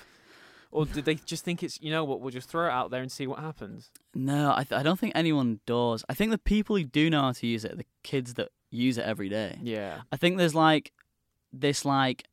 Or 0.71 0.85
did 0.87 1.05
they 1.05 1.15
just 1.15 1.45
think 1.45 1.63
it's, 1.63 1.81
you 1.81 1.93
know 1.93 2.03
what, 2.03 2.21
we'll 2.21 2.33
just 2.33 2.49
throw 2.49 2.67
it 2.67 2.73
out 2.73 2.91
there 2.91 3.01
and 3.01 3.13
see 3.13 3.29
what 3.29 3.39
happens? 3.39 3.93
No, 4.13 4.51
I, 4.57 4.65
th- 4.65 4.73
I 4.77 4.83
don't 4.83 4.99
think 4.99 5.13
anyone 5.15 5.61
does. 5.67 6.05
I 6.09 6.15
think 6.15 6.33
the 6.33 6.39
people 6.39 6.75
who 6.77 6.83
do 6.83 7.09
know 7.09 7.21
how 7.23 7.31
to 7.31 7.47
use 7.47 7.65
it 7.65 7.71
are 7.75 7.77
the 7.77 7.87
kids 8.03 8.35
that 8.35 8.49
use 8.73 8.99
it 8.99 9.05
every 9.05 9.29
day. 9.29 9.57
Yeah. 9.63 10.01
I 10.11 10.17
think 10.17 10.37
there's 10.37 10.53
like 10.57 10.91
this 11.53 11.85
like 11.85 12.25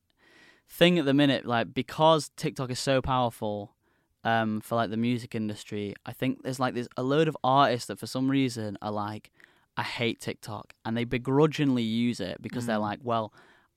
thing 0.68 0.98
at 0.98 1.06
the 1.06 1.14
minute, 1.14 1.46
like 1.46 1.72
because 1.72 2.32
TikTok 2.36 2.72
is 2.72 2.80
so 2.80 3.00
powerful 3.00 3.76
um, 4.24 4.62
for 4.62 4.76
like 4.76 4.90
the 4.90 4.98
music 4.98 5.36
industry. 5.36 5.96
I 6.06 6.14
think 6.14 6.44
there's 6.44 6.60
like 6.60 6.74
there's 6.74 6.90
a 6.98 7.04
load 7.04 7.28
of 7.28 7.38
artists 7.44 7.88
that 7.88 8.00
for 8.00 8.08
some 8.08 8.30
reason 8.30 8.78
are 8.82 8.92
like, 8.92 9.32
I 9.78 9.84
hate 9.84 10.20
TikTok, 10.20 10.74
and 10.86 10.96
they 10.98 11.04
begrudgingly 11.06 11.84
use 11.84 12.20
it 12.20 12.42
because 12.42 12.66
they're 12.66 12.78
Mm. 12.78 12.82
like, 12.82 13.00
well, 13.04 13.34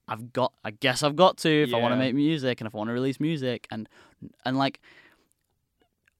I've 0.06 0.32
got, 0.32 0.52
I 0.64 0.70
guess 0.72 1.02
I've 1.02 1.16
got 1.16 1.38
to 1.38 1.48
if 1.62 1.72
I 1.72 1.78
want 1.78 1.92
to 1.92 1.96
make 1.96 2.14
music 2.14 2.60
and 2.60 2.68
if 2.68 2.74
I 2.74 2.78
want 2.78 2.88
to 2.88 2.94
release 2.94 3.18
music 3.20 3.66
and 3.70 3.88
and 4.44 4.56
like. 4.58 4.80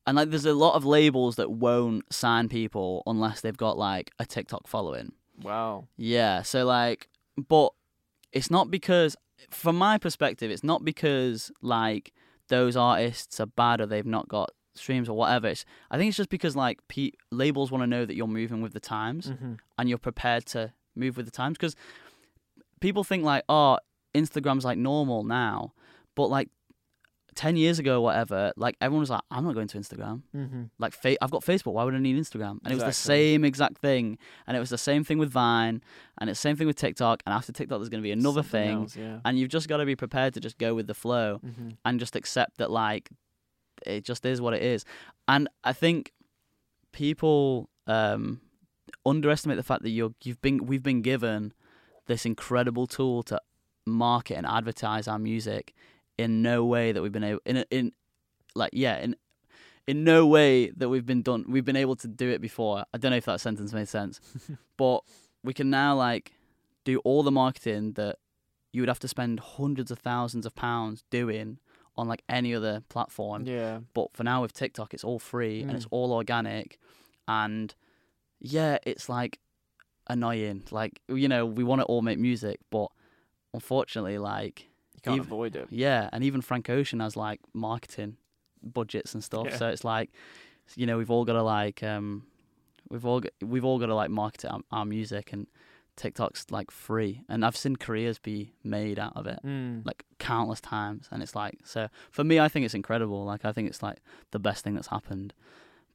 And 0.06 0.16
like, 0.16 0.28
there's 0.28 0.44
a 0.44 0.52
lot 0.52 0.74
of 0.74 0.84
labels 0.84 1.36
that 1.36 1.50
won't 1.50 2.12
sign 2.12 2.50
people 2.50 3.02
unless 3.06 3.40
they've 3.40 3.56
got 3.56 3.78
like 3.78 4.10
a 4.18 4.26
TikTok 4.26 4.66
following. 4.66 5.12
Wow. 5.42 5.88
Yeah, 5.96 6.42
so 6.42 6.66
like, 6.66 7.08
but 7.48 7.72
it's 8.30 8.50
not 8.50 8.70
because, 8.70 9.16
from 9.50 9.76
my 9.76 9.96
perspective, 9.96 10.50
it's 10.50 10.62
not 10.62 10.84
because 10.84 11.50
like 11.62 12.12
those 12.48 12.76
artists 12.76 13.40
are 13.40 13.46
bad 13.46 13.80
or 13.80 13.86
they've 13.86 14.06
not 14.06 14.28
got 14.28 14.50
streams 14.74 15.08
or 15.08 15.16
whatever. 15.16 15.48
It's, 15.48 15.64
I 15.90 15.98
think 15.98 16.08
it's 16.08 16.16
just 16.16 16.30
because 16.30 16.56
like 16.56 16.80
pe- 16.88 17.12
labels 17.30 17.70
want 17.70 17.82
to 17.82 17.86
know 17.86 18.04
that 18.04 18.14
you're 18.16 18.26
moving 18.26 18.60
with 18.62 18.72
the 18.72 18.80
times 18.80 19.28
hmm 19.28 19.54
and 19.78 19.88
you're 19.88 19.98
prepared 19.98 20.46
to 20.46 20.72
move 20.94 21.16
with 21.16 21.26
the 21.26 21.32
times 21.32 21.56
because 21.58 21.74
people 22.80 23.02
think 23.04 23.24
like, 23.24 23.44
oh, 23.48 23.78
Instagram's 24.14 24.64
like 24.64 24.78
normal 24.78 25.24
now, 25.24 25.72
but 26.14 26.28
like. 26.28 26.48
10 27.34 27.56
years 27.56 27.78
ago, 27.78 28.00
whatever, 28.00 28.52
like 28.56 28.76
everyone 28.80 29.00
was 29.00 29.10
like, 29.10 29.22
I'm 29.30 29.44
not 29.44 29.54
going 29.54 29.68
to 29.68 29.78
Instagram 29.78 30.22
hmm 30.32 30.64
like 30.78 30.92
fa- 30.92 31.22
I've 31.22 31.30
got 31.30 31.42
Facebook. 31.44 31.72
Why 31.74 31.84
would 31.84 31.94
I 31.94 31.98
need 31.98 32.16
Instagram? 32.16 32.58
And 32.64 32.72
it 32.72 32.74
was 32.74 32.82
the 32.84 32.92
same 32.92 33.44
exact 33.44 33.78
thing. 33.78 34.18
And 34.46 34.56
it 34.56 34.60
was 34.60 34.70
the 34.70 34.78
same 34.78 35.04
thing 35.04 35.18
with 35.18 35.30
Vine, 35.30 35.82
and 36.18 36.30
it's 36.30 36.38
the 36.40 36.48
same 36.48 36.56
thing 36.56 36.66
with 36.66 36.76
TikTok. 36.76 37.22
And 37.26 37.34
after 37.34 37.52
TikTok, 37.52 37.78
there's 37.78 37.88
going 37.88 38.02
to 38.02 38.06
be 38.06 38.12
another 38.12 38.42
thing. 38.42 38.88
yeah. 38.96 39.20
And 39.24 39.38
you've 39.38 39.50
just 39.50 39.68
got 39.68 39.78
to 39.78 39.84
be 39.86 39.96
prepared 39.96 40.34
to 40.34 40.40
just 40.40 40.58
go 40.58 40.74
with 40.74 40.86
the 40.86 40.94
flow 40.94 41.38
hmm 41.38 41.70
and 41.84 42.00
just 42.00 42.16
accept 42.16 42.58
that 42.58 42.70
like 42.70 43.10
it 43.86 44.04
just 44.04 44.24
is 44.24 44.40
what 44.40 44.54
it 44.54 44.62
is. 44.62 44.84
And 45.28 45.48
I 45.64 45.72
think 45.72 46.12
people 46.92 47.68
um, 47.86 48.40
underestimate 49.04 49.56
the 49.56 49.62
fact 49.62 49.82
that 49.82 49.90
you're 49.90 50.14
you've 50.22 50.40
been 50.40 50.66
we've 50.66 50.82
been 50.82 51.02
given 51.02 51.52
this 52.06 52.24
incredible 52.26 52.86
tool 52.86 53.22
to 53.24 53.40
market 53.86 54.36
and 54.36 54.46
advertise 54.46 55.06
our 55.08 55.18
music 55.18 55.74
in 56.18 56.42
no 56.42 56.64
way 56.64 56.92
that 56.92 57.02
we've 57.02 57.12
been 57.12 57.24
able 57.24 57.40
in 57.44 57.64
in 57.70 57.92
like 58.54 58.70
yeah 58.72 58.98
in 58.98 59.16
in 59.86 60.04
no 60.04 60.26
way 60.26 60.70
that 60.70 60.88
we've 60.88 61.04
been 61.06 61.22
done 61.22 61.44
we've 61.48 61.64
been 61.64 61.76
able 61.76 61.96
to 61.96 62.08
do 62.08 62.28
it 62.30 62.40
before. 62.40 62.84
I 62.94 62.98
don't 62.98 63.10
know 63.10 63.16
if 63.16 63.24
that 63.26 63.40
sentence 63.40 63.72
made 63.72 63.88
sense, 63.88 64.20
but 64.76 65.00
we 65.42 65.52
can 65.52 65.70
now 65.70 65.94
like 65.96 66.32
do 66.84 66.98
all 67.00 67.22
the 67.22 67.30
marketing 67.30 67.92
that 67.94 68.16
you 68.72 68.82
would 68.82 68.88
have 68.88 68.98
to 69.00 69.08
spend 69.08 69.40
hundreds 69.40 69.90
of 69.90 69.98
thousands 69.98 70.46
of 70.46 70.54
pounds 70.54 71.04
doing 71.10 71.58
on 71.96 72.08
like 72.08 72.22
any 72.28 72.54
other 72.54 72.82
platform. 72.88 73.44
Yeah. 73.46 73.80
But 73.94 74.08
for 74.16 74.24
now 74.24 74.42
with 74.42 74.52
TikTok, 74.52 74.94
it's 74.94 75.04
all 75.04 75.18
free 75.20 75.62
and 75.62 75.72
it's 75.72 75.84
Mm. 75.86 75.92
all 75.92 76.12
organic, 76.12 76.78
and 77.28 77.74
yeah, 78.40 78.78
it's 78.84 79.08
like 79.08 79.38
annoying. 80.08 80.62
Like 80.70 81.00
you 81.08 81.28
know, 81.28 81.44
we 81.46 81.62
want 81.64 81.80
to 81.82 81.84
all 81.86 82.02
make 82.02 82.18
music, 82.18 82.58
but 82.70 82.88
unfortunately, 83.52 84.18
like 84.18 84.68
can't 85.04 85.16
Even- 85.16 85.26
avoid 85.26 85.56
it. 85.56 85.68
yeah, 85.70 86.08
and 86.12 86.24
even 86.24 86.40
Frank 86.40 86.68
Ocean 86.70 87.00
has 87.00 87.16
like 87.16 87.40
marketing 87.52 88.16
budgets 88.62 89.14
and 89.14 89.22
stuff. 89.22 89.46
Yeah. 89.50 89.56
So 89.56 89.68
it's 89.68 89.84
like, 89.84 90.10
you 90.76 90.86
know, 90.86 90.96
we've 90.98 91.10
all 91.10 91.24
got 91.24 91.34
to 91.34 91.42
like, 91.42 91.82
um, 91.82 92.24
we've 92.88 93.04
all 93.04 93.20
got, 93.20 93.32
we've 93.42 93.64
all 93.64 93.78
got 93.78 93.86
to 93.86 93.94
like 93.94 94.10
market 94.10 94.46
our, 94.46 94.60
our 94.72 94.84
music, 94.84 95.32
and 95.32 95.46
TikTok's 95.96 96.46
like 96.50 96.70
free, 96.70 97.22
and 97.28 97.44
I've 97.44 97.56
seen 97.56 97.76
careers 97.76 98.18
be 98.18 98.52
made 98.64 98.98
out 98.98 99.12
of 99.16 99.26
it 99.26 99.38
Mm. 99.44 99.84
like 99.86 100.04
countless 100.18 100.60
times, 100.60 101.08
and 101.10 101.22
it's 101.22 101.34
like 101.36 101.58
so 101.64 101.88
for 102.10 102.24
me, 102.24 102.40
I 102.40 102.48
think 102.48 102.64
it's 102.64 102.74
incredible. 102.74 103.24
Like 103.24 103.44
I 103.44 103.52
think 103.52 103.68
it's 103.68 103.82
like 103.82 103.98
the 104.32 104.38
best 104.40 104.64
thing 104.64 104.74
that's 104.74 104.88
happened, 104.88 105.34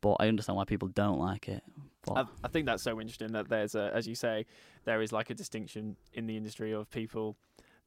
but 0.01 0.13
I 0.19 0.27
understand 0.27 0.55
why 0.57 0.63
people 0.65 0.87
don't 0.87 1.19
like 1.19 1.49
it. 1.49 1.63
But 2.05 2.13
I, 2.17 2.23
I 2.45 2.47
think 2.47 2.65
that's 2.65 2.81
so 2.83 3.01
interesting 3.01 3.33
that 3.33 3.49
there's 3.49 3.75
a, 3.75 3.91
as 3.93 4.07
you 4.07 4.15
say, 4.15 4.45
there 4.85 5.01
is 5.01 5.11
like 5.11 5.29
a 5.29 5.33
distinction 5.33 5.97
in 6.13 6.27
the 6.27 6.37
industry 6.37 6.71
of 6.71 6.89
people 6.89 7.35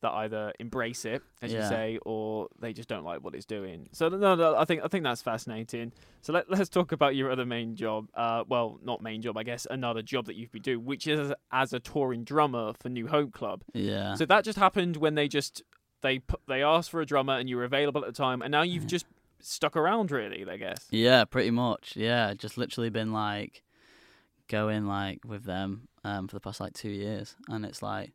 that 0.02 0.10
either 0.12 0.52
embrace 0.60 1.04
it, 1.04 1.22
as 1.40 1.52
you 1.52 1.60
say, 1.68 1.98
or 2.04 2.48
they 2.60 2.72
just 2.72 2.88
don't 2.88 3.04
like 3.04 3.24
what 3.24 3.34
it's 3.34 3.46
doing. 3.46 3.88
So 3.92 4.08
no, 4.08 4.34
no, 4.34 4.56
I 4.56 4.64
think 4.64 4.82
I 4.84 4.88
think 4.88 5.04
that's 5.04 5.22
fascinating. 5.22 5.92
So 6.20 6.32
let, 6.32 6.50
let's 6.50 6.68
talk 6.68 6.92
about 6.92 7.16
your 7.16 7.30
other 7.30 7.46
main 7.46 7.74
job. 7.74 8.08
Uh, 8.14 8.44
well, 8.46 8.78
not 8.84 9.02
main 9.02 9.22
job, 9.22 9.36
I 9.38 9.42
guess, 9.42 9.66
another 9.70 10.02
job 10.02 10.26
that 10.26 10.36
you've 10.36 10.52
been 10.52 10.62
doing, 10.62 10.84
which 10.84 11.06
is 11.06 11.18
as, 11.30 11.32
as 11.50 11.72
a 11.72 11.80
touring 11.80 12.24
drummer 12.24 12.72
for 12.78 12.88
New 12.88 13.06
Hope 13.08 13.32
Club. 13.32 13.62
yeah, 13.72 14.14
So 14.14 14.26
that 14.26 14.44
just 14.44 14.58
happened 14.58 14.96
when 14.98 15.14
they 15.14 15.26
just 15.28 15.62
they 16.02 16.18
put, 16.18 16.40
they 16.48 16.62
asked 16.62 16.90
for 16.90 17.00
a 17.00 17.06
drummer 17.06 17.38
and 17.38 17.48
you 17.48 17.56
were 17.56 17.64
available 17.64 18.00
at 18.04 18.06
the 18.08 18.16
time, 18.16 18.42
and 18.42 18.50
now 18.52 18.62
you've 18.62 18.82
Yeah. 18.84 18.88
just 18.88 19.06
stuck 19.40 19.76
around, 19.76 20.10
really. 20.10 20.44
I 20.48 20.56
guess. 20.56 20.86
Yeah, 20.90 21.24
pretty 21.24 21.50
much. 21.50 21.94
Yeah, 21.96 22.34
just 22.34 22.58
literally 22.58 22.90
been 22.90 23.12
like 23.12 23.62
going 24.48 24.86
like 24.86 25.20
with 25.24 25.44
them 25.44 25.88
um 26.04 26.28
for 26.28 26.36
the 26.36 26.40
past 26.40 26.60
like 26.60 26.72
two 26.74 26.90
years, 26.90 27.36
and 27.48 27.64
it's 27.64 27.82
like, 27.82 28.12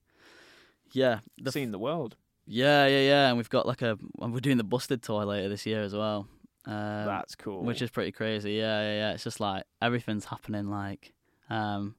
yeah, 0.91 1.19
the 1.38 1.52
Seeing 1.52 1.71
the 1.71 1.80
world. 1.80 2.15
yeah, 2.45 2.86
yeah, 2.88 3.02
yeah, 3.02 3.28
and 3.30 3.38
we've 3.38 3.50
got 3.50 3.65
like 3.65 3.82
a 3.82 3.97
we're 4.17 4.39
doing 4.39 4.58
the 4.58 4.63
Busted 4.63 5.02
tour 5.04 5.26
later 5.26 5.50
this 5.50 5.65
year 5.65 5.82
as 5.84 5.93
well. 5.93 6.28
Um, 6.65 7.06
that's 7.06 7.36
cool. 7.36 7.63
which 7.63 7.82
is 7.82 7.89
pretty 7.89 8.12
crazy. 8.12 8.54
Yeah, 8.54 8.82
yeah, 8.82 8.95
yeah. 8.97 9.12
It's 9.13 9.23
just 9.23 9.39
like 9.39 9.63
everything's 9.82 10.26
happening 10.26 10.69
like 10.69 11.13
um 11.50 11.95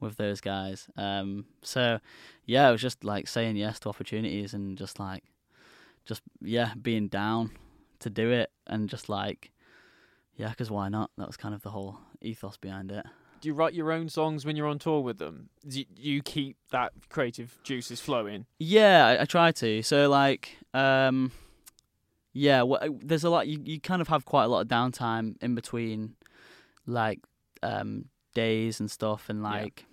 with 0.00 0.16
those 0.16 0.40
guys. 0.40 0.88
Um 0.96 1.44
so 1.62 1.98
yeah, 2.44 2.68
it 2.68 2.72
was 2.72 2.80
just 2.80 3.04
like 3.04 3.28
saying 3.28 3.56
yes 3.56 3.78
to 3.80 3.88
opportunities 3.90 4.54
and 4.54 4.78
just 4.78 4.98
like 4.98 5.24
just 6.06 6.22
yeah, 6.40 6.72
being 6.80 7.08
down 7.08 7.50
to 8.00 8.08
do 8.10 8.30
it 8.30 8.50
and 8.66 8.88
just 8.88 9.08
like 9.08 9.52
yeah, 10.36 10.52
cuz 10.54 10.70
why 10.70 10.88
not? 10.88 11.10
That 11.18 11.26
was 11.26 11.36
kind 11.36 11.54
of 11.54 11.62
the 11.62 11.70
whole 11.70 11.98
ethos 12.22 12.56
behind 12.56 12.90
it. 12.92 13.04
Do 13.46 13.50
you 13.50 13.54
write 13.54 13.74
your 13.74 13.92
own 13.92 14.08
songs 14.08 14.44
when 14.44 14.56
you're 14.56 14.66
on 14.66 14.80
tour 14.80 15.00
with 15.00 15.18
them? 15.18 15.50
Do 15.68 15.84
you, 15.96 16.20
keep 16.20 16.56
that 16.72 16.92
creative 17.08 17.56
juices 17.62 18.00
flowing? 18.00 18.46
Yeah, 18.58 19.06
I, 19.06 19.22
I 19.22 19.24
try 19.24 19.52
to. 19.52 19.82
So 19.82 20.10
like, 20.10 20.56
um, 20.74 21.30
yeah, 22.32 22.64
wh- 22.64 22.88
there's 23.00 23.22
a 23.22 23.30
lot. 23.30 23.46
You 23.46 23.60
you 23.64 23.80
kind 23.80 24.02
of 24.02 24.08
have 24.08 24.24
quite 24.24 24.42
a 24.42 24.48
lot 24.48 24.62
of 24.62 24.66
downtime 24.66 25.36
in 25.40 25.54
between, 25.54 26.16
like 26.86 27.20
um, 27.62 28.06
days 28.34 28.80
and 28.80 28.90
stuff, 28.90 29.28
and 29.28 29.42
Yeah. 29.44 29.48
like, 29.50 29.84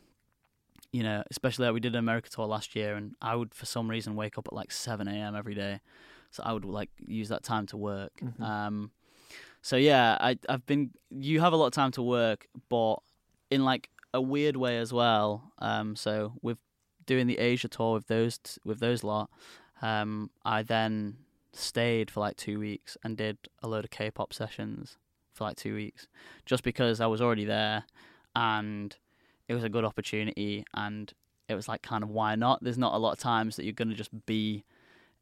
you 0.91 1.03
know, 1.03 1.21
especially 1.29 1.67
like 1.67 1.75
we 1.75 1.79
did 1.79 1.93
an 1.93 1.99
America 1.99 2.31
tour 2.31 2.47
last 2.47 2.75
year, 2.75 2.95
and 2.95 3.13
I 3.21 3.35
would 3.35 3.53
for 3.53 3.67
some 3.67 3.87
reason 3.87 4.15
wake 4.15 4.39
up 4.39 4.47
at 4.47 4.53
like 4.53 4.71
seven 4.71 5.07
a.m. 5.07 5.35
every 5.35 5.53
day, 5.53 5.79
so 6.31 6.41
I 6.43 6.53
would 6.53 6.65
like 6.65 6.89
use 7.05 7.29
that 7.29 7.43
time 7.43 7.67
to 7.67 7.77
work. 7.77 8.13
Mhm. 8.19 8.41
Um, 8.43 8.89
so 9.61 9.75
yeah, 9.75 10.17
I 10.19 10.39
I've 10.49 10.65
been. 10.65 10.89
You 11.11 11.39
have 11.41 11.53
a 11.53 11.55
lot 11.55 11.67
of 11.67 11.73
time 11.73 11.91
to 11.91 12.01
work, 12.01 12.47
but 12.67 12.95
in 13.53 13.63
like 13.63 13.89
a 14.13 14.21
weird 14.21 14.55
way 14.55 14.77
as 14.77 14.91
well. 14.91 15.51
Um, 15.59 15.95
so 15.95 16.33
with 16.41 16.57
doing 17.05 17.27
the 17.27 17.37
Asia 17.37 17.67
tour 17.67 17.93
with 17.93 18.07
those 18.07 18.37
t- 18.39 18.59
with 18.63 18.79
those 18.79 19.03
lot, 19.03 19.29
um, 19.81 20.31
I 20.43 20.63
then 20.63 21.17
stayed 21.51 22.09
for 22.09 22.19
like 22.19 22.35
two 22.35 22.59
weeks 22.59 22.97
and 23.03 23.15
did 23.15 23.37
a 23.61 23.67
load 23.67 23.85
of 23.85 23.91
K-pop 23.91 24.33
sessions 24.33 24.97
for 25.33 25.43
like 25.43 25.57
two 25.57 25.75
weeks, 25.75 26.07
just 26.45 26.63
because 26.63 26.99
I 26.99 27.07
was 27.07 27.21
already 27.21 27.45
there, 27.45 27.85
and 28.35 28.95
it 29.47 29.53
was 29.53 29.63
a 29.63 29.69
good 29.69 29.85
opportunity, 29.85 30.65
and 30.73 31.13
it 31.47 31.55
was 31.55 31.67
like 31.67 31.81
kind 31.81 32.03
of 32.03 32.09
why 32.09 32.35
not? 32.35 32.63
There's 32.63 32.77
not 32.77 32.95
a 32.95 32.97
lot 32.97 33.13
of 33.13 33.19
times 33.19 33.55
that 33.55 33.65
you're 33.65 33.73
gonna 33.73 33.93
just 33.93 34.25
be 34.25 34.63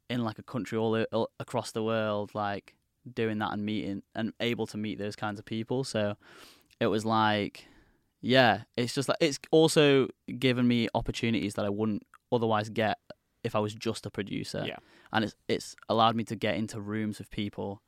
in 0.10 0.24
like 0.24 0.40
a 0.40 0.44
country 0.44 0.78
all, 0.78 1.06
all 1.12 1.30
across 1.40 1.72
the 1.72 1.84
world, 1.84 2.32
like 2.34 2.76
doing 3.14 3.40
that 3.40 3.52
and 3.54 3.66
meeting 3.66 4.04
and 4.16 4.34
able 4.40 4.68
to 4.68 4.78
meet 4.78 5.00
those 5.00 5.16
kinds 5.16 5.40
of 5.40 5.46
people. 5.46 5.84
So 5.84 6.16
it 6.80 6.88
was 6.88 7.06
like, 7.06 7.66
yeah, 8.22 8.64
it's 8.78 8.94
just 8.94 9.10
like 9.10 9.18
it's 9.20 9.40
also 9.52 10.08
given 10.40 10.68
me 10.68 10.88
opportunities 10.94 11.56
that 11.56 11.66
I 11.66 11.70
wouldn't 11.70 12.04
otherwise 12.32 12.70
get 12.70 12.98
if 13.44 13.56
I 13.56 13.60
was 13.60 13.74
just 13.74 14.06
a 14.06 14.10
producer. 14.12 14.64
Yeah. 14.66 14.78
and 15.12 15.26
it's 15.26 15.36
it's 15.48 15.76
allowed 15.90 16.16
me 16.16 16.24
to 16.26 16.36
get 16.36 16.56
into 16.56 16.80
rooms 16.80 17.18
with 17.20 17.30
people, 17.32 17.82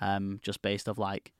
um, 0.00 0.40
just 0.42 0.62
based 0.62 0.88
off 0.88 0.98
like, 0.98 1.32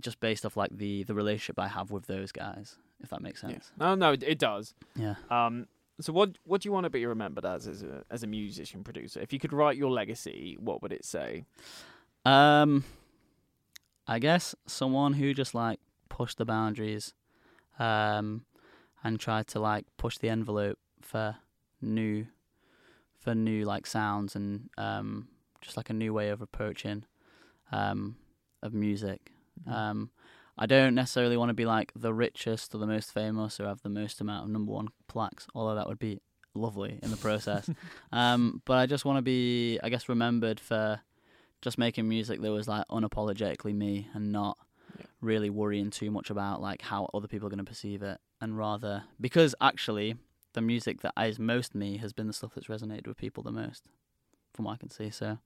just 0.00 0.18
based 0.20 0.44
off 0.46 0.56
like 0.56 0.70
the 0.76 1.02
the 1.04 1.14
relationship 1.14 1.58
I 1.58 1.68
have 1.68 1.90
with 1.90 2.06
those 2.06 2.32
guys, 2.32 2.78
if 3.02 3.10
that 3.10 3.20
makes 3.22 3.42
Yeah. 3.42 3.50
sense. 3.50 3.70
No, 3.78 3.94
no, 3.94 4.12
it, 4.12 4.22
it 4.22 4.38
does. 4.38 4.74
Yeah. 4.96 5.14
Um, 5.30 5.66
so 6.00 6.12
what 6.12 6.38
what 6.44 6.62
do 6.62 6.68
you 6.68 6.72
want 6.72 6.84
to 6.84 6.90
be 6.90 7.06
remembered 7.06 7.44
as 7.44 7.68
as 7.68 7.82
a 7.82 8.02
as 8.10 8.22
a 8.22 8.26
musician 8.26 8.82
producer? 8.82 9.20
If 9.20 9.32
you 9.32 9.38
could 9.38 9.52
write 9.52 9.76
your 9.76 9.90
legacy, 9.90 10.56
what 10.58 10.82
would 10.82 10.92
it 10.92 11.04
say? 11.04 11.44
Um, 12.24 12.84
I 14.06 14.18
guess 14.18 14.54
someone 14.66 15.12
who 15.12 15.34
just 15.34 15.54
like 15.54 15.78
pushed 16.08 16.38
the 16.38 16.44
boundaries, 16.44 17.12
um, 17.78 18.44
and 19.02 19.18
tried 19.18 19.46
to 19.48 19.60
like 19.60 19.86
push 19.96 20.18
the 20.18 20.28
envelope 20.28 20.78
for 21.00 21.36
new, 21.80 22.26
for 23.18 23.34
new 23.34 23.64
like 23.64 23.86
sounds 23.86 24.36
and 24.36 24.70
um, 24.78 25.28
just 25.60 25.76
like 25.76 25.90
a 25.90 25.94
new 25.94 26.12
way 26.12 26.28
of 26.28 26.42
approaching, 26.42 27.04
um, 27.72 28.16
of 28.62 28.72
music. 28.72 29.32
Um, 29.70 30.10
I 30.56 30.66
don't 30.66 30.94
necessarily 30.94 31.36
want 31.36 31.50
to 31.50 31.54
be 31.54 31.66
like 31.66 31.92
the 31.96 32.14
richest 32.14 32.74
or 32.74 32.78
the 32.78 32.86
most 32.86 33.12
famous 33.12 33.58
or 33.58 33.66
have 33.66 33.82
the 33.82 33.88
most 33.88 34.20
amount 34.20 34.44
of 34.44 34.50
number 34.50 34.72
one 34.72 34.88
plaques, 35.08 35.46
although 35.54 35.74
that 35.74 35.88
would 35.88 35.98
be 35.98 36.20
lovely 36.54 36.98
in 37.02 37.10
the 37.10 37.16
process. 37.16 37.68
um, 38.12 38.62
but 38.64 38.78
I 38.78 38.86
just 38.86 39.04
want 39.04 39.18
to 39.18 39.22
be, 39.22 39.80
I 39.82 39.88
guess, 39.88 40.08
remembered 40.08 40.60
for 40.60 41.00
just 41.60 41.78
making 41.78 42.08
music 42.08 42.40
that 42.40 42.50
was 42.52 42.68
like 42.68 42.86
unapologetically 42.88 43.74
me 43.74 44.08
and 44.14 44.30
not 44.30 44.58
Yeah. 44.98 45.06
really 45.20 45.50
worrying 45.50 45.90
too 45.90 46.10
much 46.10 46.30
about 46.30 46.60
like 46.60 46.82
how 46.82 47.08
other 47.14 47.26
people 47.28 47.46
are 47.46 47.50
going 47.50 47.58
to 47.64 47.64
perceive 47.64 48.02
it 48.02 48.18
and 48.40 48.56
rather 48.58 49.04
because 49.20 49.54
actually 49.60 50.16
the 50.52 50.60
music 50.60 51.00
that 51.02 51.12
is 51.26 51.38
most 51.38 51.74
me 51.74 51.96
has 51.98 52.12
been 52.12 52.26
the 52.26 52.32
stuff 52.32 52.52
that's 52.54 52.68
resonated 52.68 53.06
with 53.06 53.16
people 53.16 53.42
the 53.42 53.50
most 53.52 53.84
from 54.52 54.66
what 54.66 54.72
I 54.72 54.76
can 54.76 54.90
see 54.90 55.10
so 55.10 55.38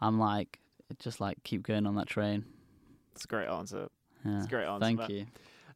I'm 0.00 0.18
like 0.18 0.58
just 0.98 1.20
like 1.20 1.38
keep 1.44 1.62
going 1.62 1.86
on 1.86 1.94
that 1.96 2.06
train 2.08 2.44
It's 3.14 3.24
a 3.24 3.28
great 3.28 3.48
answer. 3.48 3.88
yeah 4.24 4.32
That's 4.32 4.46
a 4.46 4.48
great 4.48 4.66
answer. 4.66 4.80
thank 4.80 4.98
Matt. 5.00 5.10
you 5.10 5.26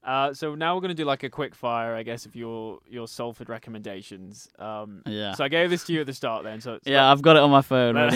Uh, 0.05 0.35
so 0.35 0.55
now 0.55 0.75
we're 0.75 0.81
going 0.81 0.89
to 0.89 0.95
do 0.95 1.05
like 1.05 1.23
a 1.23 1.31
quick 1.31 1.55
fire, 1.55 1.95
I 1.95 2.03
guess, 2.03 2.27
of 2.27 2.35
your 2.35 2.81
your 2.89 3.07
Salford 3.07 3.49
recommendations. 3.49 4.49
Um, 4.59 5.03
yeah 5.07 5.35
So 5.35 5.45
I 5.45 5.49
gave 5.49 5.71
this 5.71 5.85
to 5.85 5.93
you 5.93 6.01
at 6.01 6.07
the 6.07 6.13
start, 6.13 6.45
then. 6.45 6.61
So 6.61 6.79
yeah 6.85 7.11
I've 7.11 7.23
got 7.23 7.37
it 7.37 7.43
on 7.43 7.51
my 7.51 7.63
phone 7.63 7.95
Let- 7.95 8.13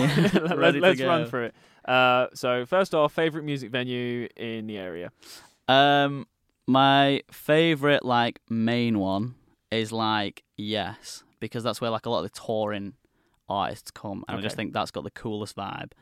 ready, 0.56 0.80
let- 0.80 0.96
to 0.98 1.06
run 1.06 1.26
through 1.26 1.46
it. 1.46 1.54
Uh, 1.84 2.26
so 2.34 2.66
first 2.66 2.94
off, 2.94 3.12
favorite 3.12 3.44
music 3.44 3.70
venue 3.70 4.28
in 4.36 4.66
the 4.66 4.78
area. 4.78 5.12
Um, 5.68 6.26
my 6.66 7.22
favorite 7.30 8.04
like 8.04 8.40
main 8.48 8.98
one 8.98 9.36
is 9.70 9.92
like 9.92 10.42
Yes 10.56 11.22
because 11.40 11.62
that's 11.62 11.80
where 11.80 11.90
like 11.90 12.06
a 12.06 12.10
lot 12.10 12.24
of 12.24 12.32
the 12.32 12.40
touring 12.40 12.94
artists 13.48 13.90
come, 13.90 14.24
and 14.28 14.38
I 14.38 14.40
just 14.40 14.56
think 14.56 14.72
that's 14.72 14.90
got 14.90 15.04
the 15.04 15.10
coolest 15.10 15.54
vibe. 15.56 15.92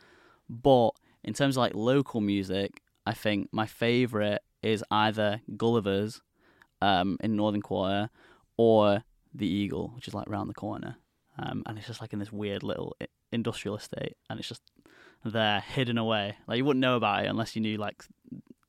But 0.49 0.91
in 1.22 1.35
terms 1.35 1.57
of 1.57 1.61
like 1.61 1.74
local 1.74 2.20
music, 2.20 2.80
I 3.07 3.12
think 3.12 3.49
my 3.53 3.66
favorite 3.66 4.43
is 4.64 4.82
either 4.90 5.40
Gulliver's, 5.56 6.20
um, 6.80 7.18
in 7.20 7.36
Northern 7.36 7.62
Quarter, 7.62 8.10
or 8.56 9.04
the 9.34 9.46
Eagle, 9.46 9.92
which 9.94 10.08
is 10.08 10.14
like 10.14 10.28
round 10.28 10.48
the 10.48 10.54
corner. 10.54 10.96
Um, 11.38 11.62
and 11.66 11.76
it's 11.76 11.86
just 11.86 12.00
like 12.00 12.12
in 12.12 12.18
this 12.18 12.32
weird 12.32 12.62
little 12.62 12.96
industrial 13.32 13.76
estate, 13.76 14.16
and 14.30 14.38
it's 14.38 14.48
just 14.48 14.62
there 15.24 15.60
hidden 15.60 15.98
away. 15.98 16.36
Like 16.46 16.58
you 16.58 16.64
wouldn't 16.64 16.80
know 16.80 16.96
about 16.96 17.24
it 17.24 17.28
unless 17.28 17.56
you 17.56 17.62
knew 17.62 17.76
like 17.76 18.04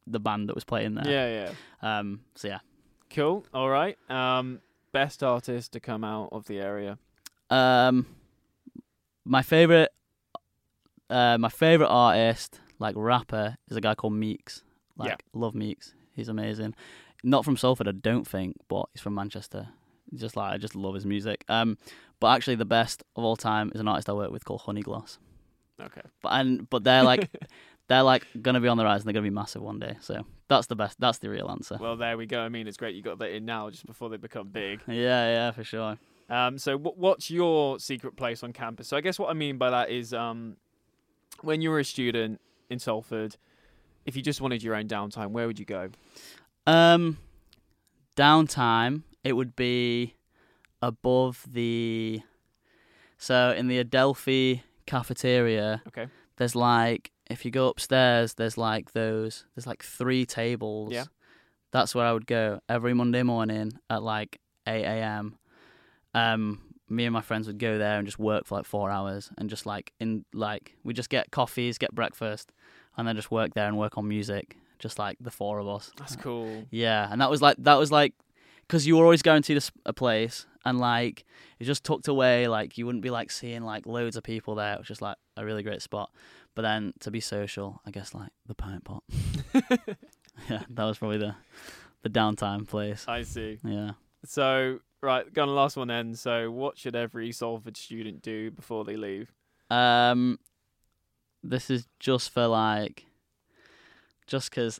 the 0.07 0.19
band 0.19 0.49
that 0.49 0.55
was 0.55 0.63
playing 0.63 0.95
there. 0.95 1.07
Yeah, 1.07 1.51
yeah. 1.81 1.99
Um. 1.99 2.21
So 2.35 2.47
yeah. 2.47 2.59
Cool. 3.09 3.45
All 3.53 3.69
right. 3.69 3.97
Um, 4.09 4.59
best 4.91 5.21
artist 5.23 5.73
to 5.73 5.79
come 5.79 6.03
out 6.03 6.29
of 6.31 6.45
the 6.45 6.59
area. 6.59 6.97
Um. 7.49 8.07
My 9.23 9.41
favorite. 9.41 9.91
Uh, 11.07 11.37
my 11.37 11.49
favorite 11.49 11.89
artist, 11.89 12.59
like 12.79 12.95
rapper, 12.97 13.57
is 13.69 13.77
a 13.77 13.81
guy 13.81 13.93
called 13.93 14.13
Meekz. 14.13 14.63
Like, 14.97 15.09
Yeah. 15.09 15.15
love 15.33 15.53
Meekz. 15.53 15.93
He's 16.15 16.29
amazing. 16.29 16.75
Not 17.23 17.43
from 17.45 17.57
Salford, 17.57 17.87
I 17.87 17.91
don't 17.91 18.25
think, 18.27 18.55
but 18.67 18.85
he's 18.93 19.01
from 19.01 19.15
Manchester. 19.15 19.69
Just 20.13 20.35
like 20.37 20.53
I 20.53 20.57
just 20.57 20.75
love 20.75 20.93
his 20.95 21.05
music. 21.05 21.43
Um, 21.49 21.77
but 22.19 22.27
actually, 22.35 22.55
the 22.55 22.65
best 22.65 23.03
of 23.15 23.23
all 23.23 23.35
time 23.35 23.71
is 23.73 23.81
an 23.81 23.87
artist 23.87 24.09
I 24.09 24.13
work 24.13 24.31
with 24.31 24.45
called 24.45 24.61
Honey 24.61 24.83
Honeygloss. 24.83 25.17
Okay. 25.81 26.01
But 26.21 26.29
and 26.29 26.69
but 26.69 26.83
they're 26.83 27.03
like 27.03 27.29
they're 27.87 28.03
like 28.03 28.25
gonna 28.41 28.61
be 28.61 28.67
on 28.67 28.77
the 28.77 28.85
rise 28.85 29.01
and 29.01 29.07
they're 29.07 29.13
gonna 29.13 29.23
be 29.23 29.29
massive 29.31 29.61
one 29.63 29.79
day. 29.79 29.97
So 30.01 30.25
that's 30.47 30.67
the 30.67 30.75
best. 30.75 30.99
That's 30.99 31.17
the 31.17 31.29
real 31.29 31.49
answer. 31.49 31.77
Well, 31.81 31.97
there 31.97 32.17
we 32.17 32.27
go. 32.27 32.39
I 32.41 32.49
mean, 32.49 32.67
it's 32.67 32.77
great 32.77 32.95
you 32.95 33.01
got 33.01 33.17
that 33.19 33.31
in 33.31 33.45
now, 33.45 33.69
just 33.71 33.85
before 33.85 34.09
they 34.09 34.17
become 34.17 34.49
big. 34.49 34.81
Yeah, 34.87 34.93
yeah, 35.27 35.51
for 35.51 35.63
sure. 35.63 35.97
Um, 36.29 36.57
so 36.59 36.77
wh- 36.77 36.97
what's 36.97 37.29
your 37.31 37.79
secret 37.79 38.15
place 38.15 38.43
on 38.43 38.53
campus? 38.53 38.87
So 38.87 38.95
I 38.97 39.01
guess 39.01 39.17
what 39.19 39.29
I 39.29 39.33
mean 39.33 39.57
by 39.57 39.69
that 39.71 39.89
is, 39.89 40.13
um, 40.13 40.55
when 41.41 41.61
you 41.61 41.69
were 41.71 41.79
a 41.79 41.83
student 41.85 42.39
in 42.69 42.79
Salford, 42.79 43.35
if 44.05 44.15
you 44.15 44.21
just 44.21 44.41
wanted 44.41 44.61
your 44.63 44.75
own 44.75 44.87
downtime, 44.87 45.31
where 45.31 45.47
would 45.47 45.59
you 45.59 45.65
go? 45.65 45.89
Um, 46.67 47.17
downtime. 48.15 49.03
It 49.23 49.33
would 49.33 49.55
be 49.55 50.15
above 50.81 51.43
the. 51.51 52.21
So 53.17 53.53
in 53.57 53.67
the 53.67 53.79
Adelphi 53.79 54.63
cafeteria, 54.85 55.81
Okay. 55.87 56.07
there's 56.37 56.55
like 56.55 57.11
if 57.29 57.43
you 57.43 57.49
go 57.51 57.67
upstairs, 57.69 58.35
there's 58.35 58.57
like 58.57 58.91
those. 58.93 59.45
There's 59.55 59.65
like 59.65 59.83
three 59.83 60.25
tables. 60.25 60.93
Yeah. 60.93 61.05
That's 61.71 61.95
where 61.95 62.05
I 62.05 62.13
would 62.13 62.27
go 62.27 62.59
every 62.69 62.93
Monday 62.93 63.23
morning 63.23 63.73
at 63.89 64.03
like 64.03 64.39
eight 64.67 64.83
a.m. 64.85 65.37
Um, 66.13 66.61
me 66.87 67.05
and 67.05 67.13
my 67.13 67.21
friends 67.21 67.47
would 67.47 67.57
go 67.57 67.77
there 67.79 67.97
and 67.97 68.05
just 68.05 68.19
work 68.19 68.45
for 68.45 68.55
like 68.59 68.65
four 68.65 68.91
hours 68.91 69.31
and 69.39 69.49
just 69.49 69.65
like 69.65 69.91
in 69.99 70.23
like 70.33 70.75
we 70.83 70.93
just 70.93 71.09
get 71.09 71.31
coffees, 71.31 71.77
get 71.79 71.95
breakfast, 71.95 72.51
and 72.97 73.07
then 73.07 73.15
just 73.15 73.31
work 73.31 73.53
there 73.53 73.67
and 73.67 73.77
work 73.77 73.97
on 73.97 74.07
music. 74.07 74.57
Just 74.79 74.99
like 74.99 75.17
the 75.21 75.31
four 75.31 75.59
of 75.59 75.67
us. 75.67 75.91
That's 75.97 76.15
cool. 76.17 76.65
Yeah, 76.69 77.07
and 77.11 77.21
that 77.21 77.29
was 77.29 77.41
like 77.41 77.55
that 77.59 77.75
was 77.75 77.91
like 77.91 78.13
because 78.67 78.85
you 78.85 78.97
were 78.97 79.03
always 79.03 79.21
guaranteed 79.21 79.57
a, 79.57 79.63
s- 79.63 79.71
a 79.85 79.93
place, 79.93 80.45
and 80.65 80.79
like 80.79 81.23
it 81.59 81.63
just 81.63 81.83
tucked 81.85 82.07
away. 82.09 82.47
Like 82.47 82.77
you 82.77 82.85
wouldn't 82.85 83.01
be 83.03 83.09
like 83.09 83.31
seeing 83.31 83.63
like 83.63 83.85
loads 83.85 84.17
of 84.17 84.23
people 84.23 84.55
there. 84.55 84.73
It 84.73 84.79
was 84.79 84.87
just 84.87 85.01
like 85.01 85.15
a 85.37 85.45
really 85.45 85.63
great 85.63 85.81
spot. 85.81 86.11
But 86.55 86.63
then 86.63 86.93
to 87.01 87.11
be 87.11 87.19
social, 87.21 87.81
I 87.85 87.91
guess 87.91 88.13
like 88.13 88.29
the 88.47 88.55
pint 88.55 88.83
pot. 88.83 89.03
yeah, 90.49 90.63
that 90.69 90.83
was 90.83 90.97
probably 90.97 91.17
the 91.17 91.35
the 92.03 92.09
downtime 92.09 92.67
place. 92.67 93.05
I 93.07 93.23
see. 93.23 93.59
Yeah. 93.63 93.91
So 94.25 94.79
right, 95.01 95.31
go 95.33 95.41
on 95.43 95.47
the 95.47 95.53
last 95.53 95.77
one 95.77 95.87
then. 95.87 96.15
So 96.15 96.51
what 96.51 96.77
should 96.77 96.95
every 96.95 97.31
Salford 97.31 97.77
student 97.77 98.21
do 98.21 98.51
before 98.51 98.83
they 98.83 98.97
leave? 98.97 99.31
Um, 99.69 100.37
this 101.49 101.69
is 101.69 101.87
just 101.99 102.29
for 102.31 102.47
like, 102.47 103.05
just 104.27 104.49
because 104.49 104.79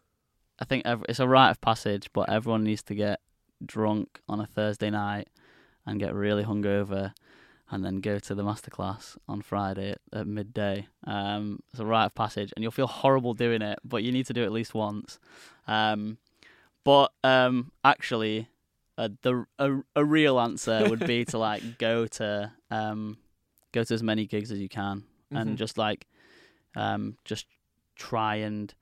I 0.59 0.65
think 0.65 0.85
ev- 0.85 1.05
it's 1.09 1.19
a 1.19 1.27
rite 1.27 1.51
of 1.51 1.61
passage, 1.61 2.09
but 2.13 2.29
everyone 2.29 2.63
needs 2.63 2.83
to 2.83 2.95
get 2.95 3.19
drunk 3.65 4.19
on 4.27 4.39
a 4.39 4.45
Thursday 4.45 4.89
night 4.89 5.27
and 5.85 5.99
get 5.99 6.13
really 6.13 6.43
hungover, 6.43 7.13
and 7.69 7.83
then 7.83 7.97
go 7.99 8.19
to 8.19 8.35
the 8.35 8.43
masterclass 8.43 9.17
on 9.27 9.41
Friday 9.41 9.95
at, 10.13 10.27
midday. 10.27 10.87
Um, 11.05 11.59
it's 11.71 11.79
a 11.79 11.85
rite 11.85 12.05
of 12.05 12.15
passage, 12.15 12.51
and 12.55 12.63
you'll 12.63 12.71
feel 12.71 12.87
horrible 12.87 13.33
doing 13.33 13.61
it, 13.61 13.79
but 13.83 14.03
you 14.03 14.11
need 14.11 14.25
to 14.27 14.33
do 14.33 14.43
it 14.43 14.45
at 14.45 14.51
least 14.51 14.73
once. 14.73 15.19
Um, 15.67 16.17
but 16.83 17.11
um, 17.23 17.71
actually, 17.83 18.49
uh, 18.97 19.09
the 19.23 19.45
a, 19.59 19.77
a 19.95 20.05
real 20.05 20.39
answer 20.39 20.87
would 20.89 21.05
be 21.05 21.25
to 21.25 21.37
like 21.37 21.77
go 21.79 22.07
to 22.07 22.51
um, 22.71 23.17
go 23.71 23.83
to 23.83 23.93
as 23.93 24.01
many 24.03 24.25
gigs 24.25 24.51
as 24.51 24.59
you 24.59 24.69
can 24.69 25.03
Mhm. 25.33 25.41
and 25.41 25.57
just 25.57 25.77
like 25.77 26.05
um 26.75 27.17
just 27.25 27.45
try 27.95 28.35
and 28.35 28.73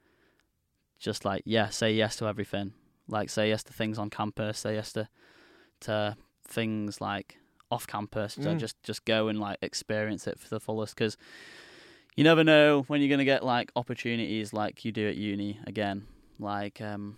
just 0.99 1.25
like 1.25 1.43
yeah 1.45 1.69
say 1.69 1.93
yes 1.93 2.15
to 2.17 2.27
everything. 2.27 2.73
Like 3.07 3.29
say 3.29 3.49
yes 3.49 3.63
to 3.63 3.73
things 3.73 3.97
on 3.99 4.09
campus 4.09 4.59
say 4.59 4.75
yes 4.75 4.93
to 4.93 5.09
to 5.81 6.15
things 6.47 7.01
like 7.01 7.37
off 7.69 7.85
campus 7.87 8.33
so 8.39 8.53
Mm. 8.55 8.59
just 8.59 8.81
just 8.83 9.03
go 9.05 9.27
and 9.27 9.39
like 9.39 9.57
experience 9.61 10.27
it 10.27 10.39
for 10.39 10.47
the 10.47 10.59
fullest 10.59 10.95
because 10.95 11.17
you 12.15 12.23
never 12.23 12.43
know 12.43 12.83
when 12.87 13.01
you're 13.01 13.09
gonna 13.09 13.25
get 13.25 13.43
like 13.43 13.71
opportunities 13.75 14.53
like 14.53 14.85
you 14.85 14.91
do 14.91 15.07
at 15.09 15.15
uni 15.17 15.59
again. 15.67 16.05
Like 16.39 16.79
um 16.81 17.17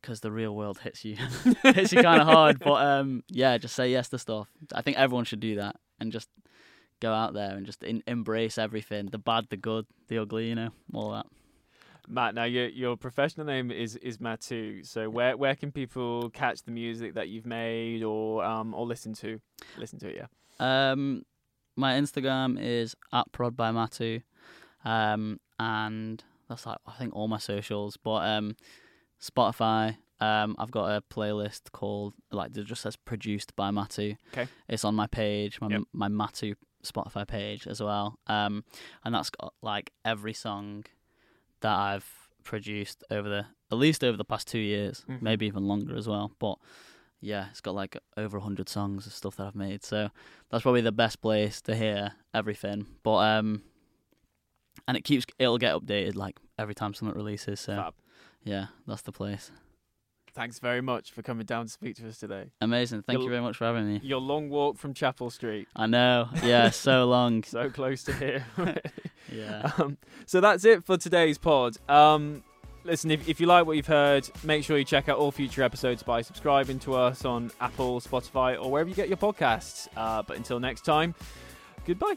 because 0.00 0.20
the 0.20 0.32
real 0.32 0.54
world 0.56 0.78
hits 0.78 1.04
you 1.04 1.16
hits 1.62 1.92
you 1.92 2.02
kind 2.02 2.20
of 2.22 2.26
hard. 2.26 2.58
But 2.60 2.84
um 2.86 3.22
yeah 3.28 3.58
just 3.58 3.74
say 3.74 3.90
yes 3.90 4.08
to 4.10 4.18
stuff. 4.18 4.48
I 4.74 4.80
think 4.82 4.96
everyone 4.96 5.24
should 5.24 5.40
do 5.40 5.56
that 5.56 5.76
and 6.00 6.10
just 6.12 6.28
go 7.02 7.12
out 7.12 7.34
there 7.34 7.52
and 7.56 7.66
just 7.66 7.82
in, 7.82 8.02
embrace 8.06 8.56
everything 8.58 9.06
the 9.06 9.18
bad, 9.18 9.46
the 9.50 9.56
good, 9.56 9.86
the 10.08 10.18
ugly, 10.18 10.48
you 10.48 10.54
know, 10.54 10.70
all 10.94 11.10
that. 11.12 11.26
Matt, 12.08 12.34
now 12.34 12.44
your 12.44 12.68
your 12.68 12.96
professional 12.96 13.46
name 13.46 13.70
is 13.70 13.96
is 13.96 14.18
Mattu. 14.18 14.84
So 14.86 15.08
where 15.16 15.36
where 15.36 15.54
can 15.54 15.70
people 15.72 16.30
catch 16.30 16.62
the 16.64 16.72
music 16.72 17.14
that 17.14 17.28
you've 17.28 17.46
made 17.46 18.02
or 18.02 18.44
um 18.44 18.74
or 18.74 18.84
listen 18.86 19.12
to 19.14 19.40
listen 19.78 19.98
to 20.00 20.08
it? 20.08 20.16
Yeah. 20.20 20.90
Um, 20.92 21.24
my 21.76 21.92
Instagram 21.94 22.58
is 22.60 22.94
at 23.12 23.30
prod 23.32 23.56
by 23.56 23.70
Mattu, 23.70 24.22
um, 24.84 25.38
and 25.58 26.22
that's 26.48 26.66
like 26.66 26.78
I 26.86 26.92
think 26.98 27.14
all 27.14 27.28
my 27.28 27.38
socials. 27.38 27.96
But 27.96 28.20
um, 28.34 28.56
Spotify, 29.20 29.96
um, 30.20 30.56
I've 30.58 30.70
got 30.70 30.86
a 30.96 31.02
playlist 31.02 31.72
called 31.72 32.14
like 32.30 32.56
it 32.56 32.66
just 32.66 32.82
says 32.82 32.96
produced 32.96 33.54
by 33.56 33.70
Mattu. 33.70 34.16
Okay. 34.32 34.48
It's 34.68 34.84
on 34.84 34.94
my 34.94 35.06
page, 35.06 35.60
my 35.60 35.68
Yep. 35.68 35.82
my 35.92 36.08
Mattu 36.08 36.54
Spotify 36.84 37.26
page 37.26 37.66
as 37.66 37.80
well. 37.82 38.18
Um, 38.26 38.64
and 39.04 39.14
that's 39.14 39.30
got 39.30 39.54
like 39.62 39.92
every 40.04 40.32
song 40.34 40.84
that 41.60 41.76
I've 41.76 42.28
produced 42.44 43.04
over 43.10 43.28
the 43.28 43.46
at 43.70 43.78
least 43.78 44.02
over 44.04 44.16
the 44.16 44.24
past 44.24 44.48
two 44.48 44.58
years, 44.58 45.04
Mhm. 45.08 45.22
maybe 45.22 45.46
even 45.46 45.66
longer 45.66 45.96
as 45.96 46.06
well. 46.08 46.32
But 46.38 46.58
yeah, 47.20 47.48
it's 47.50 47.60
got 47.60 47.74
like 47.74 47.96
over 48.16 48.38
hundred 48.40 48.68
songs 48.68 49.06
of 49.06 49.12
stuff 49.14 49.36
that 49.36 49.46
I've 49.46 49.54
made. 49.54 49.84
So 49.84 50.10
that's 50.50 50.62
probably 50.62 50.80
the 50.80 50.92
best 50.92 51.20
place 51.22 51.60
to 51.62 51.74
hear 51.76 52.12
everything. 52.34 52.86
But 53.02 53.16
um, 53.38 53.62
and 54.88 54.96
it 54.96 55.04
keeps 55.04 55.24
it'll 55.38 55.58
get 55.58 55.74
updated 55.74 56.16
like 56.16 56.38
every 56.58 56.74
time 56.74 56.94
something 56.94 57.16
releases. 57.16 57.60
So 57.60 57.76
Fab. 57.76 57.94
yeah, 58.44 58.66
that's 58.86 59.02
the 59.02 59.12
place. 59.12 59.50
Thanks 60.34 60.58
very 60.58 60.80
much 60.80 61.12
for 61.12 61.20
coming 61.22 61.44
down 61.44 61.66
to 61.66 61.70
speak 61.72 61.96
to 61.96 62.08
us 62.08 62.18
today. 62.18 62.46
Amazing. 62.60 63.02
Thank 63.02 63.16
You'll- 63.18 63.24
you 63.24 63.30
very 63.30 63.42
much 63.42 63.56
for 63.58 63.66
having 63.66 63.86
me. 63.86 64.00
Your 64.02 64.20
long 64.20 64.48
walk 64.48 64.78
from 64.78 64.94
Chapel 64.94 65.28
Street, 65.30 65.68
I 65.76 65.86
know. 65.86 66.28
Yeah, 66.42 66.70
so 66.70 67.04
long. 67.08 67.42
so 67.42 67.68
close 67.70 68.02
to 68.04 68.12
here. 68.14 68.44
Yeah. 69.32 69.70
Um, 69.78 69.96
so 70.26 70.40
that's 70.42 70.64
it 70.64 70.84
for 70.84 70.98
today's 70.98 71.38
pod. 71.38 71.76
Um, 71.88 72.42
listen, 72.84 73.10
if, 73.10 73.26
if 73.28 73.40
you 73.40 73.46
like 73.46 73.64
what 73.66 73.76
you've 73.76 73.86
heard, 73.86 74.28
make 74.44 74.62
sure 74.64 74.76
you 74.76 74.84
check 74.84 75.08
out 75.08 75.16
all 75.16 75.30
future 75.30 75.62
episodes 75.62 76.02
by 76.02 76.20
subscribing 76.20 76.78
to 76.80 76.94
us 76.94 77.24
on 77.24 77.50
Apple, 77.60 78.00
Spotify, 78.00 78.62
or 78.62 78.70
wherever 78.70 78.90
you 78.90 78.96
get 78.96 79.08
your 79.08 79.16
podcasts. 79.16 79.88
Uh, 79.96 80.22
but 80.22 80.36
until 80.36 80.60
next 80.60 80.82
time, 80.84 81.14
goodbye. 81.86 82.16